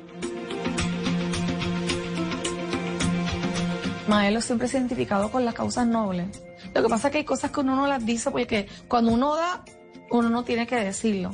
[4.07, 6.27] Maelo siempre se ha identificado con las causas nobles.
[6.75, 9.35] Lo que pasa es que hay cosas que uno no las dice porque cuando uno
[9.35, 9.65] da,
[10.11, 11.33] uno no tiene que decirlo.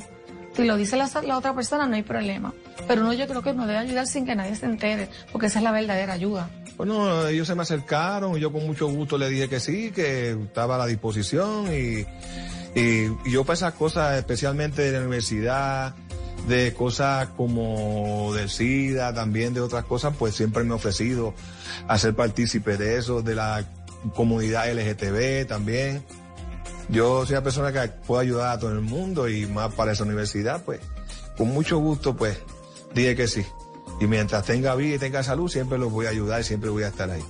[0.55, 2.53] Si lo dice la, otra persona no hay problema.
[2.87, 5.59] Pero uno yo creo que uno debe ayudar sin que nadie se entere, porque esa
[5.59, 6.49] es la verdadera ayuda.
[6.77, 10.31] Bueno, ellos se me acercaron y yo con mucho gusto le dije que sí, que
[10.31, 12.05] estaba a la disposición y,
[12.75, 15.93] Y, y yo para esas cosas, especialmente de la universidad,
[16.47, 21.33] de cosas como del SIDA, también de otras cosas, pues siempre me he ofrecido
[21.87, 23.65] a ser partícipe de eso, de la
[24.15, 26.03] comunidad LGTB también.
[26.89, 30.03] Yo soy una persona que puedo ayudar a todo el mundo y más para esa
[30.03, 30.81] universidad, pues
[31.37, 32.37] con mucho gusto, pues
[32.93, 33.45] dije que sí.
[33.99, 36.83] Y mientras tenga vida y tenga salud, siempre los voy a ayudar y siempre voy
[36.83, 37.23] a estar ahí.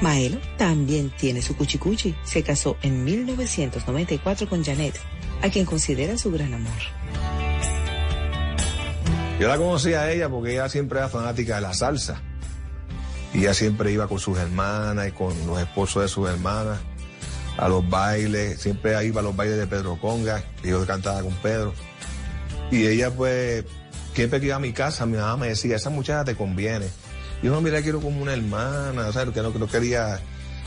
[0.00, 2.14] Maelo también tiene su cuchicuchi.
[2.24, 4.98] Se casó en 1994 con Janet,
[5.42, 6.72] a quien considera su gran amor.
[9.40, 12.22] Yo la conocí a ella porque ella siempre era fanática de la salsa.
[13.36, 16.78] Y ella siempre iba con sus hermanas y con los esposos de sus hermanas
[17.58, 18.60] a los bailes.
[18.60, 21.74] Siempre iba a los bailes de Pedro Conga, y yo cantaba con Pedro.
[22.70, 23.64] Y ella pues,
[24.14, 26.86] siempre que iba a mi casa, mi mamá me decía, esa muchacha te conviene.
[27.42, 30.18] Yo no, mira, quiero como una hermana, o sea, que no, que no quería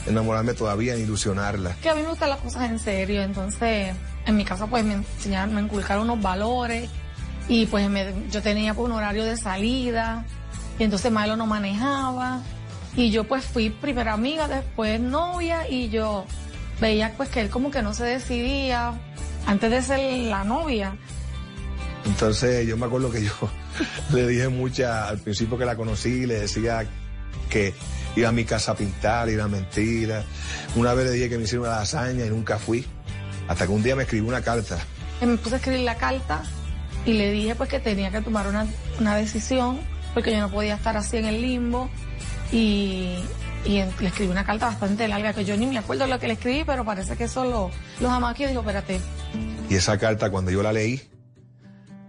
[0.05, 1.75] enamorarme todavía ni ilusionarla.
[1.81, 3.95] Que a mí me gustan las cosas en serio, entonces
[4.27, 6.87] en mi casa pues me enseñaron, me inculcaron unos valores
[7.47, 10.23] y pues me- yo tenía pues, un horario de salida
[10.77, 12.41] y entonces Milo no manejaba
[12.99, 16.25] y yo pues fui primera amiga, después novia y yo
[16.81, 18.93] veía pues que él como que no se decidía
[19.45, 20.97] antes de ser la novia.
[22.05, 23.31] Entonces yo me acuerdo que yo
[24.13, 26.85] le dije mucha, al principio que la conocí, le decía
[27.49, 27.73] que
[28.17, 30.25] iba a mi casa a pintar y era mentira.
[30.75, 32.85] Una vez le dije que me hiciera una lasaña y nunca fui.
[33.47, 34.77] Hasta que un día me escribió una carta.
[35.21, 36.43] Y me puse a escribir la carta
[37.05, 38.67] y le dije pues que tenía que tomar una,
[38.99, 39.79] una decisión
[40.13, 41.89] porque yo no podía estar así en el limbo
[42.51, 43.15] y,
[43.65, 46.27] y en- le escribí una carta bastante larga que yo ni me acuerdo lo que
[46.27, 48.99] le escribí pero parece que eso lo, los amaquí y digo espérate
[49.69, 51.01] Y esa carta, cuando yo la leí,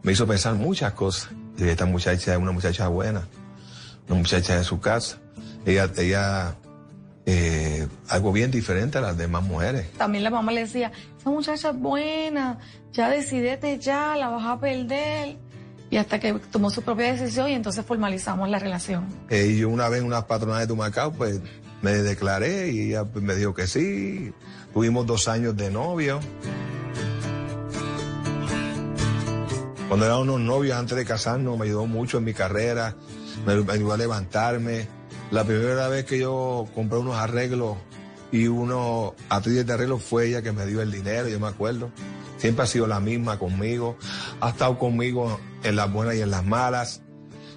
[0.02, 1.30] me hizo pensar muchas cosas.
[1.58, 3.28] Y esta muchacha es una muchacha buena,
[4.08, 5.18] una muchacha de su casa.
[5.66, 6.54] Ella, ella,
[7.26, 9.90] eh, algo bien diferente a las demás mujeres.
[9.98, 12.58] también la mamá le decía esa muchacha es buena
[12.92, 15.36] ya decidete ya la vas a perder
[15.90, 19.68] y hasta que tomó su propia decisión y entonces formalizamos la relación Eh, y yo
[19.68, 21.40] una vez en unas patronadas de Tumacao, pues
[21.82, 24.32] me declaré y ella pues, me dijo que sí.
[24.72, 26.20] Tuvimos dos años de novio.
[29.88, 32.94] Cuando éramos unos novios antes de casarnos, me ayudó mucho en mi carrera,
[33.44, 34.86] me, me ayudó a levantarme.
[35.32, 37.76] La primera vez que yo compré unos arreglos
[38.30, 41.90] y unos atriles de arreglos fue ella que me dio el dinero, yo me acuerdo.
[42.38, 43.96] Siempre ha sido la misma conmigo,
[44.40, 47.02] ha estado conmigo en las buenas y en las malas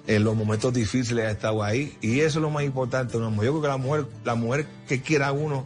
[0.06, 3.30] en los momentos difíciles ha estado ahí y eso es lo más importante una.
[3.30, 5.64] Yo creo que la mujer, la mujer que quiera uno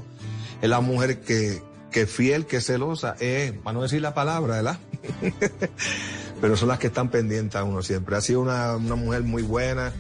[0.63, 1.61] es la mujer que,
[1.91, 4.79] que fiel, que celosa, es, para no decir la palabra, ¿verdad?
[6.41, 8.17] Pero son las que están pendientes a uno siempre.
[8.17, 9.93] Ha sido una, una mujer muy buena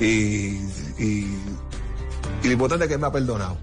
[0.00, 0.58] y,
[0.98, 1.26] y
[2.44, 3.56] lo importante es que me ha perdonado.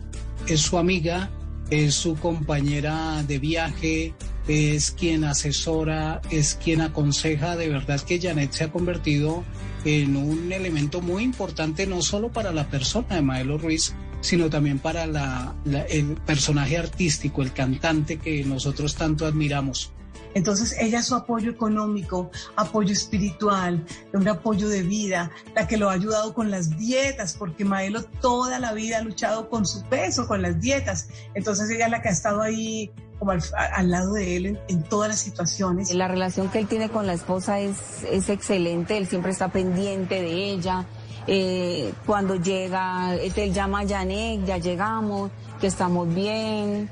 [0.48, 1.30] es su amiga,
[1.70, 4.14] es su compañera de viaje,
[4.48, 7.56] es quien asesora, es quien aconseja.
[7.56, 9.44] De verdad que Janet se ha convertido
[9.86, 14.80] en un elemento muy importante no solo para la persona de Maelo Ruiz, sino también
[14.80, 19.92] para la- la- el personaje artístico, el cantante que nosotros tanto admiramos.
[20.34, 25.94] Entonces ella su apoyo económico, apoyo espiritual, un apoyo de vida, la que lo ha
[25.94, 30.42] ayudado con las dietas, porque Maelo toda la vida ha luchado con su peso, con
[30.42, 31.10] las dietas.
[31.34, 35.10] Entonces ella es la que ha estado ahí como al, lado de él en, todas
[35.10, 35.94] las situaciones.
[35.94, 40.22] La relación que él tiene con la esposa es, es excelente, él siempre está pendiente
[40.22, 40.86] de ella.
[41.28, 45.32] Eh, cuando llega, él llama a Janet, ya llegamos,
[45.62, 46.90] que estamos bien,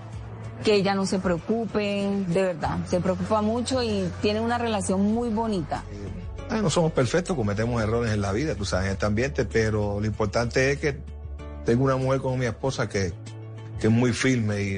[0.63, 5.29] que ella no se preocupe, de verdad, se preocupa mucho y tiene una relación muy
[5.29, 5.83] bonita.
[6.49, 9.99] Ay, no somos perfectos, cometemos errores en la vida, tú sabes, en este ambiente, pero
[9.99, 10.99] lo importante es que
[11.65, 13.13] tengo una mujer como mi esposa que,
[13.79, 14.77] que es muy firme y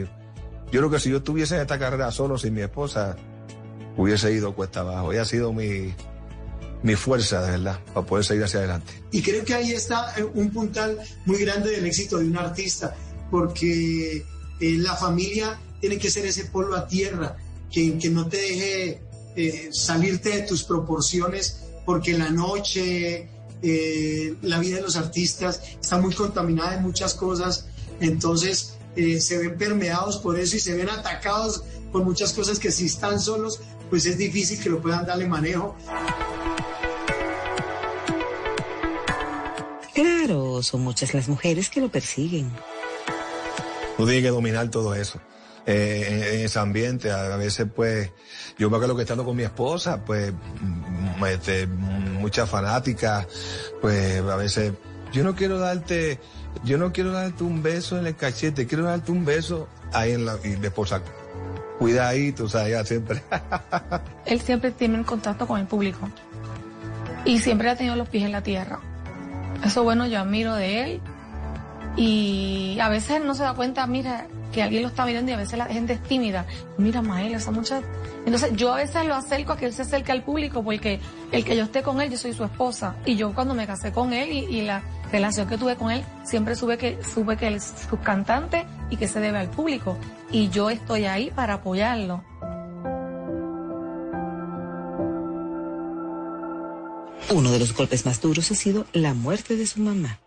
[0.71, 3.15] yo creo que si yo estuviese en esta carrera solo sin mi esposa,
[3.95, 5.11] hubiese ido cuesta abajo.
[5.11, 5.93] Ella ha sido mi,
[6.83, 8.91] mi fuerza, de verdad, para poder seguir hacia adelante.
[9.11, 12.95] Y creo que ahí está eh, un puntal muy grande del éxito de un artista,
[13.31, 17.35] porque eh, la familia tiene que ser ese polo a tierra,
[17.69, 19.01] que, que no te deje
[19.35, 23.27] eh, salirte de tus proporciones, porque la noche,
[23.61, 27.65] eh, la vida de los artistas está muy contaminada en muchas cosas,
[27.99, 32.71] entonces eh, se ven permeados por eso y se ven atacados por muchas cosas que
[32.71, 35.75] si están solos, pues es difícil que lo puedan darle manejo.
[39.93, 42.49] Claro, son muchas las mujeres que lo persiguen.
[43.97, 45.19] Tú tienes que dominar todo eso.
[45.65, 48.11] Eh, en, ese ambiente, a, veces pues,
[48.57, 53.27] yo me acuerdo que estando con mi esposa, pues, mm, este, muchas fanáticas,
[53.81, 54.73] pues a veces
[55.11, 56.19] yo no quiero darte,
[56.63, 60.25] yo no quiero darte un beso en el cachete, quiero darte un beso ahí en
[60.25, 61.01] la, y mi esposa,
[61.79, 63.21] cuidadito, o sea, ella siempre.
[64.25, 66.09] Él siempre tiene en contacto con el público
[67.25, 68.79] y siempre ha tenido los pies en la tierra.
[69.63, 71.01] Eso bueno, yo admiro de él
[71.95, 75.37] y a veces no se da cuenta, mira, que alguien lo está mirando y a
[75.37, 76.45] veces la gente es tímida.
[76.77, 77.81] Mira, Mael, esa mucha...
[78.25, 81.01] Entonces yo a veces lo acerco a que él se acerque al público porque
[81.31, 82.95] el que yo esté con él, yo soy su esposa.
[83.05, 86.55] Y yo cuando me casé con él y, la relación que tuve con él, siempre
[86.55, 89.97] supe que, supe que él es su cantante y que se debe al público.
[90.31, 92.23] Y yo estoy ahí para apoyarlo.
[97.31, 100.19] Uno de los golpes más duros ha sido la muerte de su mamá.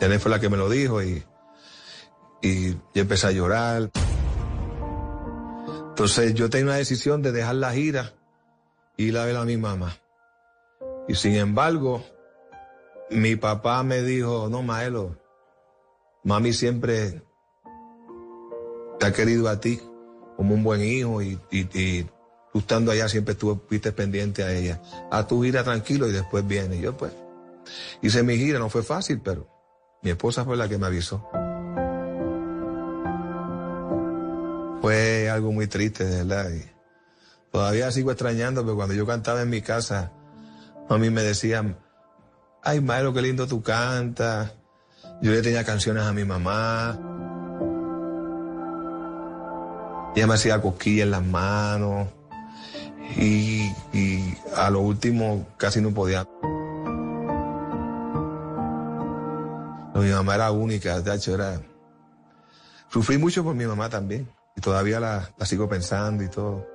[0.00, 1.24] Janet fue la que me lo dijo y,
[2.42, 3.90] y yo empecé a llorar.
[5.90, 8.14] Entonces yo tenía una decisión de dejar la gira
[8.96, 9.96] y ir a ver a mi mamá.
[11.08, 12.04] Y sin embargo,
[13.10, 15.16] mi papá me dijo, no, Maelo,
[16.22, 17.22] mami siempre
[18.98, 19.80] te ha querido a ti
[20.36, 22.04] como un buen hijo y, y,
[22.52, 24.80] tú estando allá siempre estuviste pendiente a ella.
[25.10, 26.76] A tu gira tranquilo y después viene.
[26.76, 27.12] Y yo pues
[28.02, 29.48] hice mi gira, no fue fácil, pero
[30.02, 31.28] mi esposa fue la que me avisó.
[34.80, 36.50] Fue algo muy triste, de verdad.
[36.50, 36.64] Y
[37.50, 40.12] todavía sigo extrañando, pero cuando yo cantaba en mi casa,
[40.88, 41.76] a mí me decían,
[42.62, 44.52] ay, Maelo, qué lindo tú cantas.
[45.20, 46.98] Yo le tenía canciones a mi mamá.
[50.14, 52.08] Ella me hacía cosquillas en las manos.
[53.16, 56.26] Y, y a lo último casi no podía.
[60.00, 61.60] Mi mamá era única, hecho era...
[62.90, 64.28] Sufrí mucho por mi mamá también.
[64.56, 66.66] Y todavía la, sigo pensando y todo.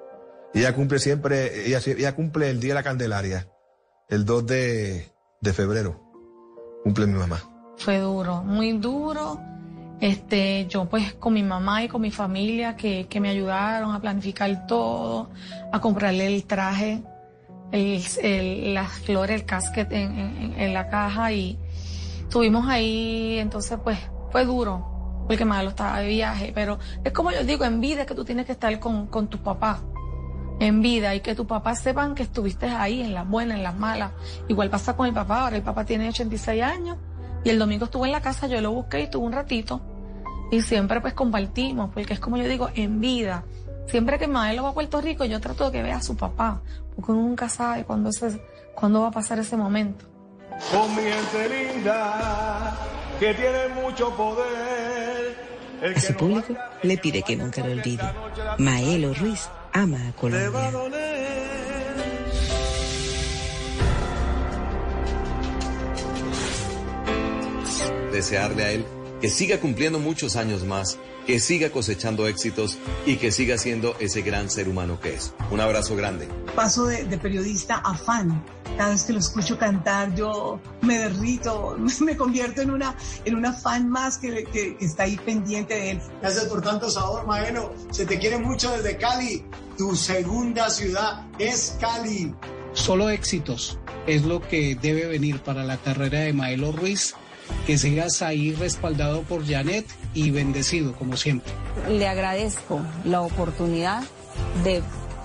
[0.54, 3.48] ella cumple siempre, ella, ella, cumple el Día de la Candelaria,
[4.08, 6.00] el 2 de, de febrero.
[6.84, 7.42] Cumple mi mamá.
[7.78, 9.40] Fue duro, muy duro.
[10.00, 14.02] Este, yo pues con mi mamá y con mi familia que, que me ayudaron a
[14.02, 15.30] planificar todo,
[15.72, 17.04] a comprarle el traje,
[17.72, 21.58] el, las flores, el casquet en, en, en la caja y,
[22.34, 24.00] Estuvimos ahí, entonces pues
[24.32, 28.16] fue duro, porque Malo estaba de viaje, pero es como yo digo, en vida que
[28.16, 29.82] tú tienes que estar con, con tus papás,
[30.60, 33.78] en vida, y que tus papás sepan que estuviste ahí, en las buenas, en las
[33.78, 34.14] malas.
[34.48, 36.98] Igual pasa con mi papá, ahora el papá tiene 86 años,
[37.44, 39.82] y el domingo estuve en la casa, yo lo busqué y estuve un ratito,
[40.50, 43.46] y siempre pues compartimos, porque es como yo digo, en vida.
[43.86, 46.64] Siempre que Maelo va a Puerto Rico, yo trato de que vea a su papá,
[46.96, 48.10] porque uno nunca sabe cuándo,
[48.74, 50.13] cuándo va a pasar ese momento
[50.72, 52.78] con mi gente linda
[53.20, 55.36] que tiene mucho poder.
[55.96, 58.04] a su público le pide que nunca lo olvide.
[58.58, 60.72] Maelo Ruiz ama a Colombia.
[68.12, 68.86] Desearle a él
[69.24, 74.22] que siga cumpliendo muchos años más, que siga cosechando éxitos y que siga siendo ese
[74.22, 75.34] gran ser humano que es.
[75.50, 76.28] Un abrazo grande.
[76.58, 78.44] Paso de, periodista a fan.
[78.76, 83.54] Cada vez que lo escucho cantar, yo me derrito, me convierto en una, en una
[83.54, 86.02] fan más que, que, está ahí pendiente de él.
[86.20, 87.72] Gracias por tanto sabor, Maeno.
[87.92, 89.46] Se te quiere mucho desde Cali.
[89.78, 92.36] Tu segunda ciudad es Cali.
[92.74, 97.16] Solo éxitos es lo que debe venir para la carrera de Maelo Ruiz
[97.66, 101.52] que sigas ahí respaldado por Janet y bendecido como siempre.
[101.90, 104.04] Le agradezco la oportunidad
[104.64, 104.82] de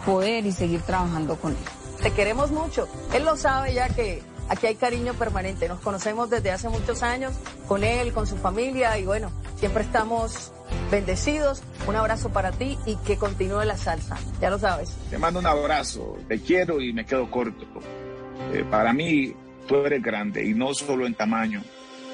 [0.07, 1.59] poder y seguir trabajando con él.
[2.03, 2.89] Te queremos mucho.
[3.13, 5.69] Él lo sabe ya que aquí hay cariño permanente.
[5.69, 7.35] Nos conocemos desde hace muchos años
[7.67, 10.53] con él, con su familia y bueno, siempre estamos
[10.91, 11.63] bendecidos.
[11.87, 14.17] Un abrazo para ti y que continúe la salsa.
[14.41, 14.97] Ya lo sabes.
[15.11, 16.17] Te mando un abrazo.
[16.29, 17.67] Te quiero y me quedo corto.
[18.53, 19.35] Eh, para mí,
[19.67, 21.63] tú eres grande y no solo en tamaño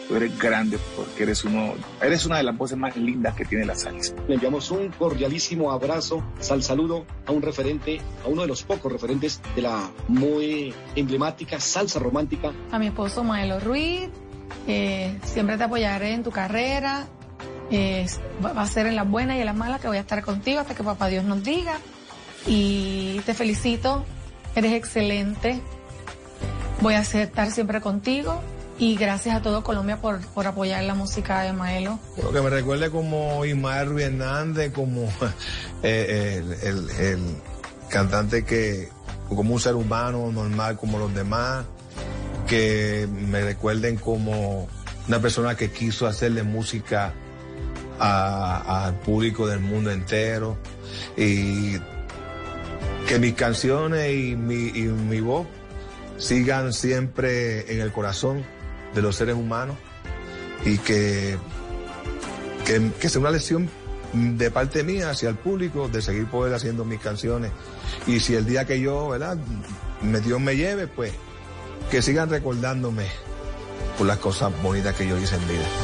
[0.08, 3.64] Tú eres grande porque eres uno, eres una de las voces más lindas que tiene
[3.64, 4.14] la salsa.
[4.28, 8.92] Le enviamos un cordialísimo abrazo, sal saludo a un referente, a uno de los pocos
[8.92, 12.52] referentes de la muy emblemática salsa romántica.
[12.70, 14.10] A mi esposo Maelo Ruiz,
[14.66, 17.06] eh, siempre te apoyaré en tu carrera.
[17.70, 18.06] Eh,
[18.44, 20.60] va a ser en las buenas y en las malas que voy a estar contigo
[20.60, 21.78] hasta que papá Dios nos diga.
[22.46, 24.04] Y te felicito,
[24.54, 25.60] eres excelente.
[26.82, 28.42] Voy a estar siempre contigo
[28.78, 31.98] y gracias a todo Colombia por, por apoyar la música de Maelo.
[32.22, 35.08] Lo que me recuerde como Ismael Ruiz Hernández, como
[35.82, 37.20] eh, el, el,
[37.88, 38.88] cantante que,
[39.28, 41.64] como un ser humano normal como los demás,
[42.48, 44.68] que me recuerden como
[45.06, 47.14] una persona que quiso hacerle música
[47.98, 50.58] al público del mundo entero
[51.16, 51.78] y
[53.06, 55.46] que mis canciones y mi, y mi voz
[56.16, 58.44] sigan siempre en el corazón
[58.94, 59.76] de los seres humanos
[60.64, 61.36] y que,
[62.64, 63.68] que, sea una lección
[64.12, 67.52] de parte mía hacia el público de seguir poder haciendo mis canciones.
[68.06, 69.36] Y si el día que yo, ¿verdad?
[70.02, 71.12] Me, Dios me lleve, pues
[71.90, 73.06] que sigan recordándome
[73.98, 75.83] por las cosas bonitas que yo hice en vida.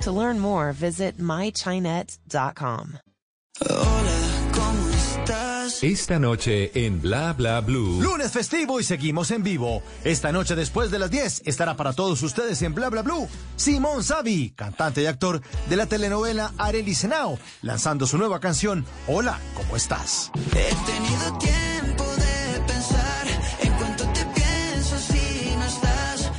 [0.00, 2.98] To learn more, visit mychinet.com.
[5.82, 8.00] Esta noche en Bla Bla Blue.
[8.00, 9.82] Lunes festivo y seguimos en vivo.
[10.04, 14.02] Esta noche después de las 10 estará para todos ustedes en Bla Bla Blue Simón
[14.02, 19.76] Savi, cantante y actor de la telenovela Arely Senao, lanzando su nueva canción Hola, ¿cómo
[19.76, 20.30] estás?
[20.54, 21.75] He tenido tiempo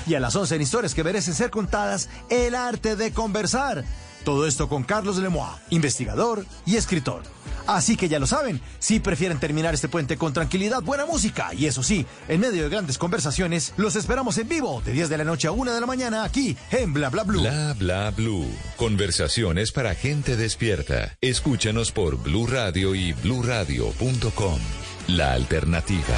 [0.07, 3.83] Y a las 11 en historias que merecen ser contadas, el arte de conversar.
[4.23, 7.23] Todo esto con Carlos Lemois, investigador y escritor.
[7.67, 11.65] Así que ya lo saben, si prefieren terminar este puente con tranquilidad, buena música y
[11.65, 15.23] eso sí, en medio de grandes conversaciones, los esperamos en vivo de 10 de la
[15.25, 17.41] noche a 1 de la mañana aquí en Bla Bla Blue.
[17.41, 18.47] Bla Bla Blue.
[18.77, 21.17] Conversaciones para gente despierta.
[21.19, 24.59] Escúchanos por Blue Radio y bluradio.com.
[25.07, 26.17] La alternativa.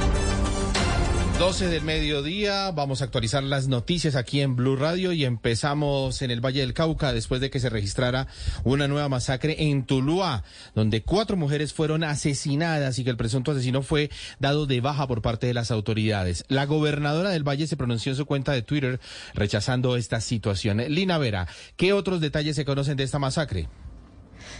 [1.41, 6.29] 12 del mediodía, vamos a actualizar las noticias aquí en Blue Radio y empezamos en
[6.29, 8.27] el Valle del Cauca después de que se registrara
[8.63, 10.43] una nueva masacre en Tuluá,
[10.75, 15.23] donde cuatro mujeres fueron asesinadas y que el presunto asesino fue dado de baja por
[15.23, 16.45] parte de las autoridades.
[16.47, 18.99] La gobernadora del Valle se pronunció en su cuenta de Twitter
[19.33, 20.77] rechazando esta situación.
[20.89, 23.67] Lina Vera, ¿qué otros detalles se conocen de esta masacre?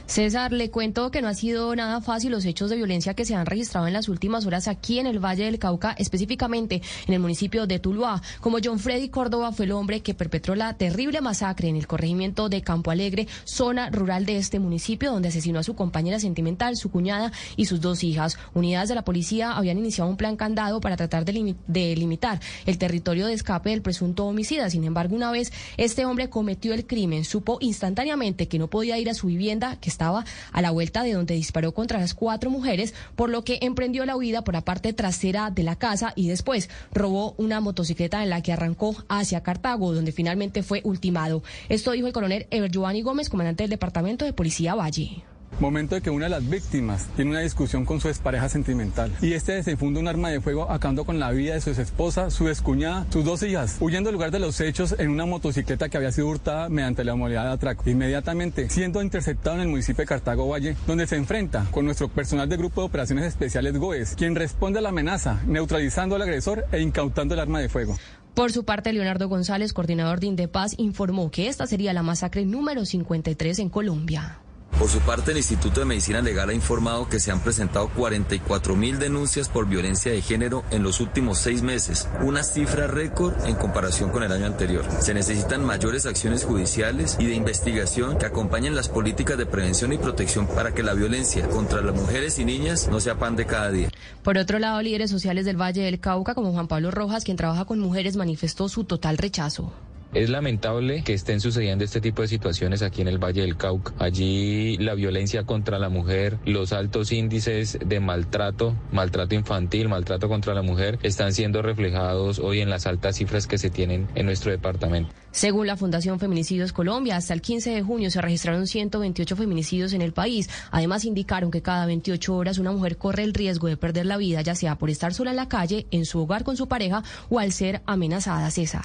[0.06, 3.36] César, le cuento que no ha sido nada fácil los hechos de violencia que se
[3.36, 7.20] han registrado en las últimas horas aquí en el Valle del Cauca, específicamente en el
[7.20, 8.22] municipio de Tuluá.
[8.40, 12.50] Como John Freddy Córdoba fue el hombre que perpetró la terrible masacre en el corregimiento
[12.50, 16.92] de Campo Alegre, zona rural de este municipio, donde asesinó a su compañera sentimental, su
[16.92, 18.38] cuñada y sus dos hijas.
[18.54, 22.40] Unidades de la policía habían iniciado un plan candado para tratar de, limi- de limitar
[22.66, 24.70] el territorio de escape del presunto homicida.
[24.70, 29.10] Sin embargo, una vez este hombre cometió el crimen, supo instantáneamente que no podía ir
[29.10, 32.94] a su vivienda, que estaba a la vuelta de donde disparó contra las cuatro mujeres,
[33.16, 36.70] por lo que emprendió la huida por la parte trasera de la casa y después
[36.94, 41.44] robó una motocicleta en la que arrancó hacia Cartago, donde finalmente fue ultimado.
[41.70, 45.24] Esto dijo el coronel Ever Giovanni Gómez, comandante del Departamento de Policía Valle.
[45.60, 49.34] Momento de que una de las víctimas tiene una discusión con su expareja sentimental y
[49.34, 53.06] este desenfunda un arma de fuego acabando con la vida de su esposa, su excuñada,
[53.12, 56.28] sus dos hijas, huyendo del lugar de los hechos en una motocicleta que había sido
[56.28, 57.90] hurtada mediante la modalidad de atraco.
[57.90, 62.50] Inmediatamente siendo interceptado en el municipio de Cartago Valle, donde se enfrenta con nuestro personal
[62.50, 66.82] de Grupo de Operaciones Especiales GOES, quien responde a la amenaza, neutralizando al agresor e
[66.82, 67.98] incautando el arma de fuego.
[68.34, 72.86] Por su parte, Leonardo González, coordinador de Indepaz, informó que esta sería la masacre número
[72.86, 74.40] 53 en Colombia.
[74.78, 78.76] Por su parte, el Instituto de Medicina Legal ha informado que se han presentado 44
[78.76, 83.56] mil denuncias por violencia de género en los últimos seis meses, una cifra récord en
[83.56, 84.86] comparación con el año anterior.
[85.00, 89.98] Se necesitan mayores acciones judiciales y de investigación que acompañen las políticas de prevención y
[89.98, 93.72] protección para que la violencia contra las mujeres y niñas no sea pan de cada
[93.72, 93.90] día.
[94.24, 97.66] Por otro lado, líderes sociales del Valle del Cauca, como Juan Pablo Rojas, quien trabaja
[97.66, 99.72] con mujeres, manifestó su total rechazo.
[100.14, 103.94] Es lamentable que estén sucediendo este tipo de situaciones aquí en el Valle del Cauca.
[104.00, 110.54] Allí la violencia contra la mujer, los altos índices de maltrato, maltrato infantil, maltrato contra
[110.54, 114.52] la mujer, están siendo reflejados hoy en las altas cifras que se tienen en nuestro
[114.52, 115.14] departamento.
[115.32, 120.02] Según la Fundación Feminicidios Colombia, hasta el 15 de junio se registraron 128 feminicidios en
[120.02, 120.50] el país.
[120.72, 124.42] Además, indicaron que cada 28 horas una mujer corre el riesgo de perder la vida,
[124.42, 127.40] ya sea por estar sola en la calle, en su hogar con su pareja o
[127.40, 128.52] al ser amenazada.
[128.52, 128.84] César.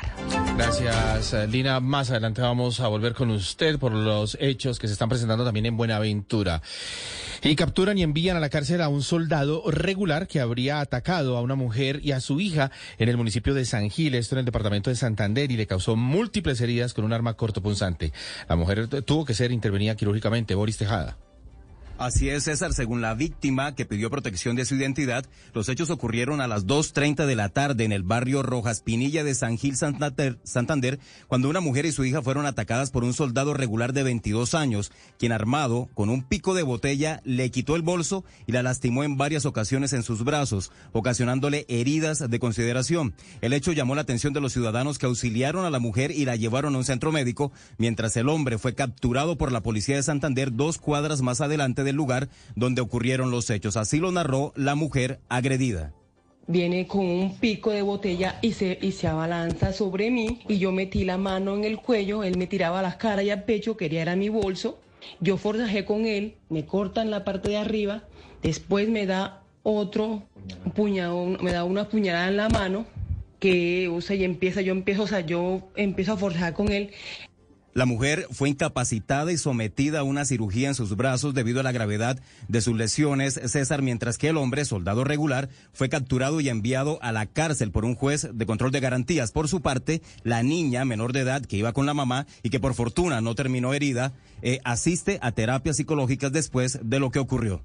[0.57, 1.81] Gracias, Gracias, eh, Lina.
[1.81, 5.65] Más adelante vamos a volver con usted por los hechos que se están presentando también
[5.65, 6.61] en Buenaventura.
[7.43, 11.41] Y capturan y envían a la cárcel a un soldado regular que habría atacado a
[11.41, 14.45] una mujer y a su hija en el municipio de San Gil, esto en el
[14.45, 18.13] departamento de Santander, y le causó múltiples heridas con un arma cortopunzante.
[18.47, 20.55] La mujer tuvo que ser intervenida quirúrgicamente.
[20.55, 21.17] Boris Tejada.
[21.99, 22.75] Así es, César.
[22.75, 25.25] Según la víctima que pidió protección de su identidad,
[25.55, 29.35] los hechos ocurrieron a las 2.30 de la tarde en el barrio Rojas Pinilla de
[29.35, 33.95] San Gil, Santander, cuando una mujer y su hija fueron atacadas por un soldado regular
[33.95, 38.53] de 22 años, quien armado con un pico de botella le quitó el bolso y
[38.53, 43.15] la lastimó en varias ocasiones en sus brazos, ocasionándole heridas de consideración.
[43.41, 46.37] El hecho llamó la atención de los ciudadanos que auxiliaron a la mujer y la
[46.37, 50.53] llevaron a un centro médico, mientras el hombre fue capturado por la policía de Santander
[50.53, 53.79] dos cuadras más adelante del lugar donde ocurrieron los hechos.
[53.79, 55.95] Así lo narró la mujer agredida
[56.49, 60.73] viene con un pico de botella y se, y se abalanza sobre mí y yo
[60.73, 64.03] metí la mano en el cuello, él me tiraba las caras y al pecho, quería
[64.03, 64.79] era mi bolso,
[65.21, 68.05] yo forjé con él, me cortan la parte de arriba,
[68.43, 70.23] después me da otro
[70.75, 72.87] puñado, me da una puñalada en la mano
[73.41, 76.91] que, o sea, y empieza, yo empiezo, o sea, yo empiezo a forjar con él.
[77.77, 81.73] La mujer fue incapacitada y sometida a una cirugía en sus brazos debido a la
[81.73, 86.99] gravedad de sus lesiones, César, mientras que el hombre, soldado regular, fue capturado y enviado
[87.03, 89.31] a la cárcel por un juez de control de garantías.
[89.31, 92.61] Por su parte, la niña menor de edad que iba con la mamá y que
[92.61, 97.63] por fortuna no terminó herida, eh, asiste a terapias psicológicas después de lo que ocurrió.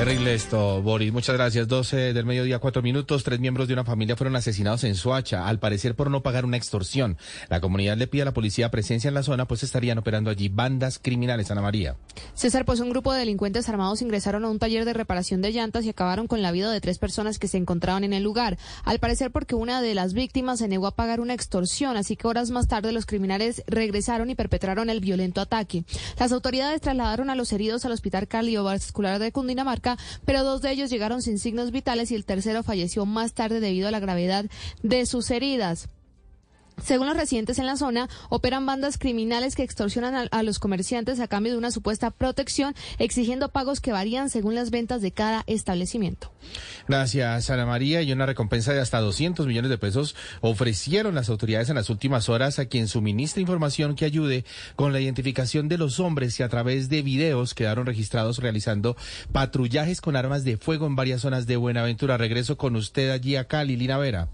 [0.00, 1.12] Terrible esto, Boris.
[1.12, 1.68] Muchas gracias.
[1.68, 3.22] 12 del mediodía, cuatro minutos.
[3.22, 6.56] Tres miembros de una familia fueron asesinados en Soacha, al parecer por no pagar una
[6.56, 7.18] extorsión.
[7.50, 10.48] La comunidad le pide a la policía presencia en la zona, pues estarían operando allí
[10.48, 11.50] bandas criminales.
[11.50, 11.96] Ana María.
[12.32, 15.84] César, pues un grupo de delincuentes armados ingresaron a un taller de reparación de llantas
[15.84, 18.56] y acabaron con la vida de tres personas que se encontraban en el lugar.
[18.84, 22.26] Al parecer porque una de las víctimas se negó a pagar una extorsión, así que
[22.26, 25.84] horas más tarde los criminales regresaron y perpetraron el violento ataque.
[26.18, 29.89] Las autoridades trasladaron a los heridos al Hospital Cardiovascular de Cundinamarca
[30.24, 33.88] pero dos de ellos llegaron sin signos vitales y el tercero falleció más tarde debido
[33.88, 34.46] a la gravedad
[34.82, 35.88] de sus heridas.
[36.84, 41.28] Según los residentes en la zona, operan bandas criminales que extorsionan a, los comerciantes a
[41.28, 46.32] cambio de una supuesta protección, exigiendo pagos que varían según las ventas de cada establecimiento.
[46.88, 48.02] Gracias, Ana María.
[48.02, 52.28] Y una recompensa de hasta 200 millones de pesos ofrecieron las autoridades en las últimas
[52.28, 54.44] horas a quien suministre información que ayude
[54.76, 58.96] con la identificación de los hombres y a través de videos quedaron registrados realizando
[59.32, 62.16] patrullajes con armas de fuego en varias zonas de Buenaventura.
[62.16, 64.28] Regreso con usted allí a Cali, Lina Vera.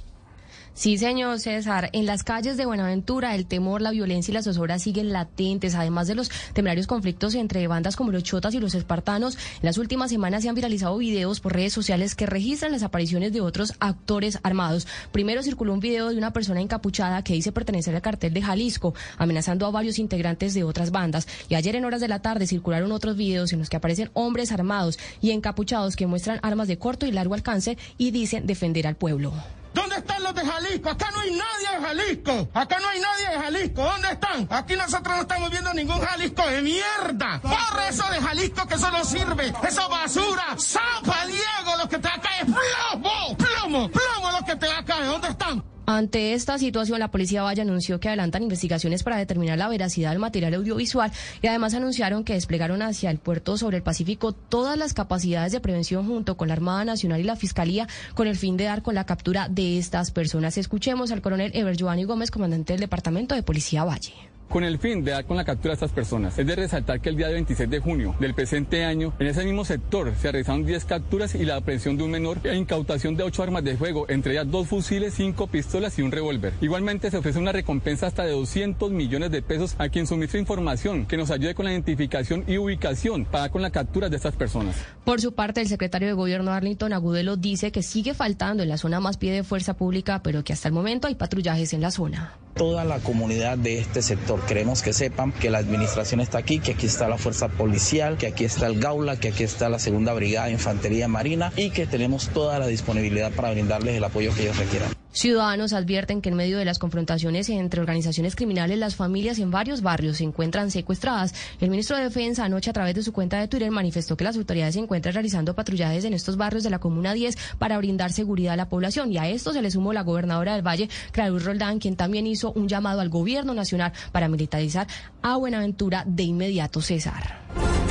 [0.77, 1.89] Sí, señor César.
[1.95, 5.75] En las calles de Buenaventura, el temor, la violencia y las zozobras siguen latentes.
[5.75, 9.79] Además de los temerarios conflictos entre bandas como los chotas y los espartanos, en las
[9.79, 13.73] últimas semanas se han viralizado videos por redes sociales que registran las apariciones de otros
[13.81, 14.87] actores armados.
[15.13, 18.93] Primero circuló un video de una persona encapuchada que dice pertenecer al cartel de Jalisco,
[19.17, 21.27] amenazando a varios integrantes de otras bandas.
[21.49, 24.53] Y ayer en horas de la tarde circularon otros videos en los que aparecen hombres
[24.53, 28.97] armados y encapuchados que muestran armas de corto y largo alcance y dicen defender al
[28.97, 29.33] pueblo.
[29.77, 30.89] ¿Dónde están los de Jalisco?
[30.89, 32.49] Acá no hay nadie de Jalisco.
[32.55, 33.83] Acá no hay nadie de Jalisco.
[33.83, 34.49] ¿Dónde están?
[34.51, 37.41] Aquí nosotros no estamos viendo ningún Jalisco de mierda.
[37.43, 39.53] Por eso de Jalisco que solo sirve.
[39.63, 40.57] Esa basura.
[40.59, 43.37] Zapa, Diego, lo que te acá es plomo.
[43.37, 43.91] Plomo.
[43.91, 45.05] Plomo lo que te acá.
[45.05, 45.63] ¿Dónde están?
[45.89, 50.19] Ante esta situación, la Policía Valle anunció que adelantan investigaciones para determinar la veracidad del
[50.19, 54.95] material audiovisual y además anunciaron que desplegaron hacia el puerto sobre el Pacífico todas las
[54.95, 58.65] capacidades de prevención junto con la Armada Nacional y la Fiscalía con el fin de
[58.65, 60.59] dar con la captura de estas personas.
[60.59, 65.05] Escuchemos al coronel Ever Giovanni Gómez, comandante del Departamento de Policía Valle con el fin
[65.05, 66.39] de dar con la captura de estas personas.
[66.39, 69.65] Es de resaltar que el día 26 de junio del presente año, en ese mismo
[69.65, 73.43] sector se realizaron 10 capturas y la aprehensión de un menor e incautación de 8
[73.43, 76.53] armas de fuego, entre ellas dos fusiles, 5 pistolas y un revólver.
[76.61, 81.07] Igualmente se ofrece una recompensa hasta de 200 millones de pesos a quien suministre información
[81.07, 84.37] que nos ayude con la identificación y ubicación para dar con la captura de estas
[84.37, 84.77] personas.
[85.05, 88.79] Por su parte, el secretario de Gobierno Arlington Agudelo dice que sigue faltando en la
[88.79, 91.91] zona más pie de fuerza pública, pero que hasta el momento hay patrullajes en la
[91.91, 92.35] zona.
[92.55, 96.73] Toda la comunidad de este sector Queremos que sepan que la administración está aquí, que
[96.73, 100.13] aquí está la fuerza policial, que aquí está el Gaula, que aquí está la segunda
[100.13, 104.43] brigada de infantería marina y que tenemos toda la disponibilidad para brindarles el apoyo que
[104.43, 104.91] ellos requieran.
[105.17, 109.81] Ciudadanos advierten que en medio de las confrontaciones entre organizaciones criminales, las familias en varios
[109.81, 111.35] barrios se encuentran secuestradas.
[111.59, 114.37] El ministro de Defensa anoche a través de su cuenta de Twitter manifestó que las
[114.37, 118.53] autoridades se encuentran realizando patrullajes en estos barrios de la Comuna 10 para brindar seguridad
[118.53, 119.11] a la población.
[119.11, 122.53] Y a esto se le sumó la gobernadora del Valle, Claudia Roldán, quien también hizo
[122.53, 124.87] un llamado al gobierno nacional para militarizar
[125.23, 127.86] a Buenaventura de inmediato César.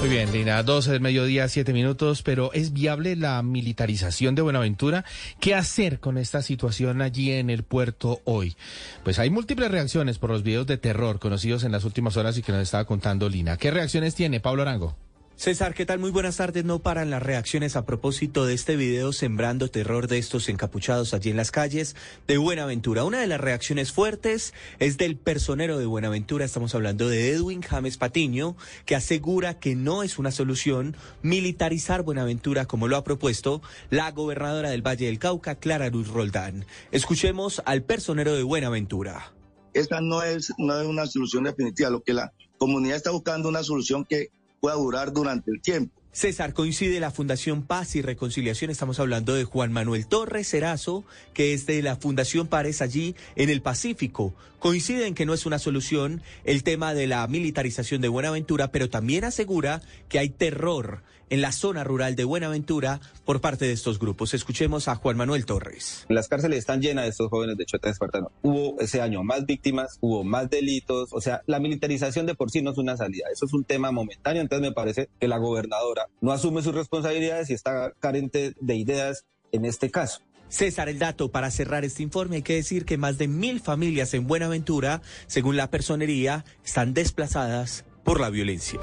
[0.00, 5.04] Muy bien, Lina, 12 del mediodía, 7 minutos, pero ¿es viable la militarización de Buenaventura?
[5.40, 8.54] ¿Qué hacer con esta situación allí en el puerto hoy?
[9.02, 12.42] Pues hay múltiples reacciones por los videos de terror conocidos en las últimas horas y
[12.42, 13.56] que nos estaba contando Lina.
[13.56, 15.03] ¿Qué reacciones tiene Pablo Arango?
[15.36, 15.98] César, ¿qué tal?
[15.98, 16.64] Muy buenas tardes.
[16.64, 21.30] No paran las reacciones a propósito de este video sembrando terror de estos encapuchados allí
[21.30, 21.96] en las calles
[22.28, 23.02] de Buenaventura.
[23.02, 26.44] Una de las reacciones fuertes es del personero de Buenaventura.
[26.44, 28.56] Estamos hablando de Edwin James Patiño,
[28.86, 34.70] que asegura que no es una solución militarizar Buenaventura como lo ha propuesto la gobernadora
[34.70, 36.64] del Valle del Cauca, Clara Luz Roldán.
[36.92, 39.32] Escuchemos al personero de Buenaventura.
[39.74, 41.90] Esta no es, no es una solución definitiva.
[41.90, 44.30] Lo que la comunidad está buscando una solución que
[44.64, 45.92] pueda durar durante el tiempo.
[46.10, 51.04] César, coincide la Fundación Paz y Reconciliación, estamos hablando de Juan Manuel Torres Cerazo,
[51.34, 54.32] que es de la Fundación Pares allí en el Pacífico.
[54.60, 59.24] Coinciden que no es una solución el tema de la militarización de Buenaventura, pero también
[59.24, 61.02] asegura que hay terror
[61.34, 64.34] en la zona rural de Buenaventura por parte de estos grupos.
[64.34, 66.06] Escuchemos a Juan Manuel Torres.
[66.08, 68.30] Las cárceles están llenas de estos jóvenes de Chota Espartano.
[68.42, 72.62] Hubo ese año más víctimas, hubo más delitos, o sea, la militarización de por sí
[72.62, 76.06] no es una salida, eso es un tema momentáneo, entonces me parece que la gobernadora
[76.20, 80.20] no asume sus responsabilidades y está carente de ideas en este caso.
[80.48, 84.14] César, el dato para cerrar este informe, hay que decir que más de mil familias
[84.14, 88.78] en Buenaventura, según la personería, están desplazadas por la violencia.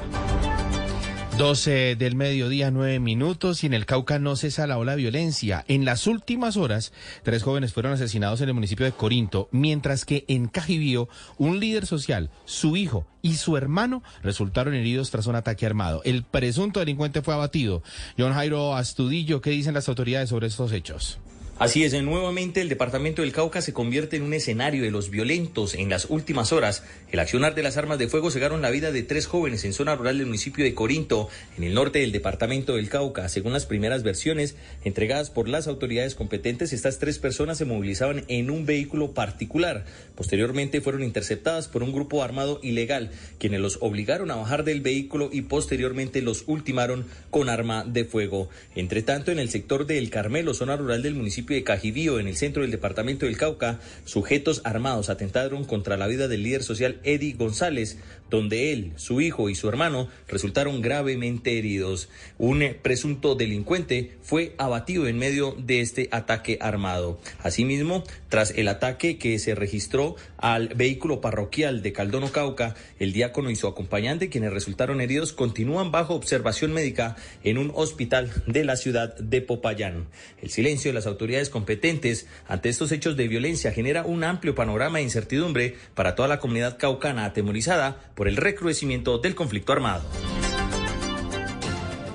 [1.38, 5.66] 12 del mediodía, 9 minutos, y en el Cauca no cesa la ola violencia.
[5.68, 6.92] En las últimas horas,
[7.24, 11.86] tres jóvenes fueron asesinados en el municipio de Corinto, mientras que en Cajibío, un líder
[11.86, 16.02] social, su hijo y su hermano resultaron heridos tras un ataque armado.
[16.04, 17.82] El presunto delincuente fue abatido.
[18.18, 21.20] John Jairo Astudillo, ¿qué dicen las autoridades sobre estos hechos?
[21.62, 25.76] Así es, nuevamente el departamento del Cauca se convierte en un escenario de los violentos.
[25.76, 29.04] En las últimas horas, el accionar de las armas de fuego cegaron la vida de
[29.04, 31.30] tres jóvenes en zona rural del municipio de Corinto,
[31.60, 33.30] en el norte del departamento del Cauca.
[33.30, 38.50] Según las primeras versiones entregadas por las autoridades competentes, estas tres personas se movilizaban en
[38.50, 39.86] un vehículo particular.
[40.16, 45.30] Posteriormente fueron interceptadas por un grupo armado ilegal, quienes los obligaron a bajar del vehículo
[45.32, 48.50] y posteriormente los ultimaron con arma de fuego.
[48.74, 52.36] Entre tanto, en el sector del Carmelo, zona rural del municipio de Cajibío, en el
[52.36, 57.34] centro del departamento del Cauca, sujetos armados atentaron contra la vida del líder social Eddie
[57.34, 57.98] González,
[58.32, 62.10] donde él, su hijo y su hermano resultaron gravemente heridos.
[62.40, 67.20] Un presunto delincuente fue abatido en medio de este ataque armado.
[67.44, 73.52] Asimismo, tras el ataque que se registró al vehículo parroquial de Caldono Cauca, el diácono
[73.52, 78.78] y su acompañante, quienes resultaron heridos, continúan bajo observación médica en un hospital de la
[78.78, 80.08] ciudad de Popayán.
[80.42, 85.00] El silencio de las autoridades competentes ante estos hechos de violencia genera un amplio panorama
[85.00, 90.04] de incertidumbre para toda la comunidad caucana atemorizada por el recrudecimiento del conflicto armado.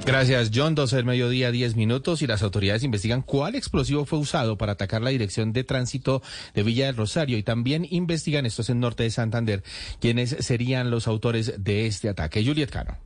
[0.04, 0.76] Gracias, John.
[0.76, 5.02] 12 del mediodía, 10 minutos, y las autoridades investigan cuál explosivo fue usado para atacar
[5.02, 6.22] la dirección de tránsito
[6.54, 9.64] de Villa del Rosario y también investigan, esto es en norte de Santander,
[9.98, 12.44] quiénes serían los autores de este ataque.
[12.44, 12.98] Juliet Cano.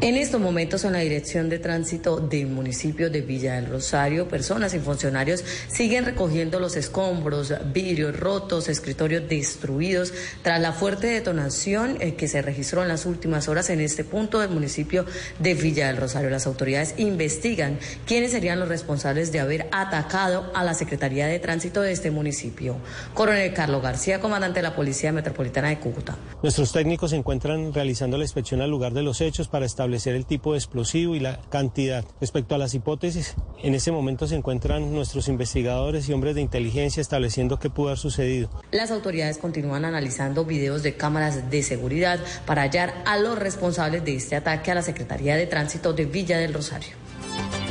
[0.00, 4.72] En estos momentos en la dirección de tránsito del municipio de Villa del Rosario, personas
[4.72, 12.14] y funcionarios siguen recogiendo los escombros, vidrios rotos, escritorios destruidos tras la fuerte detonación eh,
[12.14, 15.04] que se registró en las últimas horas en este punto del municipio
[15.40, 16.30] de Villa del Rosario.
[16.30, 21.80] Las autoridades investigan quiénes serían los responsables de haber atacado a la Secretaría de Tránsito
[21.80, 22.76] de este municipio.
[23.14, 26.16] Coronel Carlos García, comandante de la Policía Metropolitana de Cúcuta.
[26.40, 30.26] Nuestros técnicos se encuentran realizando la inspección al lugar de los hechos para establecer el
[30.26, 32.04] tipo de explosivo y la cantidad.
[32.20, 37.00] Respecto a las hipótesis, en ese momento se encuentran nuestros investigadores y hombres de inteligencia
[37.00, 38.50] estableciendo qué pudo haber sucedido.
[38.70, 44.16] Las autoridades continúan analizando videos de cámaras de seguridad para hallar a los responsables de
[44.16, 47.07] este ataque a la Secretaría de Tránsito de Villa del Rosario.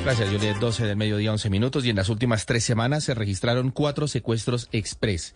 [0.07, 0.55] Gracias, Juliet.
[0.55, 1.83] 12 del mediodía, 11 minutos.
[1.83, 5.35] Y en las últimas tres semanas se registraron cuatro secuestros express.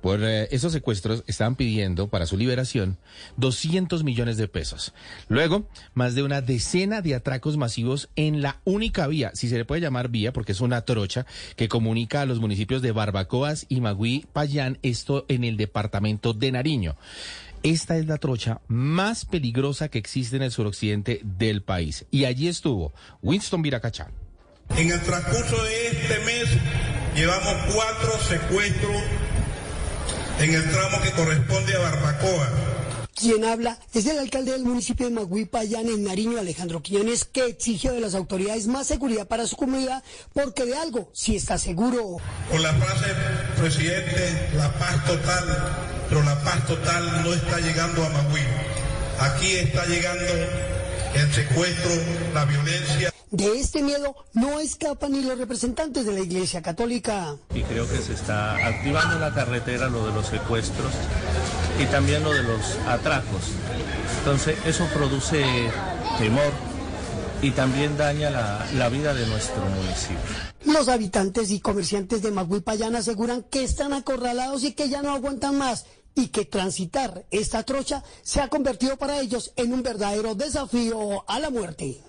[0.00, 2.98] Por eh, esos secuestros estaban pidiendo para su liberación
[3.38, 4.94] 200 millones de pesos.
[5.28, 9.64] Luego, más de una decena de atracos masivos en la única vía, si se le
[9.64, 11.26] puede llamar vía, porque es una trocha
[11.56, 16.52] que comunica a los municipios de Barbacoas y Magui Payán, esto en el departamento de
[16.52, 16.96] Nariño.
[17.62, 22.06] Esta es la trocha más peligrosa que existe en el suroccidente del país.
[22.10, 24.10] Y allí estuvo Winston Viracachá.
[24.76, 26.48] En el transcurso de este mes
[27.14, 29.02] llevamos cuatro secuestros
[30.40, 32.81] en el tramo que corresponde a Barbacoa.
[33.22, 37.46] Quien habla es el alcalde del municipio de Magui, Payán, en Nariño, Alejandro Quiñones, que
[37.46, 42.16] exigió de las autoridades más seguridad para su comunidad, porque de algo sí está seguro.
[42.50, 43.06] Con la frase,
[43.56, 48.42] presidente, la paz total pero la paz total no está llegando a Magui.
[49.20, 50.24] Aquí está llegando
[51.14, 51.90] el secuestro,
[52.34, 53.14] la violencia.
[53.30, 57.36] De este miedo no escapan ni los representantes de la Iglesia Católica.
[57.54, 60.92] Y creo que se está activando en la carretera lo de los secuestros
[61.78, 63.42] y también lo de los atracos.
[64.18, 65.44] Entonces eso produce
[66.18, 66.52] temor
[67.40, 70.18] y también daña la, la vida de nuestro municipio.
[70.64, 75.58] Los habitantes y comerciantes de Maguipayán aseguran que están acorralados y que ya no aguantan
[75.58, 81.24] más y que transitar esta trocha se ha convertido para ellos en un verdadero desafío
[81.26, 82.00] a la muerte.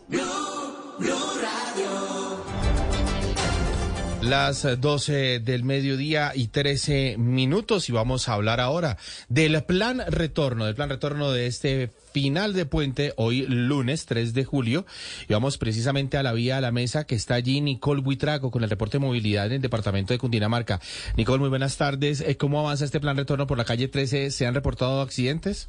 [4.23, 8.97] Las 12 del mediodía y 13 minutos y vamos a hablar ahora
[9.27, 14.45] del plan retorno, del plan retorno de este final de puente, hoy lunes 3 de
[14.45, 14.85] julio.
[15.27, 18.63] Y vamos precisamente a la vía a la mesa que está allí Nicole Buitrago con
[18.63, 20.79] el reporte de movilidad en el departamento de Cundinamarca.
[21.17, 22.21] Nicole, muy buenas tardes.
[22.21, 24.31] Eh, ¿Cómo avanza este plan retorno por la calle 13?
[24.31, 25.67] ¿Se han reportado accidentes?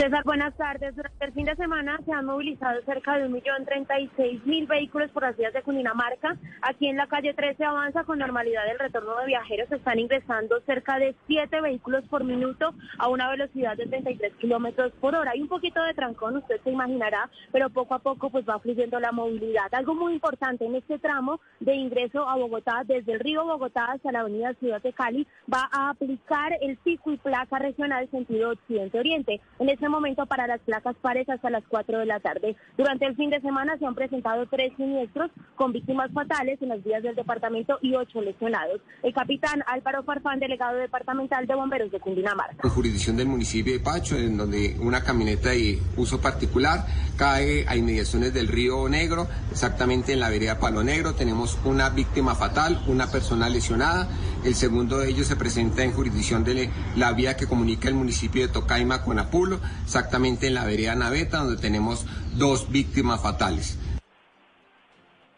[0.00, 0.96] César, buenas tardes.
[0.96, 5.52] Durante el fin de semana se han movilizado cerca de 1.036.000 vehículos por las vías
[5.52, 6.38] de Cundinamarca.
[6.62, 9.70] Aquí en la calle 13 avanza con normalidad el retorno de viajeros.
[9.70, 15.14] Están ingresando cerca de 7 vehículos por minuto a una velocidad de 33 kilómetros por
[15.14, 15.32] hora.
[15.32, 18.98] Hay un poquito de trancón, usted se imaginará, pero poco a poco pues va fluyendo
[19.00, 19.68] la movilidad.
[19.72, 24.12] Algo muy importante en este tramo de ingreso a Bogotá, desde el río Bogotá hasta
[24.12, 29.42] la avenida Ciudad de Cali, va a aplicar el pico y placa regional sentido occidente-oriente.
[29.58, 32.56] En este momento para las placas pares hasta las 4 de la tarde.
[32.76, 36.82] Durante el fin de semana se han presentado tres siniestros con víctimas fatales en las
[36.82, 38.80] vías del departamento y ocho lesionados.
[39.02, 42.56] El capitán Álvaro Farfán, delegado departamental de bomberos de Cundinamarca.
[42.62, 46.86] En jurisdicción del municipio de Pacho, en donde una camioneta de uso particular
[47.16, 51.14] cae a inmediaciones del río Negro, exactamente en la vereda Palo Negro.
[51.14, 54.08] Tenemos una víctima fatal, una persona lesionada.
[54.44, 58.46] El segundo de ellos se presenta en jurisdicción de la vía que comunica el municipio
[58.46, 63.78] de Tocaima con Apulo exactamente en la vereda Naveta, donde tenemos dos víctimas fatales.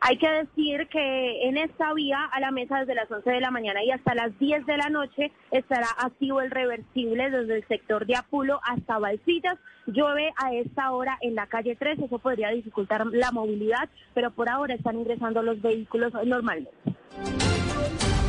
[0.05, 3.52] Hay que decir que en esta vía a la mesa desde las 11 de la
[3.52, 8.05] mañana y hasta las 10 de la noche estará activo el reversible desde el sector
[8.05, 9.60] de Apulo hasta Balsitas.
[9.86, 14.48] Llueve a esta hora en la calle 3, eso podría dificultar la movilidad, pero por
[14.48, 16.73] ahora están ingresando los vehículos normalmente.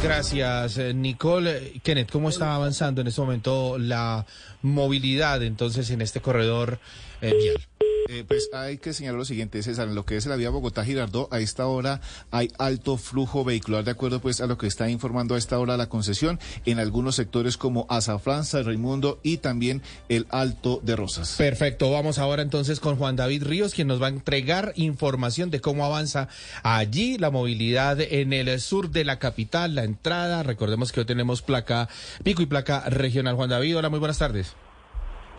[0.03, 1.79] Gracias, eh, Nicole.
[1.81, 4.25] Kenneth, ¿cómo está avanzando en este momento la
[4.61, 6.79] movilidad entonces en este corredor
[7.31, 7.67] vial?
[8.09, 11.29] Eh, pues hay que señalar lo siguiente, César, en lo que es la vía Bogotá-Girardó,
[11.31, 12.01] a esta hora
[12.31, 15.77] hay alto flujo vehicular, de acuerdo pues a lo que está informando a esta hora
[15.77, 21.35] la concesión, en algunos sectores como Azafrán, San Raimundo y también el Alto de Rosas.
[21.37, 25.61] Perfecto, vamos ahora entonces con Juan David Ríos, quien nos va a entregar información de
[25.61, 26.27] cómo avanza
[26.61, 31.41] allí la movilidad en el sur de la capital, la entrada, recordemos que hoy tenemos
[31.41, 31.87] placa,
[32.23, 33.35] pico y placa regional.
[33.35, 34.53] Juan David, hola, muy buenas tardes.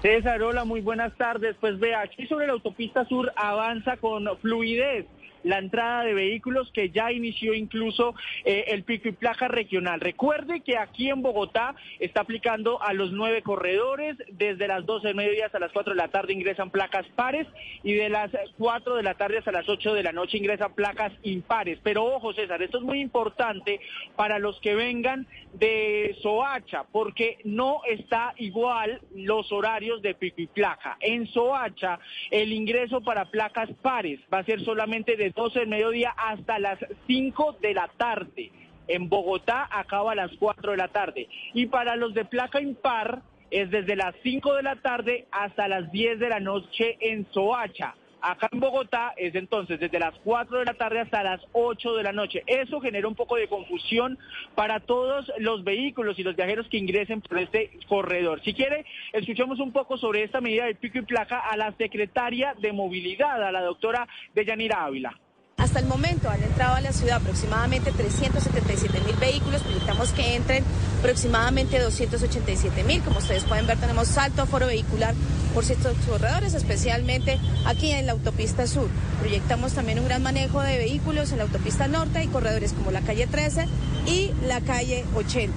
[0.05, 1.56] César, hola, muy buenas tardes.
[1.59, 5.06] Pues vea, aquí sobre la autopista sur avanza con fluidez
[5.44, 8.14] la entrada de vehículos que ya inició incluso
[8.44, 10.00] eh, el pico y placa regional.
[10.00, 15.14] Recuerde que aquí en Bogotá está aplicando a los nueve corredores, desde las 12 de
[15.14, 17.46] mediodía hasta las 4 de la tarde ingresan placas pares
[17.82, 21.12] y de las 4 de la tarde hasta las 8 de la noche ingresan placas
[21.22, 21.78] impares.
[21.82, 23.80] Pero ojo César, esto es muy importante
[24.16, 30.46] para los que vengan de Soacha, porque no está igual los horarios de pico y
[30.46, 30.96] placa.
[31.00, 31.98] En Soacha
[32.30, 36.78] el ingreso para placas pares va a ser solamente de 12 del mediodía hasta las
[37.06, 38.51] 5 de la tarde.
[38.86, 41.28] En Bogotá acaba a las 4 de la tarde.
[41.55, 45.90] Y para los de placa impar es desde las 5 de la tarde hasta las
[45.90, 47.94] 10 de la noche en Soacha.
[48.27, 52.02] Acá en Bogotá es entonces desde las 4 de la tarde hasta las 8 de
[52.02, 52.43] la noche.
[52.47, 54.19] Eso genera un poco de confusión
[54.55, 58.40] para todos los vehículos y los viajeros que ingresen por este corredor.
[58.43, 62.55] Si quiere, escuchemos un poco sobre esta medida de pico y placa a la secretaria
[62.59, 65.20] de Movilidad, a la doctora Deyanira Ávila.
[65.56, 70.64] Hasta el momento han entrado a la ciudad aproximadamente 377 mil vehículos, proyectamos que entren
[70.98, 73.02] aproximadamente 287 mil.
[73.02, 75.14] Como ustedes pueden ver, tenemos alto aforo vehicular
[75.55, 78.89] por ciertos corredores, especialmente aquí en la autopista sur.
[79.20, 83.01] Proyectamos también un gran manejo de vehículos en la autopista norte y corredores como la
[83.01, 83.66] calle 13
[84.06, 85.55] y la calle 80.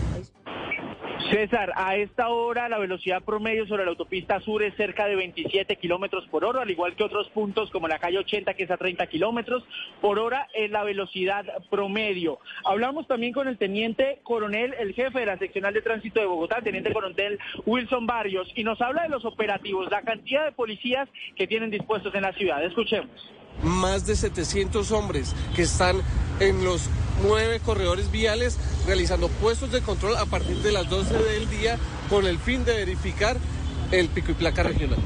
[1.31, 5.76] César, a esta hora la velocidad promedio sobre la autopista sur es cerca de 27
[5.76, 8.77] kilómetros por hora, al igual que otros puntos como la calle 80 que es a
[8.77, 9.64] 30 kilómetros
[9.99, 12.39] por hora es la velocidad promedio.
[12.64, 16.61] Hablamos también con el teniente coronel, el jefe de la seccional de tránsito de Bogotá,
[16.61, 21.48] teniente coronel Wilson Barrios, y nos habla de los operativos, la cantidad de policías que
[21.48, 22.64] tienen dispuestos en la ciudad.
[22.64, 25.98] Escuchemos más de 700 hombres que están
[26.40, 26.90] en los
[27.24, 31.78] nueve corredores viales realizando puestos de control a partir de las 12 del día
[32.10, 33.38] con el fin de verificar
[33.92, 35.00] el pico y placa regional.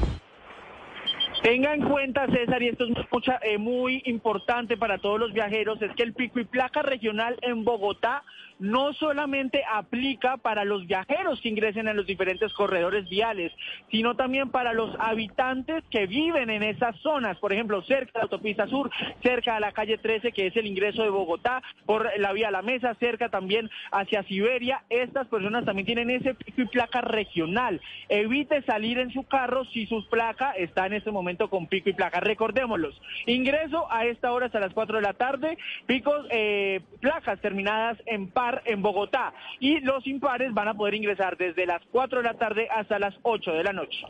[1.42, 5.82] Tenga en cuenta, César, y esto es mucha, eh, muy importante para todos los viajeros,
[5.82, 8.22] es que el pico y placa regional en Bogotá
[8.62, 13.52] no solamente aplica para los viajeros que ingresen en los diferentes corredores viales,
[13.90, 18.22] sino también para los habitantes que viven en esas zonas, por ejemplo, cerca de la
[18.22, 18.88] autopista sur,
[19.20, 22.62] cerca de la calle 13, que es el ingreso de Bogotá, por la vía La
[22.62, 24.84] Mesa, cerca también hacia Siberia.
[24.88, 27.80] Estas personas también tienen ese pico y placa regional.
[28.08, 31.94] Evite salir en su carro si su placa está en este momento con pico y
[31.94, 32.20] placa.
[32.20, 32.94] Recordémoslos.
[33.26, 38.30] Ingreso a esta hora hasta las 4 de la tarde, picos, eh, placas terminadas en
[38.30, 42.34] par en Bogotá y los impares van a poder ingresar desde las 4 de la
[42.34, 44.06] tarde hasta las 8 de la noche.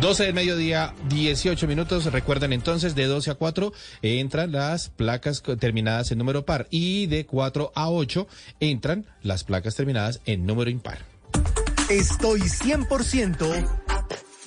[0.00, 2.12] 12 del mediodía, 18 minutos.
[2.12, 3.72] Recuerden entonces, de 12 a 4
[4.02, 8.28] entran las placas terminadas en número par y de 4 a 8
[8.60, 10.98] entran las placas terminadas en número impar.
[11.90, 13.87] Estoy 100%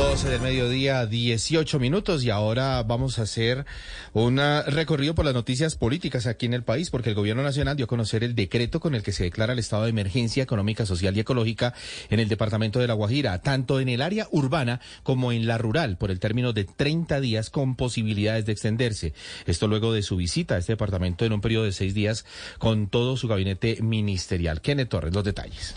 [0.00, 3.66] 12 del mediodía, 18 minutos y ahora vamos a hacer
[4.14, 7.84] un recorrido por las noticias políticas aquí en el país porque el gobierno nacional dio
[7.84, 11.14] a conocer el decreto con el que se declara el estado de emergencia económica, social
[11.14, 11.74] y ecológica
[12.08, 15.98] en el departamento de La Guajira, tanto en el área urbana como en la rural,
[15.98, 19.12] por el término de 30 días con posibilidades de extenderse.
[19.44, 22.24] Esto luego de su visita a este departamento en un periodo de seis días
[22.58, 24.62] con todo su gabinete ministerial.
[24.62, 25.74] Kenneth Torres, los detalles.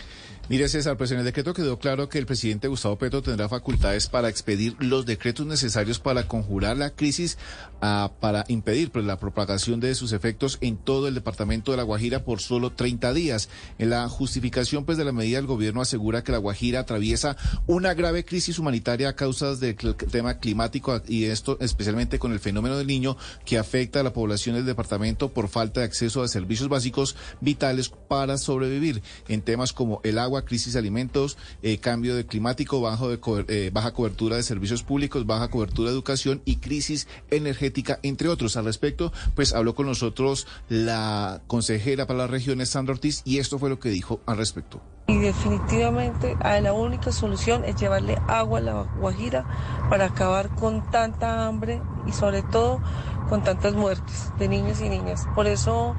[0.50, 4.08] Mire, César, pues en el decreto quedó claro que el presidente Gustavo Petro tendrá facultades
[4.08, 7.38] para expedir los decretos necesarios para conjurar la crisis,
[7.80, 11.82] uh, para impedir pues, la propagación de sus efectos en todo el departamento de La
[11.82, 13.48] Guajira por solo 30 días.
[13.78, 17.94] En la justificación pues, de la medida, el gobierno asegura que La Guajira atraviesa una
[17.94, 22.86] grave crisis humanitaria a causa del tema climático y esto especialmente con el fenómeno del
[22.86, 23.16] niño
[23.46, 27.88] que afecta a la población del departamento por falta de acceso a servicios básicos vitales
[27.88, 33.10] para sobrevivir en temas como el agua crisis de alimentos, eh, cambio de climático, bajo
[33.12, 38.56] eh, baja cobertura de servicios públicos, baja cobertura de educación y crisis energética, entre otros.
[38.56, 43.58] Al respecto, pues habló con nosotros la consejera para las regiones, Sandra Ortiz, y esto
[43.58, 44.80] fue lo que dijo al respecto.
[45.06, 49.44] Y definitivamente la única solución es llevarle agua a la Guajira
[49.90, 52.80] para acabar con tanta hambre y sobre todo
[53.28, 55.26] con tantas muertes de niños y niñas.
[55.34, 55.94] Por eso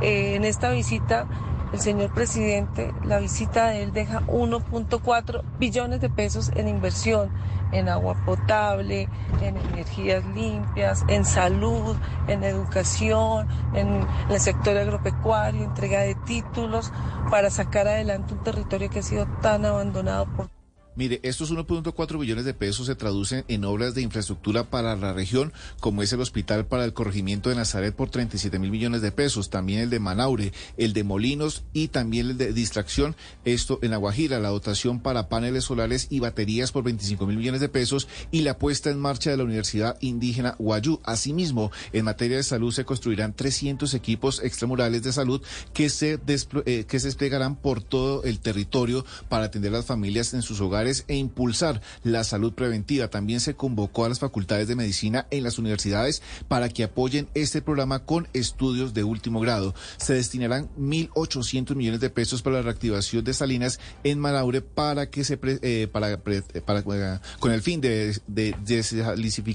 [0.00, 1.26] eh, en esta visita
[1.74, 7.30] el señor presidente, la visita de él deja 1.4 billones de pesos en inversión
[7.72, 9.08] en agua potable,
[9.42, 11.96] en energías limpias, en salud,
[12.28, 16.92] en educación, en el sector agropecuario, entrega de títulos
[17.28, 20.53] para sacar adelante un territorio que ha sido tan abandonado por
[20.96, 25.52] Mire, estos 1.4 billones de pesos se traducen en obras de infraestructura para la región,
[25.80, 29.50] como es el hospital para el corregimiento de Nazaret por 37 mil millones de pesos,
[29.50, 33.96] también el de Manaure, el de Molinos y también el de Distracción, esto en La
[33.96, 38.42] Guajira, la dotación para paneles solares y baterías por 25 mil millones de pesos y
[38.42, 41.00] la puesta en marcha de la Universidad Indígena Guayú.
[41.02, 45.42] Asimismo, en materia de salud se construirán 300 equipos extramurales de salud
[45.72, 46.20] que se,
[46.66, 50.60] eh, que se desplegarán por todo el territorio para atender a las familias en sus
[50.60, 53.08] hogares e impulsar la salud preventiva.
[53.08, 57.62] También se convocó a las facultades de medicina en las universidades para que apoyen este
[57.62, 59.74] programa con estudios de último grado.
[59.96, 65.24] Se destinarán 1.800 millones de pesos para la reactivación de salinas en Manaure para que
[65.24, 66.36] se eh, para, para,
[66.80, 68.54] eh, con el fin de, de,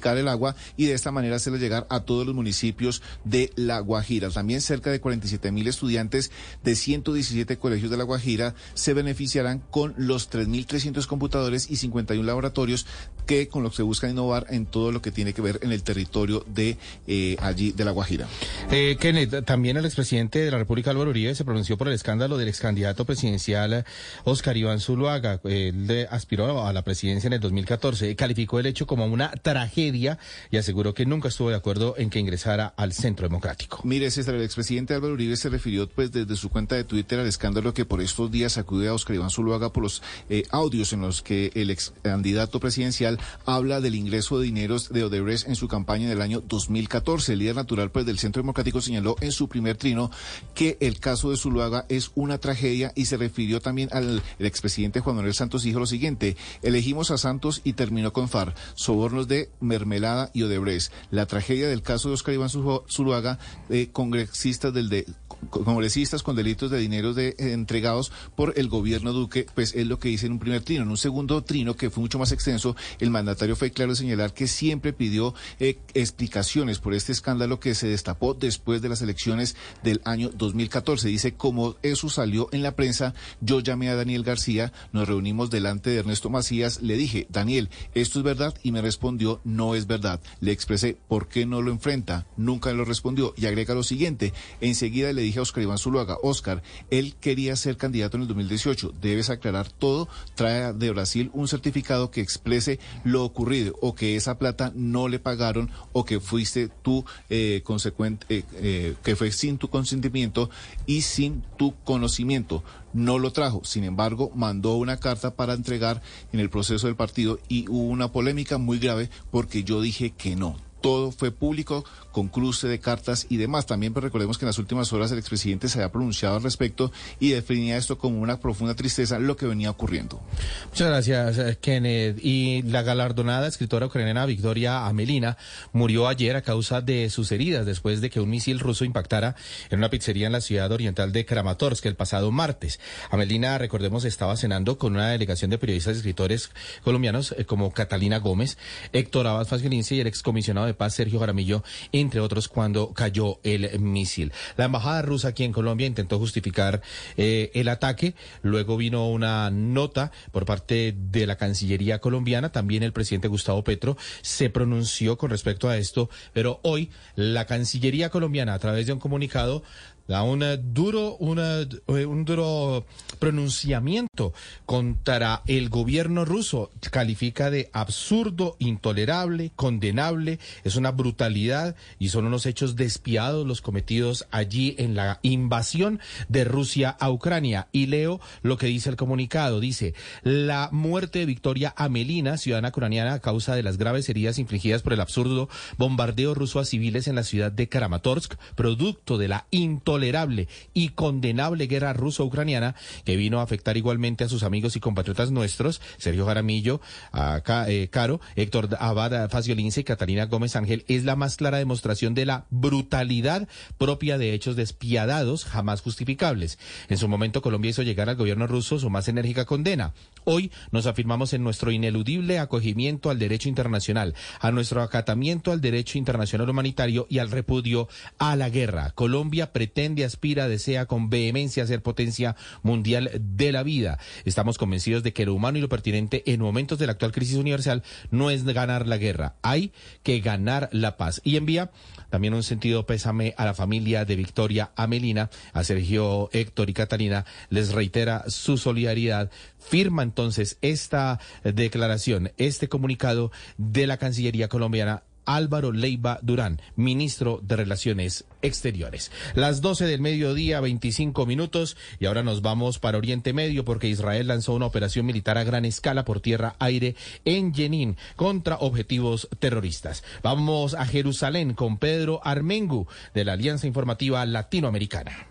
[0.09, 4.29] el agua y de esta manera hacerle llegar a todos los municipios de La Guajira.
[4.29, 6.31] También cerca de 47 mil estudiantes
[6.63, 12.85] de 117 colegios de La Guajira se beneficiarán con los 3.300 computadores y 51 laboratorios
[13.27, 15.71] que con los que se busca innovar en todo lo que tiene que ver en
[15.71, 16.77] el territorio de
[17.07, 18.25] eh, allí de La Guajira.
[18.71, 22.37] Eh, Kenneth, también el expresidente de la República Álvaro Uribe se pronunció por el escándalo
[22.37, 23.85] del ex candidato presidencial
[24.23, 25.41] Oscar Iván Zuluaga.
[25.43, 28.15] Él aspiró a la presidencia en el 2014.
[28.15, 30.17] Calificó el hecho como una tragedia
[30.49, 33.81] y aseguró que nunca estuvo de acuerdo en que ingresara al Centro Democrático.
[33.83, 37.27] Mire, César, el expresidente Álvaro Uribe se refirió pues desde su cuenta de Twitter al
[37.27, 41.01] escándalo que por estos días acude a Oscar Iván Zuluaga por los eh, audios en
[41.01, 45.67] los que el ex candidato presidencial habla del ingreso de dineros de Odebrecht en su
[45.67, 47.33] campaña del año 2014.
[47.33, 50.11] El líder natural pues, del Centro Democrático señaló en su primer trino
[50.53, 55.15] que el caso de Zuluaga es una tragedia y se refirió también al expresidente Juan
[55.15, 60.31] Manuel Santos dijo lo siguiente, elegimos a Santos y terminó con FAR, sobornos de Mermelada
[60.33, 60.91] y Odebrecht.
[61.11, 65.05] La tragedia del caso de Oscar Iván Zuluaga, eh, congresistas del de
[65.49, 70.09] congresistas con delitos de dinero de, entregados por el gobierno Duque, pues es lo que
[70.09, 73.55] dice en un primer trino, en segundo trino que fue mucho más extenso, el mandatario
[73.55, 78.33] fue claro en señalar que siempre pidió eh, explicaciones por este escándalo que se destapó
[78.33, 81.07] después de las elecciones del año 2014.
[81.07, 85.89] Dice, como eso salió en la prensa, yo llamé a Daniel García, nos reunimos delante
[85.89, 88.53] de Ernesto Macías, le dije, Daniel, ¿esto es verdad?
[88.63, 90.19] Y me respondió, no es verdad.
[90.39, 92.27] Le expresé, ¿por qué no lo enfrenta?
[92.37, 93.33] Nunca lo respondió.
[93.37, 97.77] Y agrega lo siguiente, enseguida le dije a Oscar Iván Zuluaga, Oscar, él quería ser
[97.77, 103.23] candidato en el 2018, debes aclarar todo, trae de Brasil un certificado que exprese lo
[103.23, 108.43] ocurrido o que esa plata no le pagaron o que fuiste tú eh, consecuente, eh,
[108.55, 110.49] eh, que fue sin tu consentimiento
[110.85, 112.63] y sin tu conocimiento.
[112.93, 116.01] No lo trajo, sin embargo, mandó una carta para entregar
[116.33, 120.35] en el proceso del partido y hubo una polémica muy grave porque yo dije que
[120.35, 123.65] no todo fue público, con cruce de cartas y demás.
[123.65, 126.91] También pues, recordemos que en las últimas horas el expresidente se había pronunciado al respecto
[127.19, 130.21] y definía esto como una profunda tristeza lo que venía ocurriendo.
[130.69, 132.19] Muchas gracias, eh, Kenneth.
[132.23, 135.37] Y la galardonada escritora ucraniana Victoria Amelina
[135.73, 139.35] murió ayer a causa de sus heridas después de que un misil ruso impactara
[139.69, 142.79] en una pizzería en la ciudad oriental de Kramatorsk el pasado martes.
[143.11, 146.51] Amelina, recordemos, estaba cenando con una delegación de periodistas y escritores
[146.83, 148.57] colombianos eh, como Catalina Gómez,
[148.93, 153.79] Héctor Abad Fasgelince y el excomisionado de Paz Sergio Jaramillo, entre otros, cuando cayó el
[153.79, 154.31] misil.
[154.57, 156.81] La embajada rusa aquí en Colombia intentó justificar
[157.17, 158.15] eh, el ataque.
[158.41, 162.51] Luego vino una nota por parte de la Cancillería colombiana.
[162.51, 166.09] También el presidente Gustavo Petro se pronunció con respecto a esto.
[166.33, 169.63] Pero hoy la Cancillería colombiana, a través de un comunicado,
[170.09, 172.83] da un duro, eh, un duro
[173.19, 174.33] pronunciamiento
[174.65, 176.71] contra el gobierno ruso.
[176.89, 180.39] Califica de absurdo, intolerable, condenable.
[180.63, 186.43] Es una brutalidad y son unos hechos despiadados los cometidos allí en la invasión de
[186.43, 187.67] Rusia a Ucrania.
[187.71, 189.59] Y leo lo que dice el comunicado.
[189.59, 194.81] Dice, la muerte de Victoria Amelina, ciudadana ucraniana, a causa de las graves heridas infligidas
[194.81, 199.45] por el absurdo bombardeo ruso a civiles en la ciudad de Kramatorsk, producto de la
[199.51, 204.79] intolerancia intolerable y condenable guerra ruso-ucraniana que vino a afectar igualmente a sus amigos y
[204.79, 206.79] compatriotas nuestros, Sergio Jaramillo,
[207.11, 212.13] a eh, Caro, Héctor Abad Faciolince y Catalina Gómez Ángel, es la más clara demostración
[212.13, 213.47] de la brutalidad
[213.77, 216.57] propia de hechos despiadados jamás justificables.
[216.87, 219.93] En su momento Colombia hizo llegar al gobierno ruso su más enérgica condena.
[220.23, 225.97] Hoy nos afirmamos en nuestro ineludible acogimiento al derecho internacional, a nuestro acatamiento al derecho
[225.97, 228.91] internacional humanitario y al repudio a la guerra.
[228.91, 233.99] Colombia pretende aspira, desea con vehemencia ser potencia mundial de la vida.
[234.25, 237.37] Estamos convencidos de que lo humano y lo pertinente en momentos de la actual crisis
[237.37, 239.71] universal no es ganar la guerra, hay
[240.03, 241.21] que ganar la paz.
[241.23, 241.71] Y envía
[242.09, 247.25] también un sentido pésame a la familia de Victoria Amelina, a Sergio Héctor y Catalina,
[247.49, 249.29] les reitera su solidaridad.
[249.59, 257.55] Firma entonces esta declaración, este comunicado de la Cancillería colombiana Álvaro Leiva Durán, ministro de
[257.55, 259.11] Relaciones Exteriores.
[259.35, 264.27] Las 12 del mediodía, 25 minutos, y ahora nos vamos para Oriente Medio porque Israel
[264.27, 270.03] lanzó una operación militar a gran escala por tierra-aire en Jenin contra objetivos terroristas.
[270.23, 275.28] Vamos a Jerusalén con Pedro Armengu de la Alianza Informativa Latinoamericana.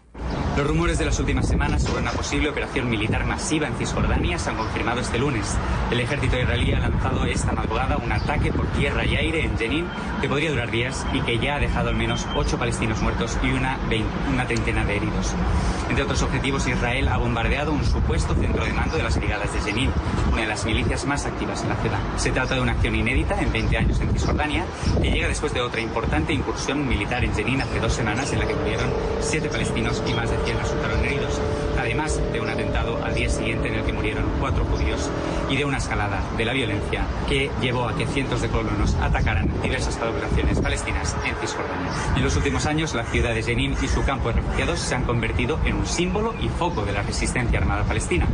[0.56, 4.50] Los rumores de las últimas semanas sobre una posible operación militar masiva en Cisjordania se
[4.50, 5.56] han confirmado este lunes.
[5.90, 9.86] El ejército israelí ha lanzado esta madrugada un ataque por tierra y aire en Jenin
[10.20, 13.52] que podría durar días y que ya ha dejado al menos ocho palestinos muertos y
[13.52, 13.78] una,
[14.32, 15.32] una treintena de heridos.
[15.88, 19.60] Entre otros objetivos, Israel ha bombardeado un supuesto centro de mando de las brigadas de
[19.60, 19.90] Jenin,
[20.32, 21.98] una de las milicias más activas en la ciudad.
[22.16, 24.64] Se trata de una acción inédita en 20 años en Cisjordania
[25.00, 28.46] que llega después de otra importante incursión militar en Jenin hace dos semanas en la
[28.46, 28.90] que murieron
[29.20, 31.40] siete palestinos y más de 100 resultaron heridos,
[31.88, 35.08] además de un atentado al día siguiente en el que murieron cuatro judíos
[35.48, 39.50] y de una escalada de la violencia que llevó a que cientos de colonos atacaran
[39.62, 41.90] diversas poblaciones palestinas en Cisjordania.
[42.14, 45.04] En los últimos años, la ciudad de Jenin y su campo de refugiados se han
[45.04, 48.26] convertido en un símbolo y foco de la resistencia armada palestina.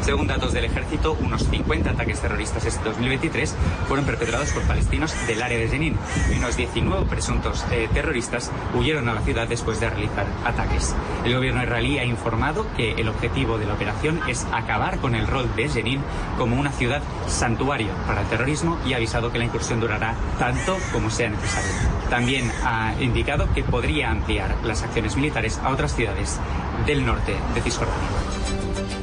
[0.00, 3.54] Según datos del ejército, unos 50 ataques terroristas este 2023
[3.86, 5.96] fueron perpetrados por palestinos del área de Jenin
[6.32, 10.94] y unos 19 presuntos eh, terroristas huyeron a la ciudad después de realizar ataques.
[11.24, 15.26] El gobierno israelí ha informado que el objetivo de la operación es acabar con el
[15.26, 16.00] rol de Jenin
[16.38, 20.76] como una ciudad santuario para el terrorismo y ha avisado que la incursión durará tanto
[20.92, 21.70] como sea necesario.
[22.10, 26.38] También ha indicado que podría ampliar las acciones militares a otras ciudades
[26.86, 28.08] del norte de Cisjordania.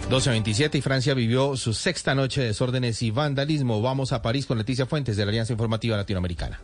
[0.10, 3.82] 12.27 y Francia vivió su sexta noche de desórdenes y vandalismo.
[3.82, 6.60] Vamos a París con Leticia Fuentes de la Alianza Informativa Latinoamericana.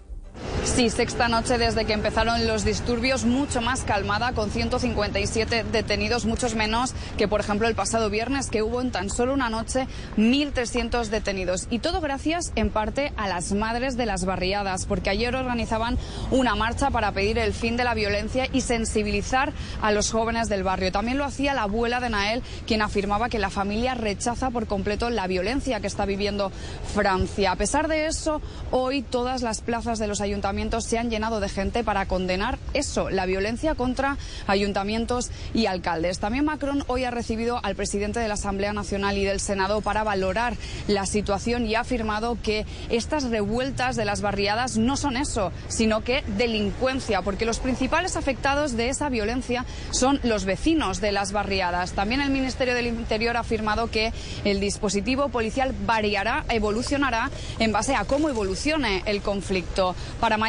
[0.75, 6.55] Sí, sexta noche desde que empezaron los disturbios, mucho más calmada, con 157 detenidos, muchos
[6.55, 11.07] menos que, por ejemplo, el pasado viernes, que hubo en tan solo una noche 1.300
[11.07, 11.67] detenidos.
[11.69, 15.97] Y todo gracias, en parte, a las madres de las barriadas, porque ayer organizaban
[16.31, 19.51] una marcha para pedir el fin de la violencia y sensibilizar
[19.81, 20.93] a los jóvenes del barrio.
[20.93, 25.09] También lo hacía la abuela de Nael, quien afirmaba que la familia rechaza por completo
[25.09, 26.51] la violencia que está viviendo
[26.93, 27.51] Francia.
[27.51, 28.41] A pesar de eso,
[28.71, 33.09] hoy todas las plazas de los ayuntamientos se han llenado de gente para condenar eso,
[33.09, 36.19] la violencia contra ayuntamientos y alcaldes.
[36.19, 40.03] También Macron hoy ha recibido al presidente de la Asamblea Nacional y del Senado para
[40.03, 40.57] valorar
[40.87, 46.03] la situación y ha afirmado que estas revueltas de las barriadas no son eso, sino
[46.03, 51.93] que delincuencia, porque los principales afectados de esa violencia son los vecinos de las barriadas.
[51.93, 54.11] También el Ministerio del Interior ha afirmado que
[54.43, 59.95] el dispositivo policial variará, evolucionará en base a cómo evolucione el conflicto.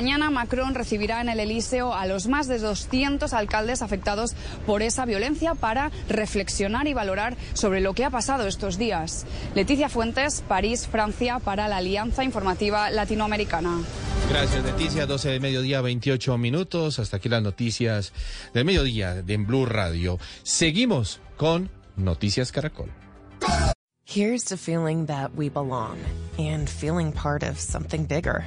[0.01, 5.05] Mañana Macron recibirá en el Elíseo a los más de 200 alcaldes afectados por esa
[5.05, 9.27] violencia para reflexionar y valorar sobre lo que ha pasado estos días.
[9.55, 13.83] Leticia Fuentes, París, Francia, para la Alianza Informativa Latinoamericana.
[14.31, 15.05] Gracias, Leticia.
[15.05, 16.99] 12 de mediodía, 28 minutos.
[16.99, 18.15] Hasta aquí las noticias
[18.55, 20.19] del mediodía de en Blue Radio.
[20.45, 22.89] Seguimos con Noticias Caracol.
[24.07, 25.99] Here's to feeling that we belong
[26.39, 28.47] and feeling part of something bigger.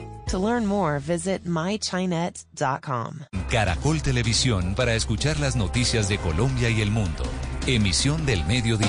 [0.31, 3.25] To learn more, visit mychinet.com.
[3.49, 7.25] Caracol Televisión para escuchar las noticias de Colombia y el mundo.
[7.67, 8.87] Emisión del mediodía.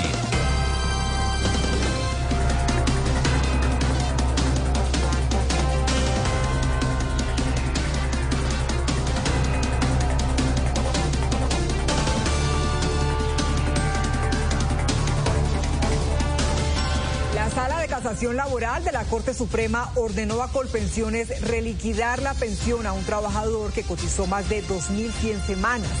[19.13, 24.63] Corte Suprema ordenó a Colpensiones reliquidar la pensión a un trabajador que cotizó más de
[24.63, 25.91] 2.100 semanas.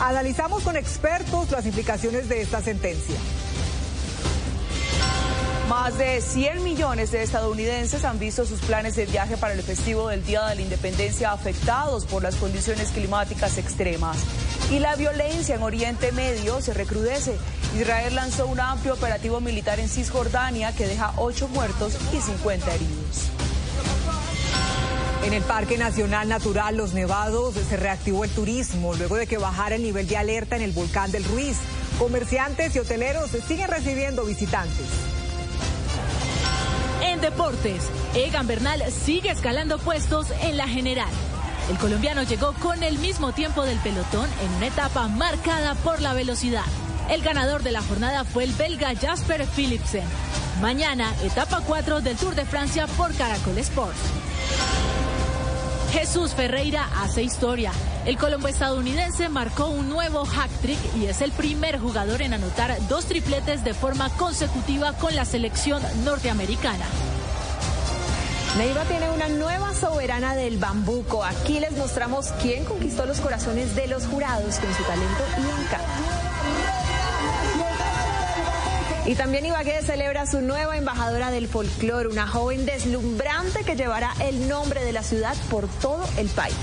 [0.00, 3.14] Analizamos con expertos las implicaciones de esta sentencia.
[5.68, 10.08] Más de 100 millones de estadounidenses han visto sus planes de viaje para el festivo
[10.08, 14.16] del Día de la Independencia afectados por las condiciones climáticas extremas.
[14.70, 17.36] Y la violencia en Oriente Medio se recrudece.
[17.74, 23.30] Israel lanzó un amplio operativo militar en Cisjordania que deja 8 muertos y 50 heridos.
[25.24, 29.76] En el Parque Nacional Natural Los Nevados se reactivó el turismo luego de que bajara
[29.76, 31.56] el nivel de alerta en el volcán del Ruiz.
[31.98, 34.86] Comerciantes y hoteleros siguen recibiendo visitantes.
[37.02, 37.84] En deportes,
[38.14, 41.10] Egan Bernal sigue escalando puestos en la general.
[41.70, 46.12] El colombiano llegó con el mismo tiempo del pelotón en una etapa marcada por la
[46.12, 46.64] velocidad.
[47.10, 50.04] El ganador de la jornada fue el belga Jasper Philipsen.
[50.60, 53.96] Mañana, etapa 4 del Tour de Francia por Caracol Sport.
[55.92, 57.70] Jesús Ferreira hace historia.
[58.06, 62.74] El colombo estadounidense marcó un nuevo hack trick y es el primer jugador en anotar
[62.88, 66.86] dos tripletes de forma consecutiva con la selección norteamericana.
[68.56, 71.24] Neiva tiene una nueva soberana del bambuco.
[71.24, 76.81] Aquí les mostramos quién conquistó los corazones de los jurados con su talento y encanto.
[79.04, 84.48] Y también Ibagué celebra su nueva embajadora del folclore, una joven deslumbrante que llevará el
[84.48, 86.54] nombre de la ciudad por todo el país.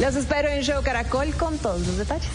[0.00, 2.30] Los espero en Show Caracol con todos los detalles.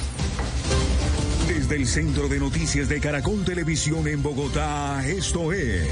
[1.48, 5.88] Desde el Centro de Noticias de Caracol Televisión en Bogotá, esto es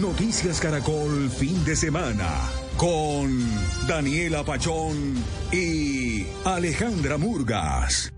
[0.00, 2.28] Noticias Caracol Fin de Semana
[2.76, 3.46] con
[3.86, 5.14] Daniela Pachón
[5.52, 8.12] y Alejandra Murgas.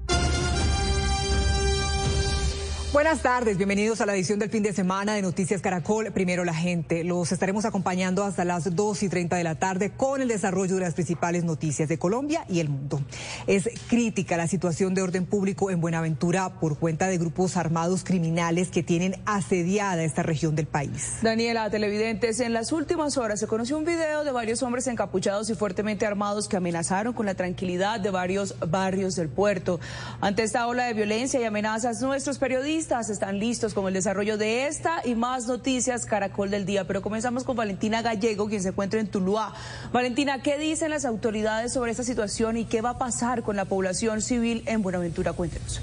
[2.94, 6.12] Buenas tardes, bienvenidos a la edición del fin de semana de Noticias Caracol.
[6.12, 10.22] Primero la gente, los estaremos acompañando hasta las 2 y 30 de la tarde con
[10.22, 13.02] el desarrollo de las principales noticias de Colombia y el mundo.
[13.48, 18.68] Es crítica la situación de orden público en Buenaventura por cuenta de grupos armados criminales
[18.68, 21.16] que tienen asediada esta región del país.
[21.20, 25.56] Daniela, televidentes, en las últimas horas se conoció un video de varios hombres encapuchados y
[25.56, 29.80] fuertemente armados que amenazaron con la tranquilidad de varios barrios del puerto.
[30.20, 34.66] Ante esta ola de violencia y amenazas, nuestros periodistas están listos con el desarrollo de
[34.66, 36.86] esta y más noticias Caracol del Día.
[36.86, 39.54] Pero comenzamos con Valentina Gallego, quien se encuentra en Tuluá.
[39.90, 43.64] Valentina, ¿qué dicen las autoridades sobre esta situación y qué va a pasar con la
[43.64, 45.32] población civil en Buenaventura?
[45.32, 45.80] Cuéntenos.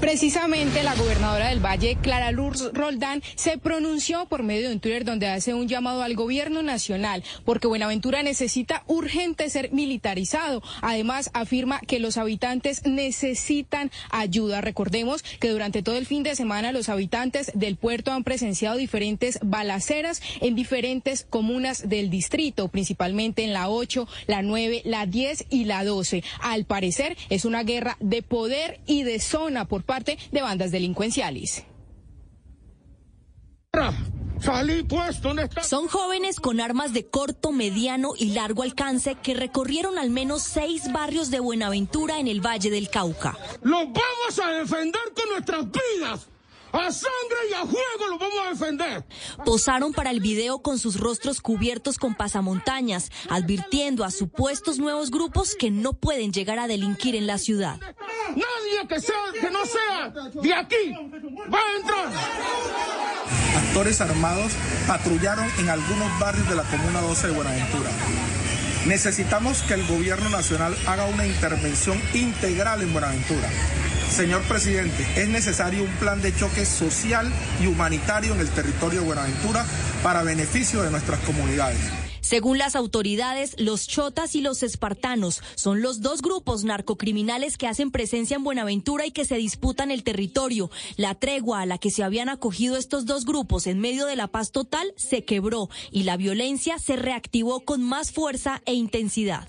[0.00, 5.04] Precisamente la gobernadora del Valle, Clara Luz Roldán, se pronunció por medio de un Twitter
[5.04, 10.62] donde hace un llamado al gobierno nacional porque Buenaventura necesita urgente ser militarizado.
[10.80, 14.60] Además, afirma que los habitantes necesitan ayuda.
[14.60, 19.38] Recordemos que durante todo el fin de semana los habitantes del puerto han presenciado diferentes
[19.42, 25.64] balaceras en diferentes comunas del distrito, principalmente en la 8, la 9, la 10 y
[25.64, 26.22] la 12.
[26.40, 31.64] Al parecer es una guerra de poder y de zona por parte de bandas delincuenciales.
[35.62, 40.90] Son jóvenes con armas de corto, mediano y largo alcance que recorrieron al menos seis
[40.92, 43.36] barrios de Buenaventura en el Valle del Cauca.
[43.62, 46.29] Los vamos a defender con nuestras vidas.
[46.72, 49.04] A sangre y a juego lo vamos a defender.
[49.44, 55.56] Posaron para el video con sus rostros cubiertos con pasamontañas, advirtiendo a supuestos nuevos grupos
[55.56, 57.80] que no pueden llegar a delinquir en la ciudad.
[58.28, 60.10] Nadie que, sea, que no sea
[60.42, 60.92] de aquí
[61.52, 62.12] va a entrar.
[63.56, 64.52] Actores armados
[64.86, 67.90] patrullaron en algunos barrios de la Comuna 12 de Buenaventura.
[68.86, 73.48] Necesitamos que el gobierno nacional haga una intervención integral en Buenaventura
[74.10, 77.32] Señor presidente, es necesario un plan de choque social
[77.62, 79.64] y humanitario en el territorio de Buenaventura
[80.02, 81.78] para beneficio de nuestras comunidades.
[82.20, 87.90] Según las autoridades, los chotas y los espartanos son los dos grupos narcocriminales que hacen
[87.90, 90.70] presencia en Buenaventura y que se disputan el territorio.
[90.96, 94.26] La tregua a la que se habían acogido estos dos grupos en medio de la
[94.26, 99.48] paz total se quebró y la violencia se reactivó con más fuerza e intensidad.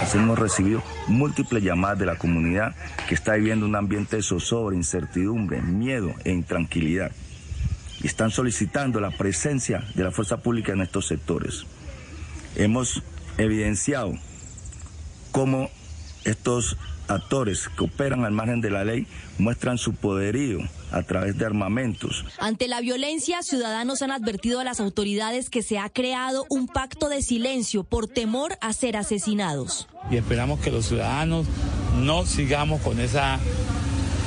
[0.00, 2.74] Así hemos recibido múltiples llamadas de la comunidad
[3.08, 7.10] que está viviendo un ambiente de zozobra, incertidumbre, miedo e intranquilidad.
[8.00, 11.66] Y están solicitando la presencia de la fuerza pública en estos sectores.
[12.54, 13.02] Hemos
[13.36, 14.14] evidenciado
[15.32, 15.70] cómo
[16.24, 16.76] estos
[17.08, 19.06] actores que operan al margen de la ley
[19.38, 20.60] muestran su poderío
[20.90, 22.24] a través de armamentos.
[22.38, 27.08] Ante la violencia, ciudadanos han advertido a las autoridades que se ha creado un pacto
[27.08, 29.88] de silencio por temor a ser asesinados.
[30.10, 31.46] Y esperamos que los ciudadanos
[31.98, 33.38] no sigamos con esa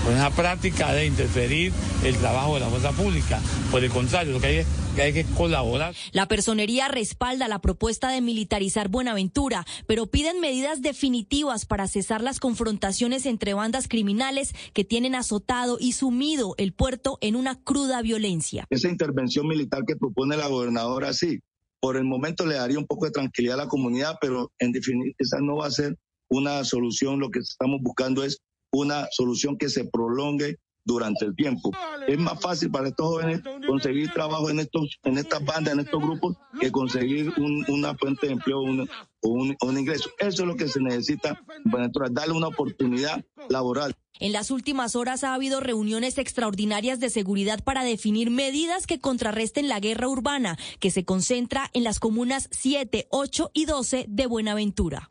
[0.03, 1.71] con esa práctica de interferir
[2.03, 3.39] el trabajo de la fuerza pública.
[3.69, 5.95] Por el contrario, lo que hay es que hay que colaborar.
[6.11, 12.39] La personería respalda la propuesta de militarizar Buenaventura, pero piden medidas definitivas para cesar las
[12.39, 18.65] confrontaciones entre bandas criminales que tienen azotado y sumido el puerto en una cruda violencia.
[18.69, 21.39] Esa intervención militar que propone la gobernadora, sí,
[21.79, 25.15] por el momento le daría un poco de tranquilidad a la comunidad, pero en definitiva
[25.17, 25.97] esa no va a ser
[26.29, 27.19] una solución.
[27.19, 28.39] Lo que estamos buscando es
[28.71, 31.71] una solución que se prolongue durante el tiempo.
[32.07, 36.01] Es más fácil para estos jóvenes conseguir trabajo en estos, en estas bandas, en estos
[36.01, 37.31] grupos, que conseguir
[37.67, 40.09] una fuente de empleo o un, ingreso.
[40.19, 41.39] Eso es lo que se necesita
[41.71, 43.95] para darle una oportunidad laboral.
[44.19, 49.67] En las últimas horas ha habido reuniones extraordinarias de seguridad para definir medidas que contrarresten
[49.67, 55.09] la guerra urbana, que se concentra en las comunas 7, 8 y 12 de Buenaventura.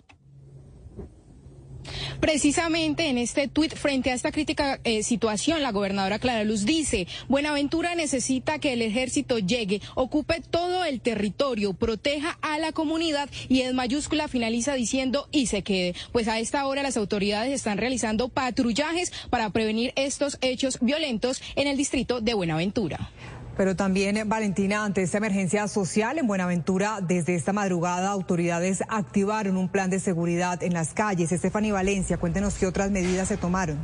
[2.21, 7.07] Precisamente en este tuit frente a esta crítica eh, situación, la gobernadora Clara Luz dice,
[7.29, 13.62] Buenaventura necesita que el ejército llegue, ocupe todo el territorio, proteja a la comunidad y
[13.62, 15.95] en mayúscula finaliza diciendo y se quede.
[16.12, 21.67] Pues a esta hora las autoridades están realizando patrullajes para prevenir estos hechos violentos en
[21.67, 23.11] el distrito de Buenaventura.
[23.61, 29.69] Pero también, Valentina, ante esta emergencia social en Buenaventura, desde esta madrugada autoridades activaron un
[29.69, 31.31] plan de seguridad en las calles.
[31.31, 33.77] Estefany Valencia, cuéntenos qué otras medidas se tomaron.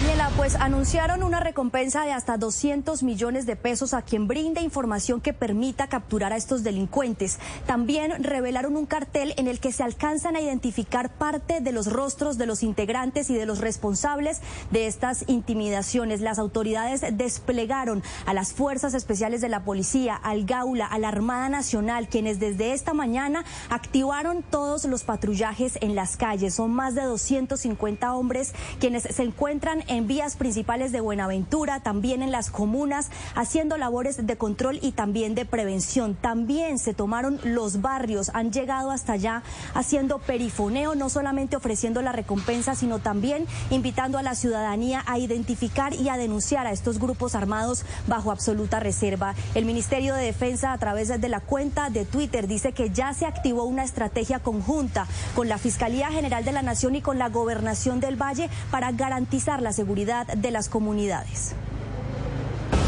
[0.00, 5.20] Daniela, pues anunciaron una recompensa de hasta 200 millones de pesos a quien brinde información
[5.20, 7.40] que permita capturar a estos delincuentes.
[7.66, 12.38] También revelaron un cartel en el que se alcanzan a identificar parte de los rostros
[12.38, 16.20] de los integrantes y de los responsables de estas intimidaciones.
[16.20, 21.48] Las autoridades desplegaron a las fuerzas especiales de la policía, al Gaula, a la Armada
[21.48, 26.54] Nacional, quienes desde esta mañana activaron todos los patrullajes en las calles.
[26.54, 32.30] Son más de 250 hombres quienes se encuentran en vías principales de Buenaventura, también en
[32.30, 36.14] las comunas, haciendo labores de control y también de prevención.
[36.14, 39.42] También se tomaron los barrios, han llegado hasta allá
[39.74, 45.94] haciendo perifoneo, no solamente ofreciendo la recompensa, sino también invitando a la ciudadanía a identificar
[45.94, 49.34] y a denunciar a estos grupos armados bajo absoluta reserva.
[49.54, 53.26] El Ministerio de Defensa, a través de la cuenta de Twitter, dice que ya se
[53.26, 58.00] activó una estrategia conjunta con la Fiscalía General de la Nación y con la Gobernación
[58.00, 61.54] del Valle para garantizar la seguridad de las comunidades.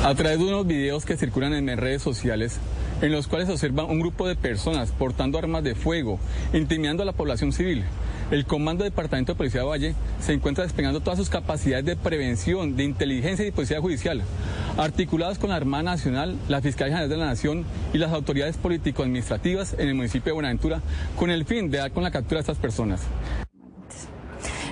[0.05, 2.59] A través de unos videos que circulan en redes sociales,
[3.01, 6.19] en los cuales se observa un grupo de personas portando armas de fuego,
[6.53, 7.85] intimidando a la población civil.
[8.33, 12.75] El Comando Departamento de Policía de Valle se encuentra desplegando todas sus capacidades de prevención,
[12.75, 14.23] de inteligencia y policía judicial,
[14.77, 19.77] articuladas con la Armada Nacional, la Fiscalía General de la Nación y las autoridades político-administrativas
[19.79, 20.83] en el municipio de Buenaventura,
[21.17, 23.03] con el fin de dar con la captura de estas personas.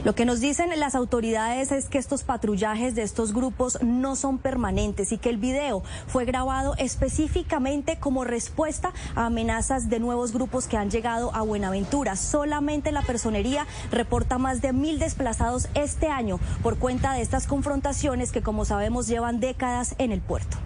[0.04, 4.38] Lo que nos dicen las autoridades es que estos patrullajes de estos grupos no son
[4.38, 10.68] permanentes y que el video fue grabado específicamente como respuesta a amenazas de nuevos grupos
[10.68, 12.14] que han llegado a Buenaventura.
[12.14, 18.30] Solamente la personería reporta más de mil desplazados este año por cuenta de estas confrontaciones
[18.30, 20.58] que, como sabemos, llevan décadas en el puerto.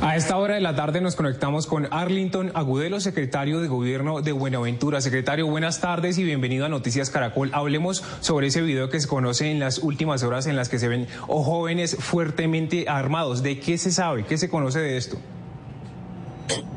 [0.00, 4.32] A esta hora de la tarde nos conectamos con Arlington Agudelo, secretario de Gobierno de
[4.32, 5.00] Buenaventura.
[5.00, 7.50] Secretario, buenas tardes y bienvenido a Noticias Caracol.
[7.52, 10.88] Hablemos sobre ese video que se conoce en las últimas horas en las que se
[10.88, 13.42] ven jóvenes fuertemente armados.
[13.42, 14.24] ¿De qué se sabe?
[14.24, 15.18] ¿Qué se conoce de esto?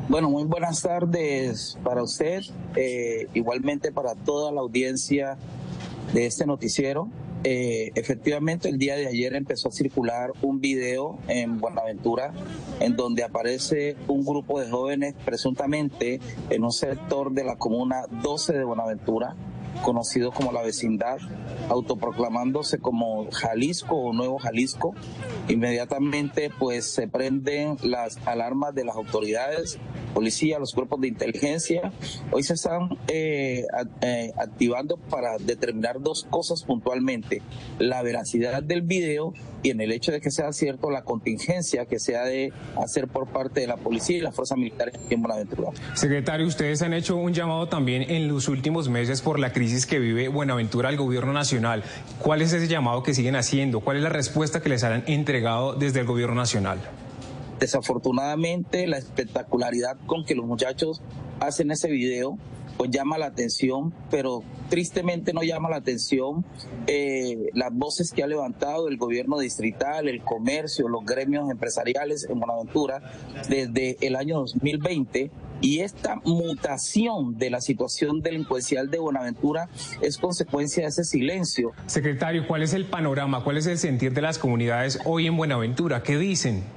[0.08, 2.42] Bueno, muy buenas tardes para usted,
[2.76, 5.36] eh, igualmente para toda la audiencia
[6.12, 7.08] de este noticiero.
[7.44, 12.32] Eh, efectivamente, el día de ayer empezó a circular un video en Buenaventura
[12.80, 18.54] en donde aparece un grupo de jóvenes presuntamente en un sector de la comuna 12
[18.54, 19.36] de Buenaventura,
[19.82, 21.18] conocido como la vecindad,
[21.68, 24.94] autoproclamándose como Jalisco o Nuevo Jalisco.
[25.48, 29.78] Inmediatamente pues se prenden las alarmas de las autoridades
[30.16, 31.92] policía, los cuerpos de inteligencia,
[32.30, 33.66] hoy se están eh,
[34.00, 37.42] eh, activando para determinar dos cosas puntualmente,
[37.78, 41.98] la veracidad del video y en el hecho de que sea cierto la contingencia que
[41.98, 42.50] se ha de
[42.82, 45.68] hacer por parte de la policía y las fuerzas militares en Buenaventura.
[45.92, 49.98] Secretario, ustedes han hecho un llamado también en los últimos meses por la crisis que
[49.98, 51.84] vive Buenaventura al gobierno nacional.
[52.22, 53.80] ¿Cuál es ese llamado que siguen haciendo?
[53.80, 56.78] ¿Cuál es la respuesta que les han entregado desde el gobierno nacional?
[57.58, 61.02] Desafortunadamente, la espectacularidad con que los muchachos
[61.40, 62.38] hacen ese video,
[62.76, 66.44] pues llama la atención, pero tristemente no llama la atención
[66.86, 72.38] eh, las voces que ha levantado el gobierno distrital, el comercio, los gremios empresariales en
[72.38, 73.00] Buenaventura
[73.48, 75.30] desde el año 2020
[75.60, 79.68] y esta mutación de la situación delincuencial de Buenaventura
[80.02, 81.72] es consecuencia de ese silencio.
[81.86, 83.42] Secretario, ¿cuál es el panorama?
[83.42, 86.02] ¿Cuál es el sentir de las comunidades hoy en Buenaventura?
[86.02, 86.75] ¿Qué dicen?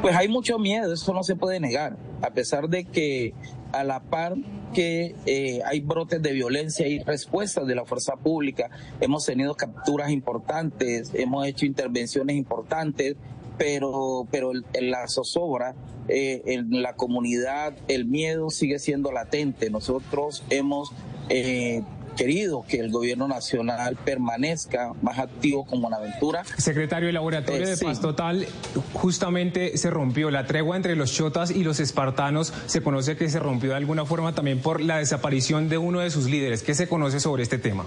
[0.00, 3.34] Pues hay mucho miedo, eso no se puede negar, a pesar de que
[3.72, 4.34] a la par
[4.74, 8.70] que eh, hay brotes de violencia y respuestas de la fuerza pública,
[9.00, 13.16] hemos tenido capturas importantes, hemos hecho intervenciones importantes,
[13.58, 15.74] pero, pero en la zozobra,
[16.08, 19.70] eh, en la comunidad, el miedo sigue siendo latente.
[19.70, 20.92] Nosotros hemos
[21.28, 21.82] eh,
[22.16, 26.44] querido que el gobierno nacional permanezca más activo con Buenaventura.
[26.58, 28.46] Secretario, el laboratorio de paz total
[28.92, 30.30] justamente se rompió.
[30.30, 34.04] La tregua entre los chotas y los espartanos se conoce que se rompió de alguna
[34.04, 36.62] forma también por la desaparición de uno de sus líderes.
[36.62, 37.84] ¿Qué se conoce sobre este tema?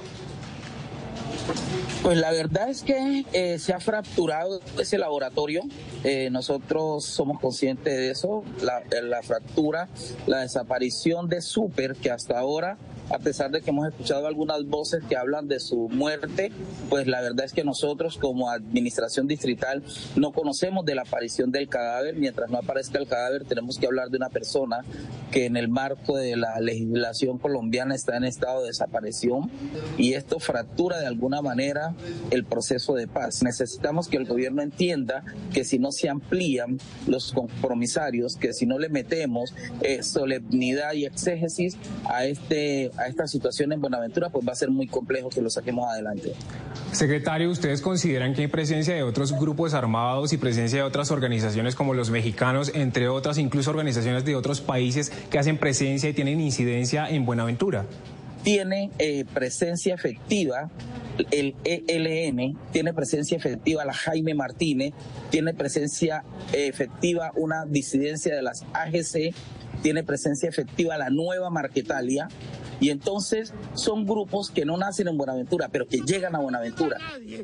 [2.06, 5.64] Pues la verdad es que eh, se ha fracturado ese laboratorio.
[6.04, 8.44] Eh, nosotros somos conscientes de eso.
[8.62, 9.90] La, la fractura,
[10.28, 12.78] la desaparición de Super, que hasta ahora
[13.10, 16.52] a pesar de que hemos escuchado algunas voces que hablan de su muerte,
[16.90, 19.84] pues la verdad es que nosotros como administración distrital
[20.16, 22.16] no conocemos de la aparición del cadáver.
[22.16, 24.84] Mientras no aparezca el cadáver tenemos que hablar de una persona
[25.32, 29.50] que en el marco de la legislación colombiana está en estado de desaparición
[29.98, 31.93] y esto fractura de alguna manera
[32.32, 33.43] el proceso de paz.
[33.43, 38.80] Necesitamos que el gobierno entienda que si no se amplían los compromisarios, que si no
[38.80, 44.51] le metemos eh, solemnidad y exégesis a este a esta situación en Buenaventura, pues va
[44.51, 46.33] a ser muy complejo que lo saquemos adelante.
[46.91, 51.75] Secretario, ¿ustedes consideran que hay presencia de otros grupos armados y presencia de otras organizaciones
[51.75, 56.40] como los mexicanos, entre otras, incluso organizaciones de otros países que hacen presencia y tienen
[56.40, 57.85] incidencia en Buenaventura?
[58.43, 60.69] Tiene eh, presencia efectiva
[61.32, 64.93] el ELN, tiene presencia efectiva la Jaime Martínez,
[65.30, 69.33] tiene presencia efectiva una disidencia de las AGC,
[69.82, 72.27] tiene presencia efectiva la nueva Marquetalia,
[72.80, 76.98] y entonces son grupos que no nacen en Buenaventura, pero que llegan a Buenaventura.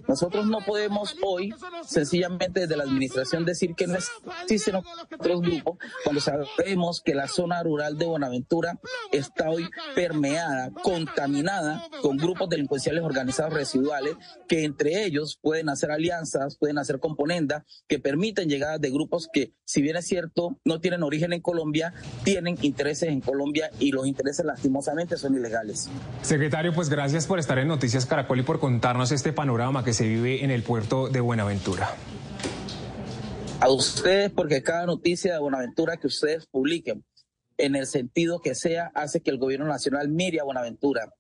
[0.07, 1.53] Nosotros no podemos hoy
[1.85, 3.97] sencillamente desde la administración decir que no
[4.43, 8.79] existen otros grupos cuando sabemos que la zona rural de Buenaventura
[9.11, 14.15] está hoy permeada, contaminada con grupos delincuenciales organizados residuales
[14.47, 19.53] que entre ellos pueden hacer alianzas, pueden hacer componendas que permiten llegadas de grupos que,
[19.65, 21.93] si bien es cierto, no tienen origen en Colombia,
[22.23, 25.89] tienen intereses en Colombia y los intereses lastimosamente son ilegales.
[26.21, 30.07] Secretario, pues gracias por estar en Noticias Caracol y por contarnos este panorama que se
[30.07, 31.95] vive en el puerto de Buenaventura.
[33.59, 37.05] a ustedes porque cada noticia de Buenaventura que ustedes publiquen,
[37.57, 41.13] en el sentido que sea, hace que el gobierno nacional mire a Buenaventura.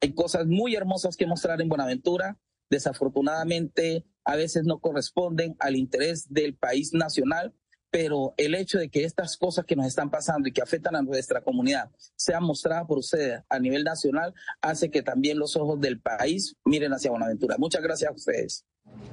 [0.00, 2.38] Hay cosas muy hermosas que mostrar en Buenaventura.
[2.70, 7.52] Desafortunadamente, a veces no corresponden al interés del país nacional,
[7.94, 11.02] pero el hecho de que estas cosas que nos están pasando y que afectan a
[11.02, 16.00] nuestra comunidad sean mostradas por ustedes a nivel nacional hace que también los ojos del
[16.00, 17.54] país miren hacia Buenaventura.
[17.56, 18.64] Muchas gracias a ustedes.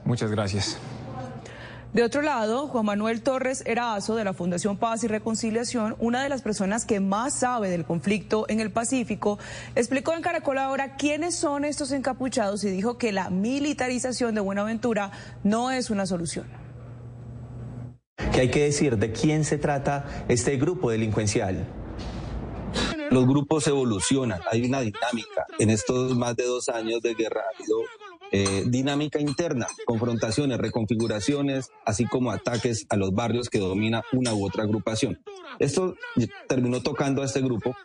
[0.03, 0.79] Muchas gracias.
[1.93, 6.29] De otro lado, Juan Manuel Torres Erazo de la Fundación Paz y Reconciliación, una de
[6.29, 9.37] las personas que más sabe del conflicto en el Pacífico,
[9.75, 15.11] explicó en Caracol ahora quiénes son estos encapuchados y dijo que la militarización de Buenaventura
[15.43, 16.60] no es una solución.
[18.33, 21.67] ¿Qué hay que decir de quién se trata este grupo delincuencial?
[23.09, 25.45] Los grupos evolucionan, hay una dinámica.
[25.59, 27.77] En estos más de dos años de guerra ha habido
[28.31, 34.45] eh, dinámica interna, confrontaciones, reconfiguraciones, así como ataques a los barrios que domina una u
[34.45, 35.19] otra agrupación.
[35.59, 35.95] Esto
[36.47, 37.75] terminó tocando a este grupo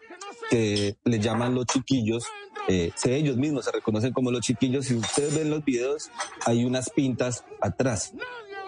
[0.49, 2.25] que le llaman los chiquillos.
[2.69, 4.87] Eh, ellos mismos se reconocen como los chiquillos.
[4.87, 6.11] Si ustedes ven los videos,
[6.45, 8.15] hay unas pintas atrás.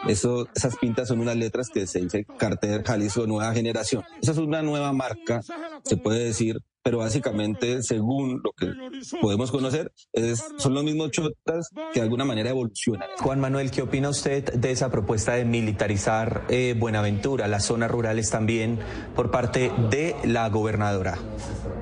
[0.06, 4.04] Eso, esas pintas son unas letras que se dice Carter Jalisco Nueva Generación.
[4.22, 5.42] Esa es una nueva marca,
[5.82, 8.72] se puede decir, pero básicamente, según lo que
[9.20, 13.08] podemos conocer, es, son los mismos chotas que de alguna manera evolucionan.
[13.18, 18.30] Juan Manuel, ¿qué opina usted de esa propuesta de militarizar eh, Buenaventura, las zonas rurales
[18.30, 18.78] también,
[19.14, 21.18] por parte de la gobernadora?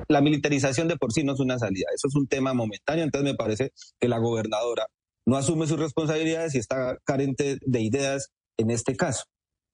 [0.09, 3.31] La militarización de por sí no es una salida, eso es un tema momentáneo, entonces
[3.31, 4.87] me parece que la gobernadora
[5.27, 9.25] no asume sus responsabilidades y está carente de ideas en este caso.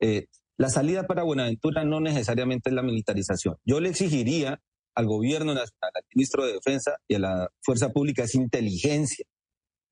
[0.01, 0.25] Eh,
[0.57, 3.55] la salida para Buenaventura no necesariamente es la militarización.
[3.63, 4.59] Yo le exigiría
[4.95, 9.25] al gobierno nacional, al ministro de Defensa y a la fuerza pública es inteligencia,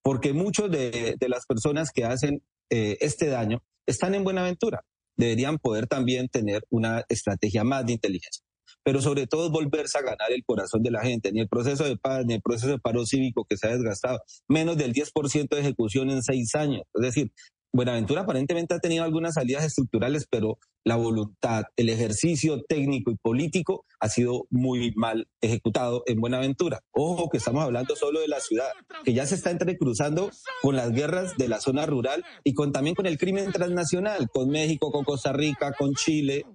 [0.01, 2.41] porque muchos de, las personas que hacen
[2.71, 4.83] eh, este daño están en Buenaventura.
[5.15, 8.43] Deberían poder también tener una estrategia más de inteligencia
[8.83, 11.97] pero sobre todo volverse a ganar el corazón de la gente, ni el proceso de
[11.97, 15.59] paz, ni el proceso de paro cívico que se ha desgastado, menos del 10% de
[15.59, 16.83] ejecución en seis años.
[16.93, 17.31] Es decir,
[17.73, 23.85] Buenaventura aparentemente ha tenido algunas salidas estructurales, pero la voluntad, el ejercicio técnico y político
[24.01, 26.81] ha sido muy mal ejecutado en Buenaventura.
[26.91, 28.67] Ojo que estamos hablando solo de la ciudad,
[29.05, 32.95] que ya se está entrecruzando con las guerras de la zona rural y con también
[32.95, 36.45] con el crimen transnacional, con México, con Costa Rica, con Chile,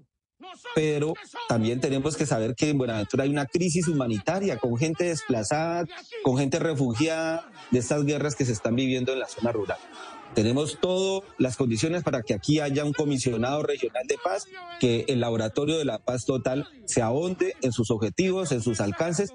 [0.75, 1.15] pero
[1.49, 5.86] también tenemos que saber que en Buenaventura hay una crisis humanitaria con gente desplazada,
[6.23, 9.78] con gente refugiada de estas guerras que se están viviendo en la zona rural.
[10.34, 14.47] Tenemos todas las condiciones para que aquí haya un comisionado regional de paz,
[14.81, 19.33] que el laboratorio de la paz total se ahonde en sus objetivos, en sus alcances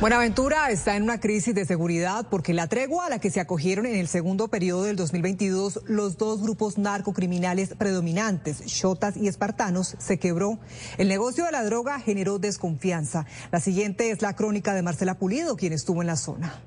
[0.00, 3.84] Buenaventura está en una crisis de seguridad porque la tregua a la que se acogieron
[3.84, 10.20] en el segundo periodo del 2022 los dos grupos narcocriminales predominantes, Shotas y Espartanos, se
[10.20, 10.60] quebró.
[10.98, 13.26] El negocio de la droga generó desconfianza.
[13.50, 16.62] La siguiente es la crónica de Marcela Pulido, quien estuvo en la zona.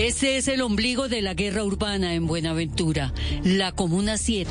[0.00, 3.12] Ese es el ombligo de la guerra urbana en Buenaventura,
[3.44, 4.48] la Comuna 7,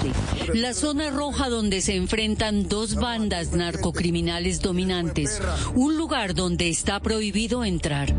[0.53, 5.41] la zona roja donde se enfrentan dos bandas narcocriminales dominantes,
[5.73, 8.13] un lugar donde está prohibido entrar.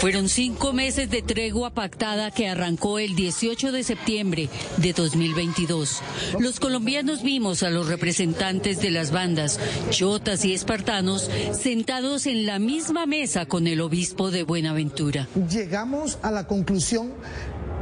[0.00, 4.48] Fueron cinco meses de tregua pactada que arrancó el 18 de septiembre
[4.78, 6.00] de 2022.
[6.38, 12.58] Los colombianos vimos a los representantes de las bandas, chotas y espartanos, sentados en la
[12.58, 15.28] misma mesa con el obispo de Buenaventura.
[15.50, 17.12] Llegamos a la conclusión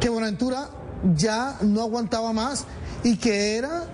[0.01, 0.71] que Buenaventura
[1.15, 2.67] ya no aguantaba más
[3.05, 3.87] y que era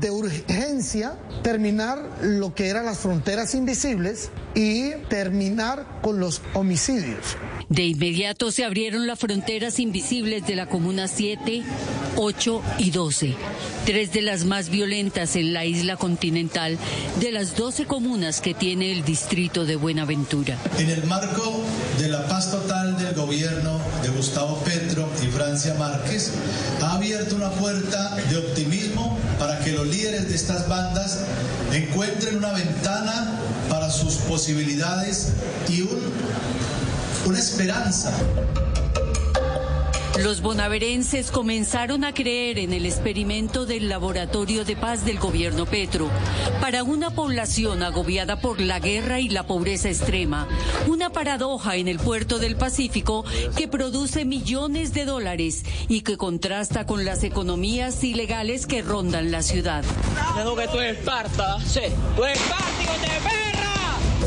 [0.00, 7.36] de urgencia terminar lo que eran las fronteras invisibles y terminar con los homicidios.
[7.68, 11.62] De inmediato se abrieron las fronteras invisibles de la Comuna 7,
[12.16, 13.34] 8 y 12,
[13.86, 16.78] tres de las más violentas en la isla continental
[17.20, 20.58] de las 12 comunas que tiene el distrito de Buenaventura.
[20.78, 21.62] En el marco
[21.98, 26.32] de la paz total del gobierno de Gustavo Petro y Francia Márquez,
[26.82, 31.20] ha abierto una puerta de optimismo para que los líderes de estas bandas
[31.72, 35.32] encuentren una ventana para sus posibilidades
[35.68, 36.12] y un
[37.26, 38.12] una esperanza.
[40.22, 46.10] Los bonaverenses comenzaron a creer en el experimento del laboratorio de paz del gobierno Petro.
[46.60, 50.46] Para una población agobiada por la guerra y la pobreza extrema,
[50.86, 53.24] una paradoja en el puerto del Pacífico
[53.56, 59.42] que produce millones de dólares y que contrasta con las economías ilegales que rondan la
[59.42, 59.84] ciudad.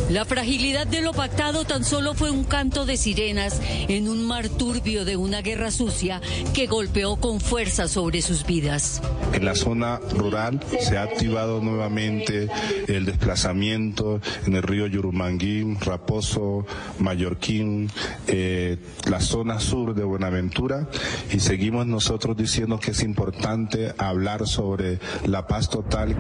[0.10, 4.50] La fragilidad de lo pactado tan solo fue un canto de sirenas en un mar
[4.50, 6.22] turbio de una guerra sucia
[6.54, 9.02] que golpeó con fuerza sobre sus vidas.
[9.34, 12.48] En la zona rural se ha activado nuevamente
[12.88, 16.68] el desplazamiento en el río Yurumanguín, Raposo,
[17.00, 17.90] Mallorquín,
[18.28, 18.78] eh,
[19.10, 20.88] la zona sur de Buenaventura
[21.34, 26.16] y seguimos nosotros diciendo que es importante hablar sobre la paz total.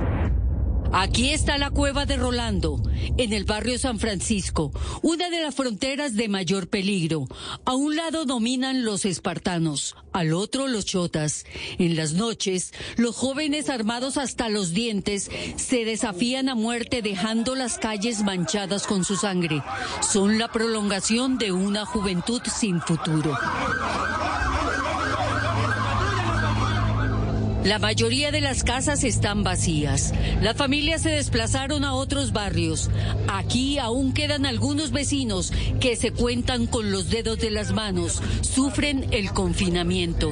[0.98, 2.82] Aquí está la cueva de Rolando,
[3.18, 7.28] en el barrio San Francisco, una de las fronteras de mayor peligro.
[7.66, 11.46] A un lado dominan los espartanos, al otro los chotas.
[11.80, 17.78] En las noches, los jóvenes armados hasta los dientes se desafían a muerte dejando las
[17.78, 19.62] calles manchadas con su sangre.
[20.02, 23.38] Son la prolongación de una juventud sin futuro.
[27.66, 30.14] La mayoría de las casas están vacías.
[30.40, 32.92] Las familias se desplazaron a otros barrios.
[33.28, 38.22] Aquí aún quedan algunos vecinos que se cuentan con los dedos de las manos.
[38.42, 40.32] Sufren el confinamiento.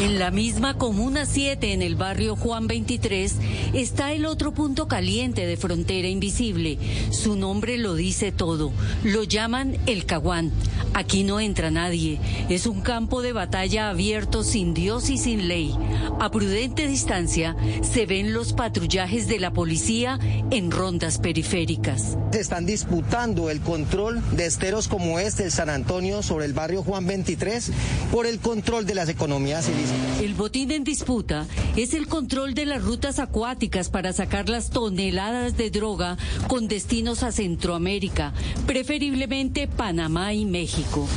[0.00, 3.34] En la misma Comuna 7, en el barrio Juan 23,
[3.74, 6.78] está el otro punto caliente de frontera invisible.
[7.10, 8.70] Su nombre lo dice todo.
[9.02, 10.52] Lo llaman el Caguán.
[10.94, 12.20] Aquí no entra nadie.
[12.48, 15.76] Es un campo de batalla abierto sin Dios y sin ley.
[16.20, 20.20] A prudente distancia se ven los patrullajes de la policía
[20.52, 22.16] en rondas periféricas.
[22.32, 26.84] Se están disputando el control de esteros como este, el San Antonio, sobre el barrio
[26.84, 27.72] Juan 23,
[28.12, 30.20] por el control de las economías ilícitas.
[30.20, 31.46] El botín en disputa
[31.76, 37.22] es el control de las rutas acuáticas para sacar las toneladas de droga con destinos
[37.22, 38.32] a Centroamérica,
[38.66, 41.08] preferiblemente Panamá y México.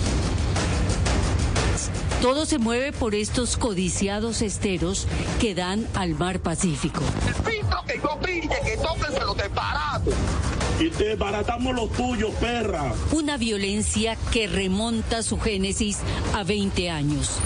[2.22, 5.08] Todo se mueve por estos codiciados esteros
[5.40, 7.02] que dan al mar Pacífico.
[10.82, 12.92] Y desbaratamos los tuyos, perra.
[13.11, 16.00] Una violencia que remonta su génesis
[16.34, 17.40] a 20 años.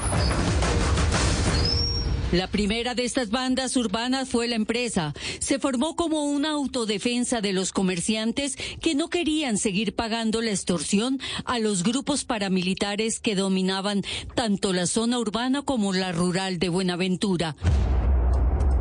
[2.31, 5.13] La primera de estas bandas urbanas fue la empresa.
[5.39, 11.19] Se formó como una autodefensa de los comerciantes que no querían seguir pagando la extorsión
[11.43, 14.01] a los grupos paramilitares que dominaban
[14.33, 17.55] tanto la zona urbana como la rural de Buenaventura.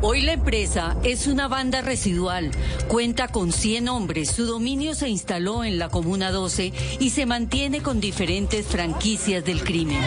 [0.01, 2.51] Hoy la empresa es una banda residual,
[2.87, 7.81] cuenta con 100 hombres, su dominio se instaló en la Comuna 12 y se mantiene
[7.81, 10.01] con diferentes franquicias del crimen.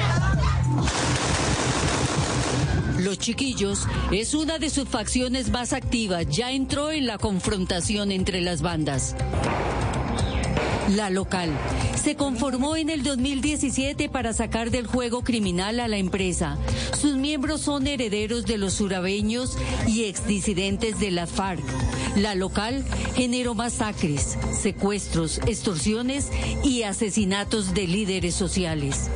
[2.99, 8.41] Los Chiquillos es una de sus facciones más activas, ya entró en la confrontación entre
[8.41, 9.17] las bandas.
[10.97, 11.51] La local
[12.03, 16.57] se conformó en el 2017 para sacar del juego criminal a la empresa.
[16.99, 21.63] Sus miembros son herederos de los surabeños y exdisidentes de la FARC.
[22.17, 22.85] La local
[23.15, 26.29] generó masacres, secuestros, extorsiones
[26.65, 29.11] y asesinatos de líderes sociales.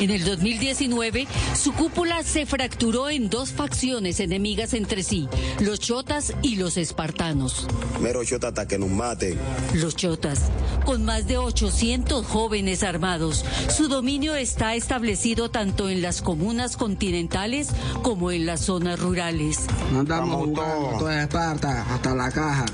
[0.00, 5.28] En el 2019, su cúpula se fracturó en dos facciones enemigas entre sí,
[5.60, 7.66] los chotas y los espartanos.
[8.00, 9.38] Mero chota hasta que nos maten.
[9.74, 10.50] Los chotas,
[10.86, 17.68] con más de 800 jóvenes armados, su dominio está establecido tanto en las comunas continentales
[18.02, 19.66] como en las zonas rurales.
[19.94, 22.64] Andamos jugando toda Esparta hasta la caja.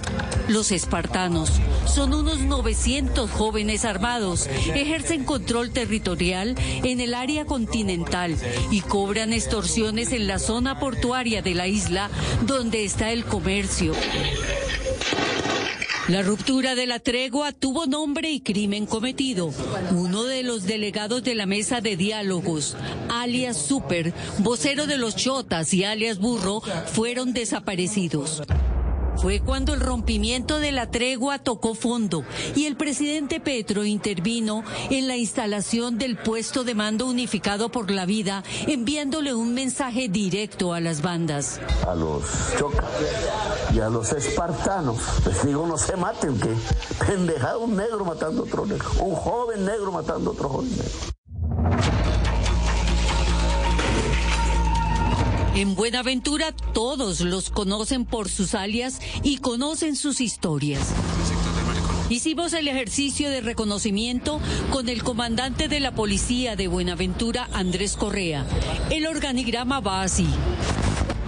[0.47, 1.51] Los espartanos
[1.87, 4.47] son unos 900 jóvenes armados,
[4.77, 8.37] ejercen control territorial en el área continental
[8.71, 12.11] y cobran extorsiones en la zona portuaria de la isla
[12.47, 13.93] donde está el comercio.
[16.09, 19.51] La ruptura de la tregua tuvo nombre y crimen cometido.
[19.91, 22.77] Uno de los delegados de la mesa de diálogos,
[23.09, 28.45] alias Super, vocero de los Chotas y alias Burro, fueron desaparecidos.
[29.17, 35.09] Fue cuando el rompimiento de la tregua tocó fondo y el presidente Petro intervino en
[35.09, 40.81] la instalación del puesto de mando unificado por la vida, enviándole un mensaje directo a
[40.81, 41.61] las bandas.
[41.87, 42.25] A los
[42.59, 42.85] chocas
[43.75, 46.55] y a los espartanos, les digo, no se maten, que
[47.07, 51.16] pendejado un negro matando a otro negro, un joven negro matando a otro joven negro.
[55.57, 60.93] En Buenaventura todos los conocen por sus alias y conocen sus historias.
[62.11, 64.39] Hicimos el ejercicio de reconocimiento
[64.71, 68.45] con el comandante de la policía de Buenaventura, Andrés Correa.
[68.91, 70.29] El organigrama va así.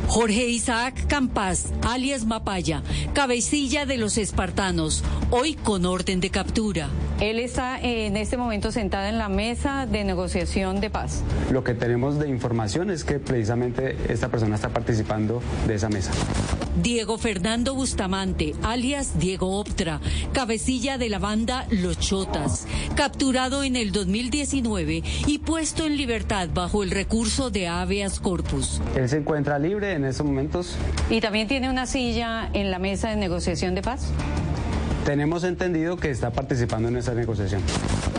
[0.09, 6.89] Jorge Isaac Campas, alias Mapaya, cabecilla de los espartanos, hoy con orden de captura.
[7.21, 11.23] Él está en este momento sentado en la mesa de negociación de paz.
[11.53, 16.13] Lo que tenemos de información es que precisamente esta persona está participando de esa mesa.
[16.83, 20.01] Diego Fernando Bustamante, alias Diego Optra,
[20.33, 26.85] cabecilla de la banda Los Chotas, capturado en el 2019 y puesto en libertad bajo
[26.85, 28.81] el recurso de habeas corpus.
[28.95, 30.77] Él se encuentra libre en estos momentos.
[31.11, 34.11] ¿Y también tiene una silla en la mesa de negociación de paz?
[35.09, 37.63] Tenemos entendido que está participando en esa negociación.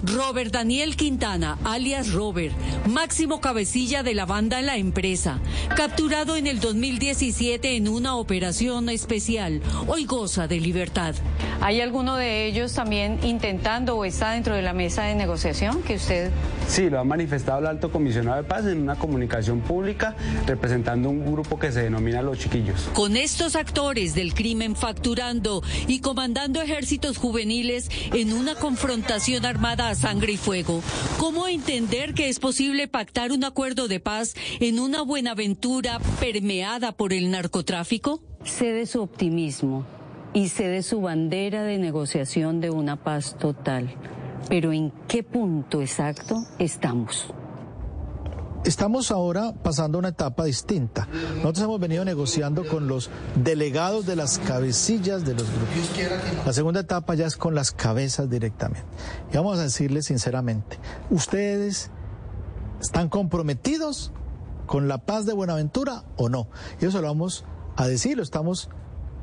[0.05, 2.55] Robert Daniel Quintana, alias Robert,
[2.87, 5.37] máximo cabecilla de la banda La Empresa,
[5.75, 11.13] capturado en el 2017 en una operación especial, hoy goza de libertad.
[11.61, 15.95] ¿Hay alguno de ellos también intentando o está dentro de la mesa de negociación que
[15.95, 16.31] usted...
[16.67, 20.15] Sí, lo ha manifestado el alto comisionado de paz en una comunicación pública
[20.47, 22.89] representando un grupo que se denomina Los Chiquillos.
[22.93, 26.78] Con estos actores del crimen facturando y comandando ejércitos
[27.17, 30.81] juveniles en una confrontación armada a sangre y fuego,
[31.17, 37.11] ¿cómo entender que es posible pactar un acuerdo de paz en una Buenaventura permeada por
[37.11, 38.21] el narcotráfico?
[38.43, 39.85] Sé de su optimismo
[40.33, 43.93] y sé de su bandera de negociación de una paz total.
[44.47, 47.33] Pero ¿en qué punto exacto estamos?
[48.65, 51.07] Estamos ahora pasando a una etapa distinta.
[51.37, 56.45] Nosotros hemos venido negociando con los delegados de las cabecillas de los grupos.
[56.45, 58.85] La segunda etapa ya es con las cabezas directamente.
[59.31, 60.77] Y vamos a decirles sinceramente,
[61.09, 61.89] ustedes
[62.81, 64.11] están comprometidos
[64.65, 66.47] con la paz de Buenaventura o no.
[66.81, 67.45] Y eso lo vamos
[67.77, 68.69] a decir, lo estamos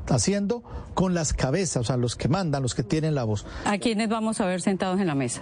[0.09, 3.45] haciendo con las cabezas, o sea, los que mandan, los que tienen la voz.
[3.65, 5.41] ¿A quiénes vamos a ver sentados en la mesa?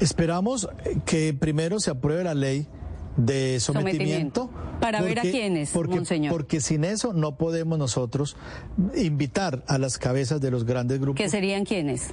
[0.00, 0.68] Esperamos
[1.06, 2.68] que primero se apruebe la ley
[3.18, 4.48] de sometimiento.
[4.48, 4.50] sometimiento.
[4.80, 6.32] Para ver a quiénes, porque, monseñor.
[6.32, 8.36] Porque sin eso no podemos nosotros
[8.94, 11.18] invitar a las cabezas de los grandes grupos.
[11.18, 12.10] ¿Qué serían quiénes?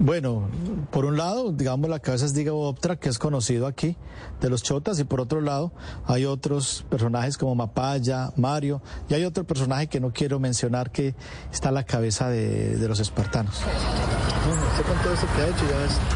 [0.00, 0.48] Bueno,
[0.92, 3.96] por un lado, digamos, la cabeza es Diego Optra, que es conocido aquí,
[4.40, 5.72] de los Chotas, y por otro lado,
[6.04, 11.14] hay otros personajes como Mapaya, Mario, y hay otro personaje que no quiero mencionar que
[11.52, 13.60] está a la cabeza de, de los espartanos.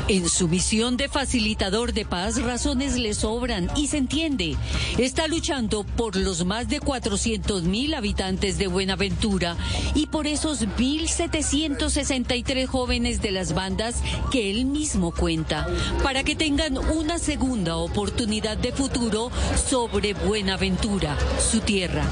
[0.08, 4.56] En su misión de facilitador de paz, razones le sobran y se entiende.
[4.98, 9.56] Está luchando por los más de 400 mil habitantes de Buenaventura
[9.94, 15.66] y por esos 1.763 jóvenes de las bandas que él mismo cuenta,
[16.02, 19.30] para que tengan una segunda oportunidad de futuro
[19.68, 22.04] sobre Buenaventura, su tierra.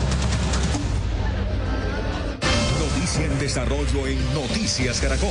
[3.11, 5.31] Noticia en desarrollo en Noticias Caracol.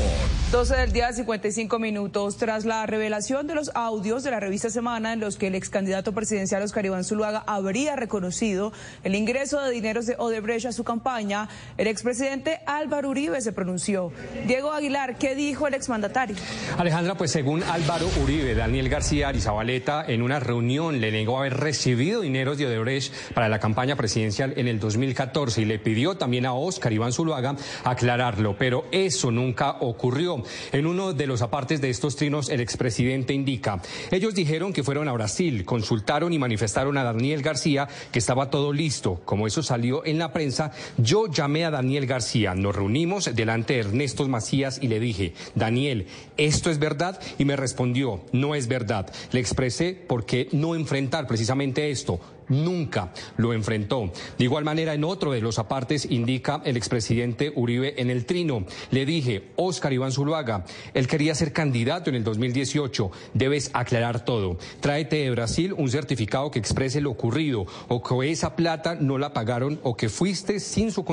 [0.52, 2.36] 12 del día, 55 minutos.
[2.36, 5.70] Tras la revelación de los audios de la revista Semana en los que el ex
[5.70, 10.84] candidato presidencial Oscar Iván Zuluaga habría reconocido el ingreso de dineros de Odebrecht a su
[10.84, 14.12] campaña, el expresidente Álvaro Uribe se pronunció.
[14.46, 16.36] Diego Aguilar, ¿qué dijo el exmandatario?
[16.78, 22.22] Alejandra, pues según Álvaro Uribe, Daniel García Arizabaleta en una reunión le negó haber recibido
[22.22, 26.54] dineros de Odebrecht para la campaña presidencial en el 2014 y le pidió también a
[26.54, 30.44] Oscar Iván Zuluaga aclararlo, pero eso nunca ocurrió.
[30.72, 33.82] En uno de los apartes de estos trinos, el expresidente indica,
[34.12, 38.74] ellos dijeron que fueron a Brasil, consultaron y manifestaron a Daniel García que estaba todo
[38.74, 39.22] listo.
[39.26, 43.80] Como eso salió en la prensa, yo llamé a Daniel García, nos reunimos delante de
[43.82, 46.08] Ernesto Macías y le dije, Daniel,
[46.38, 47.20] ¿esto es verdad?
[47.38, 49.12] Y me respondió, no es verdad.
[49.32, 54.12] Le expresé por qué no enfrentar precisamente esto nunca lo enfrentó.
[54.38, 58.66] De igual manera, en otro de los apartes indica el expresidente Uribe en el trino.
[58.92, 64.58] Le dije, Óscar Iván Zuluaga, él quería ser candidato en el 2018, debes aclarar todo.
[64.80, 69.34] Tráete de Brasil un certificado que exprese lo ocurrido, o que esa plata no la
[69.34, 71.06] pagaron, o que fuiste sin su,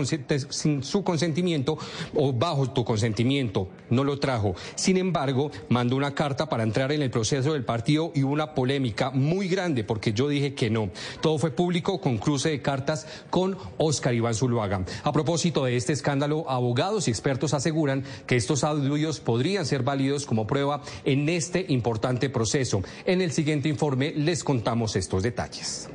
[0.50, 1.78] sin su consentimiento
[2.15, 3.68] o bajo tu consentimiento.
[3.90, 4.55] No lo trajo.
[4.74, 8.55] Sin embargo, mandó una carta para entrar en el proceso del partido y hubo una
[8.55, 10.90] polémica muy grande porque yo dije que no.
[11.26, 14.84] Todo fue público con cruce de cartas con Óscar Iván Zuluaga.
[15.02, 20.24] A propósito de este escándalo, abogados y expertos aseguran que estos audios podrían ser válidos
[20.24, 22.80] como prueba en este importante proceso.
[23.06, 25.88] En el siguiente informe les contamos estos detalles.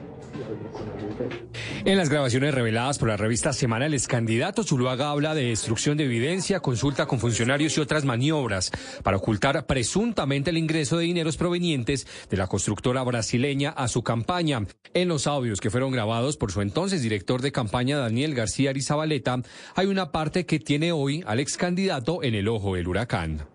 [1.83, 6.05] En las grabaciones reveladas por la revista Semana, el candidato Zuluaga habla de destrucción de
[6.05, 8.71] evidencia, consulta con funcionarios y otras maniobras
[9.03, 14.65] para ocultar presuntamente el ingreso de dineros provenientes de la constructora brasileña a su campaña.
[14.93, 19.41] En los audios que fueron grabados por su entonces director de campaña Daniel García Arizabaleta,
[19.75, 23.45] hay una parte que tiene hoy al ex candidato en el ojo del huracán.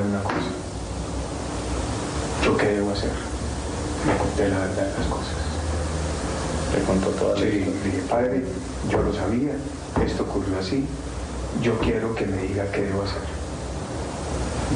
[0.00, 0.68] una cosa.
[2.44, 3.37] ¿Yo qué debo hacer?
[4.06, 5.34] Le conté la verdad de las cosas.
[6.74, 8.44] Le contó toda la sí, dije, padre,
[8.90, 9.52] yo lo sabía,
[10.04, 10.86] esto ocurrió así,
[11.62, 13.22] yo quiero que me diga qué debo hacer.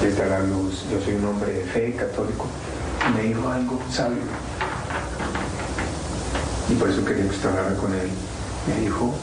[0.00, 2.46] Desde la luz, yo soy un hombre de fe católico,
[3.14, 4.22] me dijo algo sabio.
[6.68, 8.08] Y por eso quería que usted hablara con él.
[8.66, 9.14] Me dijo,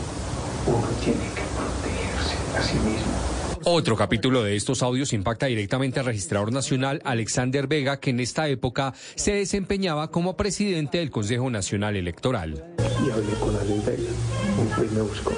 [0.67, 6.05] uno tiene que protegerse a sí mismo otro capítulo de estos audios impacta directamente al
[6.05, 11.95] registrador nacional Alexander Vega, que en esta época se desempeñaba como presidente del Consejo Nacional
[11.95, 12.63] Electoral.
[13.05, 14.09] Y hablé con Alex Vega,
[14.57, 15.31] un me buscó,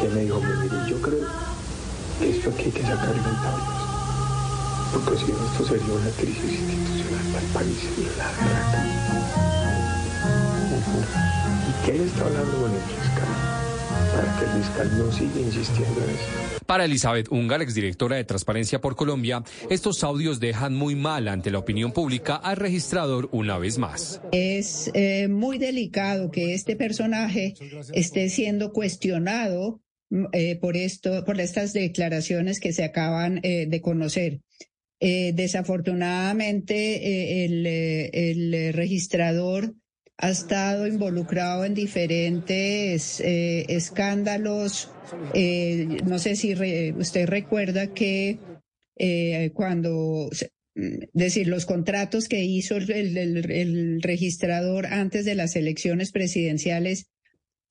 [0.00, 1.26] que me dijo, mire, yo creo
[2.18, 3.82] que esto aquí hay que sacar tablas,
[4.92, 8.26] porque si no esto sería una crisis institucional para el país y la
[11.68, 13.55] ¿Y qué está hablando con el fiscal?
[14.12, 16.56] Para que el fiscal no siga insistiendo en eso.
[16.66, 21.58] Para Elizabeth Ungar, exdirectora de Transparencia por Colombia, estos audios dejan muy mal ante la
[21.58, 24.20] opinión pública al registrador una vez más.
[24.32, 27.54] Es eh, muy delicado que este personaje
[27.92, 33.80] esté siendo cuestionado mm, eh, por esto, por estas declaraciones que se acaban eh, de
[33.80, 34.40] conocer.
[34.98, 39.74] desafortunadamente, el, el registrador
[40.18, 44.90] ha estado involucrado en diferentes eh, escándalos.
[45.34, 46.54] Eh, no sé si
[46.96, 48.38] usted recuerda que
[48.98, 50.30] eh, cuando,
[50.74, 57.08] mm, decir, los contratos que hizo el, registrador antes de las elecciones presidenciales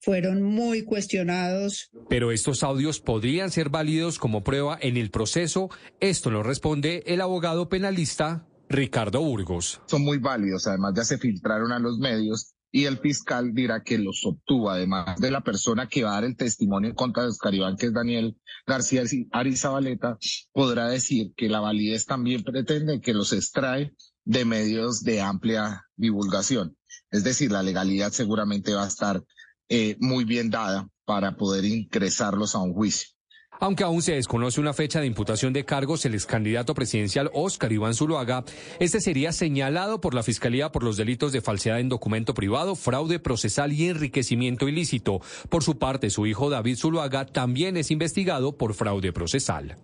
[0.00, 1.90] fueron muy cuestionados.
[2.08, 5.68] Pero estos audios podrían ser válidos como prueba en el proceso.
[5.98, 9.80] Esto lo responde el abogado penalista Ricardo Burgos.
[9.86, 13.96] Son muy válidos, además ya se filtraron a los medios y el fiscal dirá que
[13.96, 17.30] los obtuvo, además de la persona que va a dar el testimonio en contra de
[17.30, 18.36] Oscar Iván, que es Daniel
[18.66, 20.18] García Arizabaleta,
[20.52, 26.76] podrá decir que la validez también pretende que los extrae de medios de amplia divulgación.
[27.10, 29.22] Es decir, la legalidad seguramente va a estar
[29.68, 33.15] eh, muy bien dada para poder ingresarlos a un juicio.
[33.58, 37.72] Aunque aún se desconoce una fecha de imputación de cargos, el ex candidato presidencial Oscar
[37.72, 38.44] Iván Zuluaga,
[38.80, 43.18] este sería señalado por la Fiscalía por los delitos de falsedad en documento privado, fraude
[43.18, 45.20] procesal y enriquecimiento ilícito.
[45.48, 49.76] Por su parte, su hijo David Zuluaga también es investigado por fraude procesal.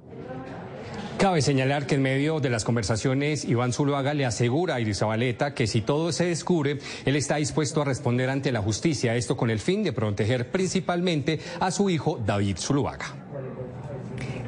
[1.18, 5.68] Cabe señalar que en medio de las conversaciones, Iván Zuluaga le asegura a Irizabaleta que
[5.68, 9.60] si todo se descubre, él está dispuesto a responder ante la justicia, esto con el
[9.60, 13.21] fin de proteger principalmente a su hijo David Zuluaga.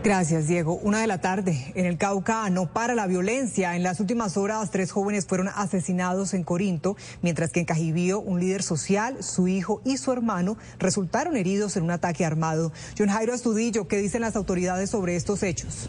[0.05, 0.79] Gracias, Diego.
[0.83, 1.73] Una de la tarde.
[1.75, 3.75] En el Cauca no para la violencia.
[3.75, 8.39] En las últimas horas, tres jóvenes fueron asesinados en Corinto, mientras que en Cajibío, un
[8.39, 12.71] líder social, su hijo y su hermano resultaron heridos en un ataque armado.
[12.99, 15.89] John Jairo Astudillo, ¿qué dicen las autoridades sobre estos hechos?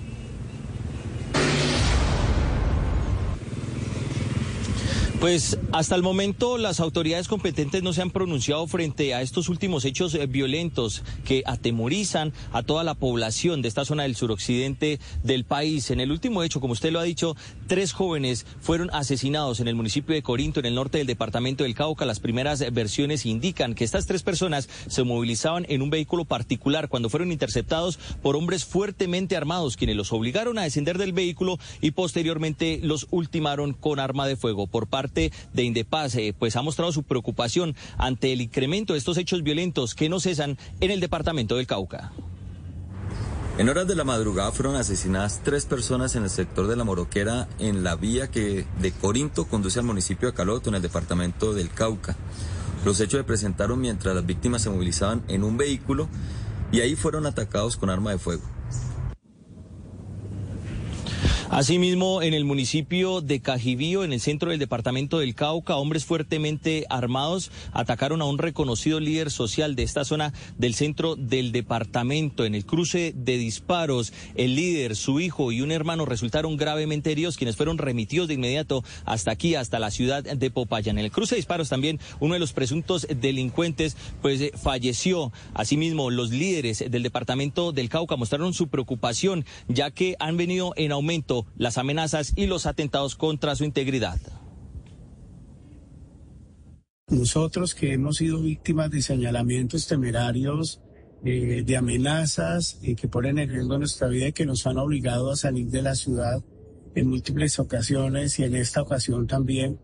[5.19, 9.85] Pues hasta el momento las autoridades competentes no se han pronunciado frente a estos últimos
[9.85, 15.45] hechos eh, violentos que atemorizan a toda la población de esta zona del suroccidente del
[15.45, 15.89] país.
[15.89, 17.35] En el último hecho, como usted lo ha dicho,
[17.65, 21.75] tres jóvenes fueron asesinados en el municipio de Corinto, en el norte del departamento del
[21.75, 22.05] Cauca.
[22.05, 27.09] Las primeras versiones indican que estas tres personas se movilizaban en un vehículo particular cuando
[27.09, 32.79] fueron interceptados por hombres fuertemente armados, quienes los obligaron a descender del vehículo y posteriormente
[32.83, 37.03] los ultimaron con arma de fuego por parte de Indepaz, eh, pues ha mostrado su
[37.03, 41.67] preocupación ante el incremento de estos hechos violentos que no cesan en el departamento del
[41.67, 42.11] Cauca.
[43.57, 47.47] En horas de la madrugada fueron asesinadas tres personas en el sector de la Moroquera
[47.57, 51.69] en la vía que de Corinto conduce al municipio de Caloto en el departamento del
[51.69, 52.17] Cauca.
[52.83, 56.09] Los hechos se presentaron mientras las víctimas se movilizaban en un vehículo
[56.73, 58.43] y ahí fueron atacados con arma de fuego.
[61.51, 66.85] Asimismo, en el municipio de Cajibío, en el centro del departamento del Cauca, hombres fuertemente
[66.89, 72.45] armados atacaron a un reconocido líder social de esta zona del centro del departamento.
[72.45, 77.37] En el cruce de disparos, el líder, su hijo y un hermano resultaron gravemente heridos,
[77.37, 80.97] quienes fueron remitidos de inmediato hasta aquí, hasta la ciudad de Popayán.
[80.97, 85.31] En el cruce de disparos también uno de los presuntos delincuentes pues eh, falleció.
[85.53, 90.91] Asimismo, los líderes del departamento del Cauca mostraron su preocupación, ya que han venido en
[90.91, 94.19] aumento las amenazas y los atentados contra su integridad.
[97.07, 100.81] Nosotros que hemos sido víctimas de señalamientos temerarios,
[101.23, 105.31] eh, de amenazas eh, que ponen en riesgo nuestra vida y que nos han obligado
[105.31, 106.43] a salir de la ciudad
[106.93, 109.79] en múltiples ocasiones y en esta ocasión también,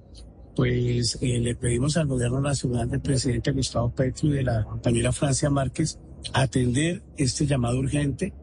[0.55, 5.11] pues eh, le pedimos al gobierno nacional del presidente Gustavo Petro y de la compañera
[5.11, 5.99] Francia Márquez
[6.33, 8.33] atender este llamado urgente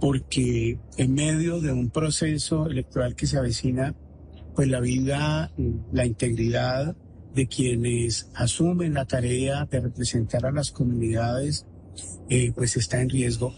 [0.00, 3.94] porque en medio de un proceso electoral que se avecina,
[4.54, 5.52] pues la vida,
[5.92, 6.96] la integridad
[7.34, 11.66] de quienes asumen la tarea de representar a las comunidades,
[12.30, 13.54] eh, pues está en riesgo.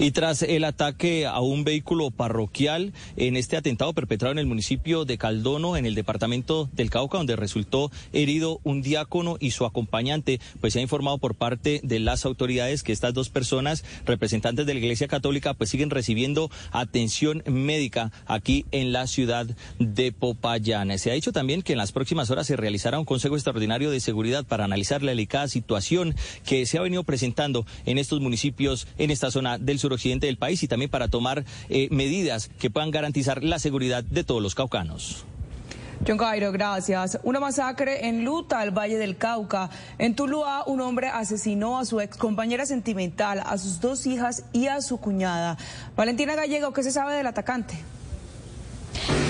[0.00, 5.04] Y tras el ataque a un vehículo parroquial en este atentado perpetrado en el municipio
[5.04, 10.40] de Caldono, en el departamento del Cauca, donde resultó herido un diácono y su acompañante,
[10.62, 14.72] pues se ha informado por parte de las autoridades que estas dos personas, representantes de
[14.72, 20.98] la Iglesia Católica, pues siguen recibiendo atención médica aquí en la ciudad de Popayán.
[20.98, 24.00] Se ha dicho también que en las próximas horas se realizará un Consejo Extraordinario de
[24.00, 26.14] Seguridad para analizar la delicada situación
[26.46, 30.36] que se ha venido presentando en estos municipios, en esta zona del sur occidente del
[30.36, 34.54] país y también para tomar eh, medidas que puedan garantizar la seguridad de todos los
[34.54, 35.24] caucanos.
[36.06, 37.18] John Cairo, gracias.
[37.24, 39.68] Una masacre en Luta, el Valle del Cauca.
[39.98, 44.68] En Tuluá, un hombre asesinó a su ex compañera sentimental, a sus dos hijas y
[44.68, 45.58] a su cuñada.
[45.96, 47.74] Valentina Gallego, ¿qué se sabe del atacante?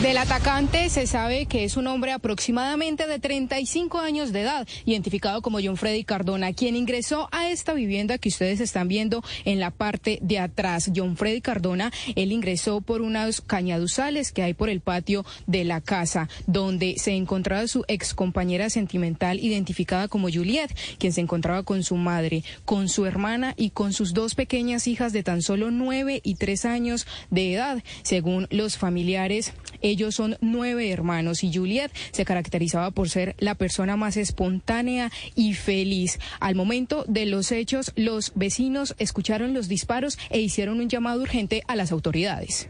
[0.03, 5.43] Del atacante se sabe que es un hombre aproximadamente de 35 años de edad, identificado
[5.43, 9.71] como John Freddy Cardona, quien ingresó a esta vivienda que ustedes están viendo en la
[9.71, 10.91] parte de atrás.
[10.97, 15.83] John Freddy Cardona, él ingresó por unos cañaduzales que hay por el patio de la
[15.83, 21.83] casa, donde se encontraba su ex compañera sentimental, identificada como Juliet, quien se encontraba con
[21.85, 26.21] su madre, con su hermana y con sus dos pequeñas hijas de tan solo 9
[26.25, 29.53] y 3 años de edad, según los familiares.
[29.83, 35.55] Ellos son nueve hermanos y Juliet se caracterizaba por ser la persona más espontánea y
[35.55, 36.19] feliz.
[36.41, 41.63] Al momento de los hechos, los vecinos escucharon los disparos e hicieron un llamado urgente
[41.69, 42.69] a las autoridades.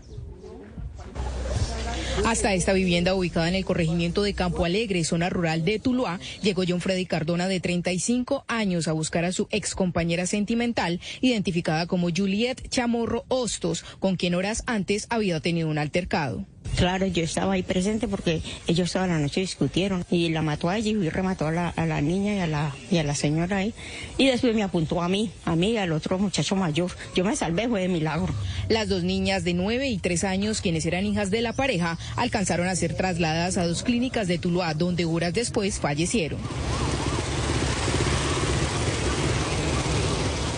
[2.25, 6.63] Hasta esta vivienda ubicada en el corregimiento de Campo Alegre, zona rural de Tuluá, llegó
[6.69, 12.11] John Freddy Cardona de 35 años a buscar a su ex compañera sentimental, identificada como
[12.15, 16.47] Juliet Chamorro Hostos, con quien horas antes había tenido un altercado.
[16.77, 20.79] Claro, yo estaba ahí presente porque ellos toda la noche discutieron y la mató a
[20.79, 23.75] ella y remató a la, niña y a la, y a la señora ahí.
[24.19, 26.91] Y después me apuntó a mí, a mí y al otro muchacho mayor.
[27.15, 28.33] Yo me salvé, fue de milagro.
[28.69, 32.69] Las dos niñas de 9 y 3 años, quienes eran hijas de la pareja, alcanzaron
[32.69, 36.41] a ser trasladadas a dos clínicas de Tuluá, donde horas después fallecieron.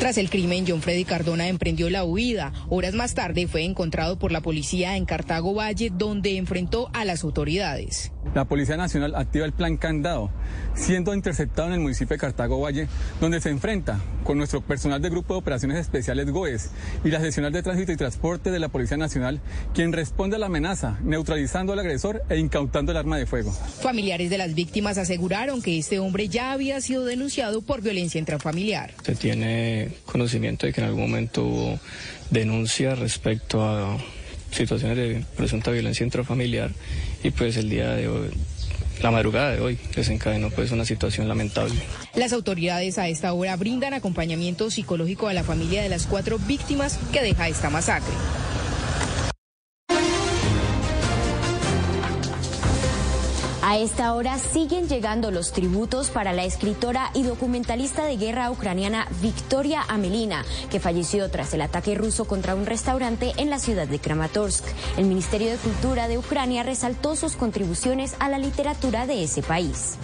[0.03, 2.53] Tras el crimen, John Freddy Cardona emprendió la huida.
[2.69, 7.23] Horas más tarde fue encontrado por la policía en Cartago Valle, donde enfrentó a las
[7.23, 8.11] autoridades.
[8.35, 10.31] La Policía Nacional activa el plan Candado,
[10.75, 12.89] siendo interceptado en el municipio de Cartago Valle,
[13.21, 16.71] donde se enfrenta con nuestro personal de Grupo de Operaciones Especiales GOES
[17.05, 19.41] y la seccional de Tránsito y Transporte de la Policía Nacional,
[19.75, 23.53] quien responde a la amenaza, neutralizando al agresor e incautando el arma de fuego.
[23.53, 28.95] Familiares de las víctimas aseguraron que este hombre ya había sido denunciado por violencia intrafamiliar.
[29.03, 31.81] Se tiene conocimiento de que en algún momento hubo
[32.31, 33.99] denuncia respecto a
[34.51, 36.71] situaciones de presunta violencia intrafamiliar
[37.23, 38.31] y pues el día de hoy
[39.03, 41.75] la madrugada de hoy desencadenó pues una situación lamentable.
[42.15, 46.99] Las autoridades a esta hora brindan acompañamiento psicológico a la familia de las cuatro víctimas
[47.13, 48.13] que deja esta masacre.
[53.73, 59.09] A esta hora siguen llegando los tributos para la escritora y documentalista de guerra ucraniana
[59.23, 63.99] Victoria Amelina, que falleció tras el ataque ruso contra un restaurante en la ciudad de
[63.99, 64.67] Kramatorsk.
[64.99, 69.97] El Ministerio de Cultura de Ucrania resaltó sus contribuciones a la literatura de ese país.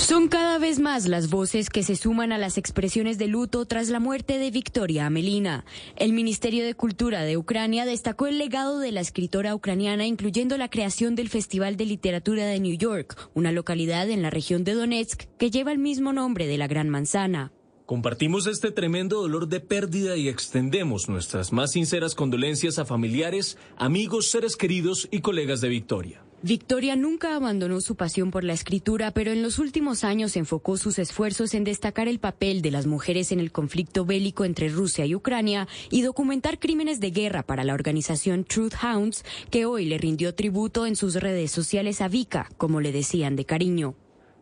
[0.00, 3.90] Son cada vez más las voces que se suman a las expresiones de luto tras
[3.90, 5.64] la muerte de Victoria Amelina.
[5.94, 10.70] El Ministerio de Cultura de Ucrania destacó el legado de la escritora ucraniana, incluyendo la
[10.70, 15.24] creación del Festival de Literatura de New York, una localidad en la región de Donetsk
[15.38, 17.52] que lleva el mismo nombre de la Gran Manzana.
[17.86, 24.30] Compartimos este tremendo dolor de pérdida y extendemos nuestras más sinceras condolencias a familiares, amigos,
[24.30, 26.24] seres queridos y colegas de Victoria.
[26.42, 30.98] Victoria nunca abandonó su pasión por la escritura, pero en los últimos años enfocó sus
[30.98, 35.14] esfuerzos en destacar el papel de las mujeres en el conflicto bélico entre Rusia y
[35.14, 40.34] Ucrania y documentar crímenes de guerra para la organización Truth Hounds, que hoy le rindió
[40.34, 43.94] tributo en sus redes sociales a Vika, como le decían de cariño.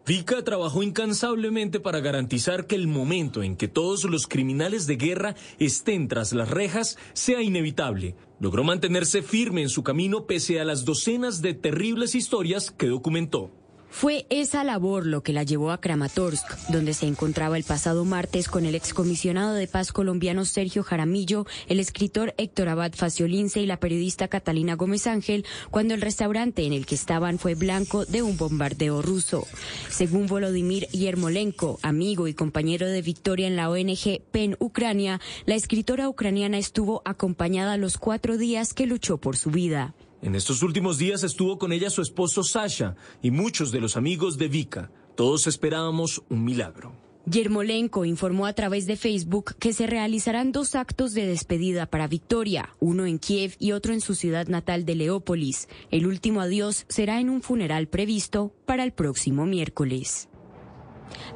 [0.07, 5.35] Vika trabajó incansablemente para garantizar que el momento en que todos los criminales de guerra
[5.59, 10.85] estén tras las rejas sea inevitable logró mantenerse firme en su camino pese a las
[10.85, 13.51] docenas de terribles historias que documentó.
[13.91, 18.49] Fue esa labor lo que la llevó a Kramatorsk, donde se encontraba el pasado martes
[18.49, 23.81] con el excomisionado de paz colombiano Sergio Jaramillo, el escritor Héctor Abad Faciolince y la
[23.81, 28.37] periodista Catalina Gómez Ángel, cuando el restaurante en el que estaban fue blanco de un
[28.37, 29.47] bombardeo ruso.
[29.89, 36.09] Según Volodymyr Yermolenko, amigo y compañero de Victoria en la ONG PEN Ucrania, la escritora
[36.09, 39.95] ucraniana estuvo acompañada los cuatro días que luchó por su vida.
[40.21, 44.37] En estos últimos días estuvo con ella su esposo Sasha y muchos de los amigos
[44.37, 44.91] de Vika.
[45.15, 46.93] Todos esperábamos un milagro.
[47.31, 52.75] Yermolenko informó a través de Facebook que se realizarán dos actos de despedida para Victoria,
[52.81, 55.69] uno en Kiev y otro en su ciudad natal de Leópolis.
[55.91, 60.29] El último adiós será en un funeral previsto para el próximo miércoles.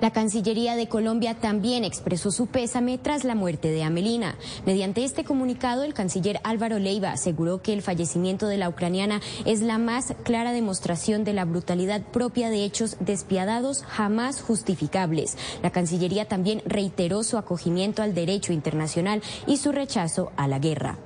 [0.00, 4.36] La Cancillería de Colombia también expresó su pésame tras la muerte de Amelina.
[4.66, 9.60] Mediante este comunicado, el canciller Álvaro Leiva aseguró que el fallecimiento de la ucraniana es
[9.60, 15.36] la más clara demostración de la brutalidad propia de hechos despiadados jamás justificables.
[15.62, 20.98] La Cancillería también reiteró su acogimiento al derecho internacional y su rechazo a la guerra.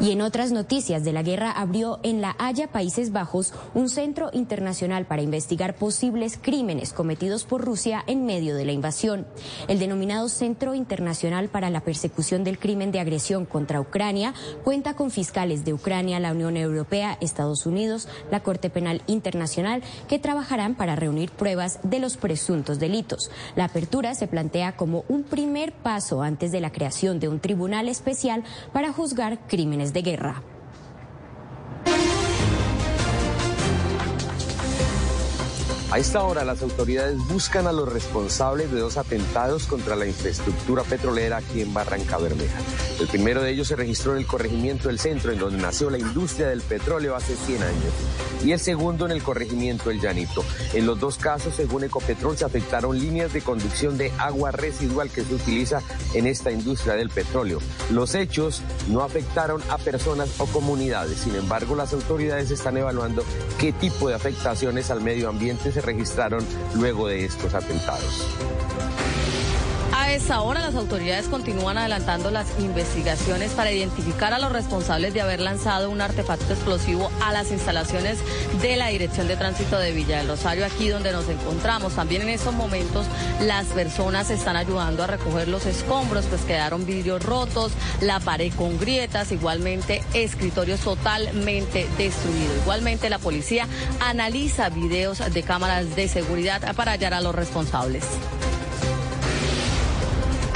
[0.00, 4.30] Y en otras noticias de la guerra abrió en La Haya, Países Bajos, un centro
[4.32, 9.26] internacional para investigar posibles crímenes cometidos por Rusia en medio de la invasión.
[9.68, 15.10] El denominado Centro Internacional para la Persecución del Crimen de Agresión contra Ucrania cuenta con
[15.10, 20.96] fiscales de Ucrania, la Unión Europea, Estados Unidos, la Corte Penal Internacional, que trabajarán para
[20.96, 23.30] reunir pruebas de los presuntos delitos.
[23.54, 27.88] La apertura se plantea como un primer paso antes de la creación de un tribunal
[27.88, 28.42] especial
[28.72, 29.38] para juzgar
[29.92, 30.42] de guerra.
[35.94, 40.82] A esta hora las autoridades buscan a los responsables de dos atentados contra la infraestructura
[40.82, 42.58] petrolera aquí en Barranca Bermeja.
[42.98, 45.98] El primero de ellos se registró en el corregimiento del centro, en donde nació la
[45.98, 47.92] industria del petróleo hace 100 años,
[48.44, 50.44] y el segundo en el corregimiento El Llanito.
[50.72, 55.22] En los dos casos, según Ecopetrol, se afectaron líneas de conducción de agua residual que
[55.22, 55.80] se utiliza
[56.12, 57.60] en esta industria del petróleo.
[57.92, 63.22] Los hechos no afectaron a personas o comunidades, sin embargo, las autoridades están evaluando
[63.60, 68.26] qué tipo de afectaciones al medio ambiente se registraron luego de estos atentados.
[70.04, 75.22] A esa hora las autoridades continúan adelantando las investigaciones para identificar a los responsables de
[75.22, 78.18] haber lanzado un artefacto explosivo a las instalaciones
[78.60, 81.94] de la Dirección de Tránsito de Villa del Rosario, aquí donde nos encontramos.
[81.94, 83.06] También en estos momentos
[83.40, 88.78] las personas están ayudando a recoger los escombros, pues quedaron vidrios rotos, la pared con
[88.78, 92.58] grietas, igualmente escritorios totalmente destruidos.
[92.58, 93.66] Igualmente la policía
[94.00, 98.04] analiza videos de cámaras de seguridad para hallar a los responsables.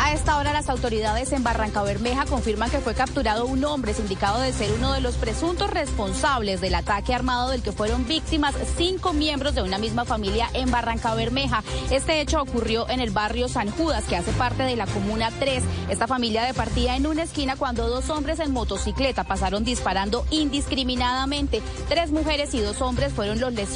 [0.08, 4.40] A esta hora las autoridades en Barranca Bermeja confirman que fue capturado un hombre sindicado
[4.40, 9.12] de ser uno de los presuntos responsables del ataque armado del que fueron víctimas cinco
[9.12, 11.62] miembros de una misma familia en Barranca Bermeja.
[11.90, 15.62] Este hecho ocurrió en el barrio San Judas, que hace parte de la Comuna 3.
[15.90, 21.60] Esta familia departía en una esquina cuando dos hombres en motocicleta pasaron disparando indiscriminadamente.
[21.90, 23.68] Tres mujeres y dos hombres fueron los lesionados.